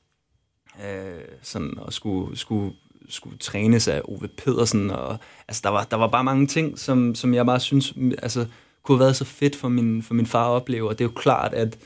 øh, 0.84 1.20
sådan, 1.42 1.78
og 1.78 1.92
skulle, 1.92 2.38
skulle, 2.38 2.74
skulle 3.08 3.38
trænes 3.38 3.88
af 3.88 4.02
Ove 4.04 4.28
Pedersen, 4.28 4.90
og 4.90 5.18
altså, 5.48 5.60
der, 5.64 5.70
var, 5.70 5.84
der 5.84 5.96
var 5.96 6.08
bare 6.08 6.24
mange 6.24 6.46
ting, 6.46 6.78
som, 6.78 7.14
som 7.14 7.34
jeg 7.34 7.46
bare 7.46 7.60
synes, 7.60 7.94
altså, 8.22 8.46
kunne 8.82 8.98
have 8.98 9.04
været 9.04 9.16
så 9.16 9.24
fedt 9.24 9.56
for 9.56 9.68
min, 9.68 10.02
for 10.02 10.14
min 10.14 10.26
far 10.26 10.46
at 10.46 10.50
opleve, 10.50 10.88
og 10.88 10.98
det 10.98 11.04
er 11.04 11.08
jo 11.08 11.14
klart, 11.14 11.54
at 11.54 11.78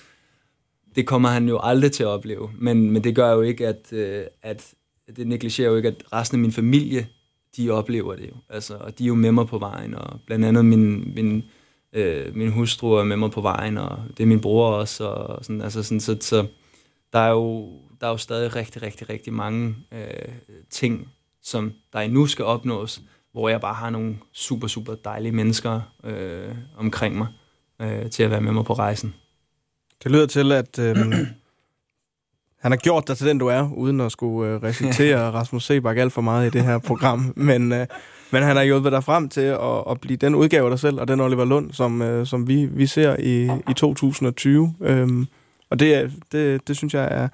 det 0.96 1.06
kommer 1.06 1.28
han 1.28 1.48
jo 1.48 1.60
aldrig 1.62 1.92
til 1.92 2.02
at 2.02 2.08
opleve, 2.08 2.50
men, 2.58 2.90
men 2.90 3.04
det 3.04 3.14
gør 3.14 3.32
jo 3.32 3.40
ikke, 3.40 3.66
at, 3.66 3.92
øh, 3.92 4.24
at 4.42 4.74
det 5.16 5.26
negligerer 5.26 5.70
jo 5.70 5.76
ikke, 5.76 5.88
at 5.88 6.04
resten 6.12 6.36
af 6.36 6.40
min 6.40 6.52
familie 6.52 7.08
de 7.56 7.70
oplever 7.70 8.16
det 8.16 8.28
jo. 8.28 8.34
Altså, 8.48 8.76
og 8.76 8.98
de 8.98 9.04
er 9.04 9.08
jo 9.08 9.14
med 9.14 9.32
mig 9.32 9.46
på 9.46 9.58
vejen, 9.58 9.94
og 9.94 10.20
blandt 10.26 10.44
andet 10.44 10.64
min, 10.64 11.14
min, 11.14 11.44
øh, 11.92 12.36
min 12.36 12.52
hustru 12.52 12.92
er 12.92 13.04
med 13.04 13.16
mig 13.16 13.30
på 13.30 13.40
vejen, 13.40 13.78
og 13.78 13.98
det 14.16 14.22
er 14.22 14.26
min 14.26 14.40
bror 14.40 14.70
også, 14.70 15.04
og 15.04 15.44
sådan, 15.44 15.62
altså 15.62 15.82
sådan, 15.82 16.00
så, 16.00 16.16
så 16.20 16.46
der 17.12 17.18
er 17.18 17.30
jo 17.30 17.68
der 18.02 18.08
er 18.08 18.12
jo 18.12 18.16
stadig 18.16 18.56
rigtig, 18.56 18.82
rigtig, 18.82 19.10
rigtig 19.10 19.32
mange 19.32 19.76
øh, 19.92 20.34
ting, 20.70 21.08
som 21.42 21.72
der 21.92 21.98
endnu 21.98 22.26
skal 22.26 22.44
opnås, 22.44 23.02
hvor 23.32 23.48
jeg 23.48 23.60
bare 23.60 23.74
har 23.74 23.90
nogle 23.90 24.16
super, 24.32 24.66
super 24.66 24.94
dejlige 24.94 25.32
mennesker 25.32 25.80
øh, 26.04 26.54
omkring 26.76 27.18
mig, 27.18 27.26
øh, 27.80 28.10
til 28.10 28.22
at 28.22 28.30
være 28.30 28.40
med 28.40 28.52
mig 28.52 28.64
på 28.64 28.72
rejsen. 28.72 29.14
Det 30.04 30.12
lyder 30.12 30.26
til, 30.26 30.52
at 30.52 30.78
øh, 30.78 30.96
han 32.62 32.72
har 32.72 32.76
gjort 32.76 33.08
dig 33.08 33.16
til 33.16 33.26
den, 33.26 33.38
du 33.38 33.46
er, 33.46 33.68
uden 33.76 34.00
at 34.00 34.12
skulle 34.12 34.50
øh, 34.50 34.62
recitere 34.62 35.30
Rasmus 35.38 35.64
Sebak 35.64 35.96
alt 35.96 36.12
for 36.12 36.20
meget 36.20 36.46
i 36.46 36.50
det 36.50 36.64
her 36.64 36.78
program. 36.78 37.32
Men, 37.36 37.72
øh, 37.72 37.86
men 38.30 38.42
han 38.42 38.56
har 38.56 38.62
hjulpet 38.62 38.92
dig 38.92 39.04
frem 39.04 39.28
til 39.28 39.40
at, 39.40 39.82
at 39.90 40.00
blive 40.00 40.16
den 40.16 40.34
udgave 40.34 40.64
af 40.64 40.70
dig 40.70 40.78
selv, 40.78 41.00
og 41.00 41.08
den 41.08 41.20
Oliver 41.20 41.44
Lund, 41.44 41.72
som, 41.72 42.02
øh, 42.02 42.26
som 42.26 42.48
vi, 42.48 42.64
vi 42.64 42.86
ser 42.86 43.16
i, 43.18 43.44
i 43.70 43.74
2020. 43.76 44.74
Øhm, 44.80 45.26
og 45.70 45.78
det, 45.78 46.12
det, 46.32 46.68
det 46.68 46.76
synes 46.76 46.94
jeg 46.94 47.08
er, 47.10 47.28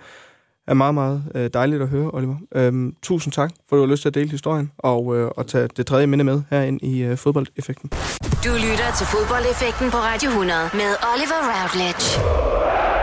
er 0.67 0.75
meget, 0.75 0.95
meget 0.95 1.23
øh, 1.35 1.51
dejligt 1.55 1.83
at 1.83 1.89
høre, 1.89 2.11
Oliver. 2.13 2.37
Øhm, 2.55 2.95
tusind 3.03 3.33
tak, 3.33 3.51
for 3.69 3.77
du 3.77 3.83
har 3.83 3.91
lyst 3.91 4.03
til 4.03 4.09
at 4.09 4.15
dele 4.15 4.31
historien, 4.31 4.71
og, 4.79 5.17
øh, 5.17 5.31
og 5.37 5.47
tage 5.47 5.69
det 5.77 5.87
tredje 5.87 6.07
minde 6.07 6.25
med 6.25 6.43
herind 6.51 6.83
i 6.83 7.03
øh, 7.03 7.17
fodboldeffekten. 7.17 7.91
Du 8.45 8.53
lytter 8.53 8.93
til 8.99 9.07
fodboldeffekten 9.07 9.91
på 9.91 9.97
Radio 9.97 10.29
100 10.29 10.59
med 10.75 10.91
Oliver 11.13 11.41
Routledge. 11.51 12.98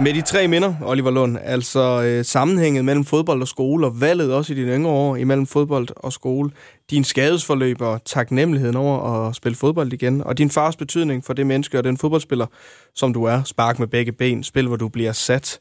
Med 0.00 0.14
de 0.14 0.22
tre 0.22 0.48
minder, 0.48 0.74
Oliver 0.82 1.10
Lund, 1.10 1.38
altså 1.42 2.02
øh, 2.02 2.24
sammenhænget 2.24 2.84
mellem 2.84 3.04
fodbold 3.04 3.40
og 3.40 3.48
skole, 3.48 3.86
og 3.86 4.00
valget 4.00 4.34
også 4.34 4.52
i 4.52 4.56
dine 4.56 4.72
yngre 4.72 4.90
år 4.90 5.16
imellem 5.16 5.46
fodbold 5.46 5.88
og 5.96 6.12
skole, 6.12 6.50
din 6.90 7.04
skadesforløb 7.04 7.80
og 7.80 8.04
taknemmeligheden 8.04 8.76
over 8.76 9.28
at 9.28 9.36
spille 9.36 9.56
fodbold 9.56 9.92
igen, 9.92 10.22
og 10.24 10.38
din 10.38 10.50
fars 10.50 10.76
betydning 10.76 11.24
for 11.24 11.32
det 11.32 11.46
menneske 11.46 11.78
og 11.78 11.84
den 11.84 11.98
fodboldspiller, 11.98 12.46
som 12.94 13.12
du 13.12 13.24
er, 13.24 13.42
spark 13.42 13.78
med 13.78 13.86
begge 13.86 14.12
ben, 14.12 14.42
spil 14.42 14.66
hvor 14.66 14.76
du 14.76 14.88
bliver 14.88 15.12
sat. 15.12 15.60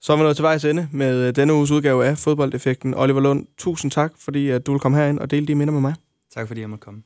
Så 0.00 0.12
er 0.12 0.16
vi 0.16 0.22
nået 0.22 0.36
til 0.36 0.42
vejs 0.42 0.64
ende 0.64 0.88
med 0.92 1.28
øh, 1.28 1.36
denne 1.36 1.54
uges 1.54 1.70
udgave 1.70 2.06
af 2.06 2.18
Fodboldeffekten. 2.18 2.94
Oliver 2.94 3.20
Lund, 3.20 3.46
tusind 3.58 3.90
tak, 3.90 4.12
fordi 4.24 4.50
at 4.50 4.66
du 4.66 4.72
vil 4.72 4.80
komme 4.80 4.98
herind 4.98 5.18
og 5.18 5.30
dele 5.30 5.46
de 5.46 5.54
minder 5.54 5.72
med 5.72 5.80
mig. 5.80 5.94
Tak 6.34 6.48
fordi 6.48 6.60
jeg 6.60 6.70
måtte 6.70 6.84
komme. 6.84 7.02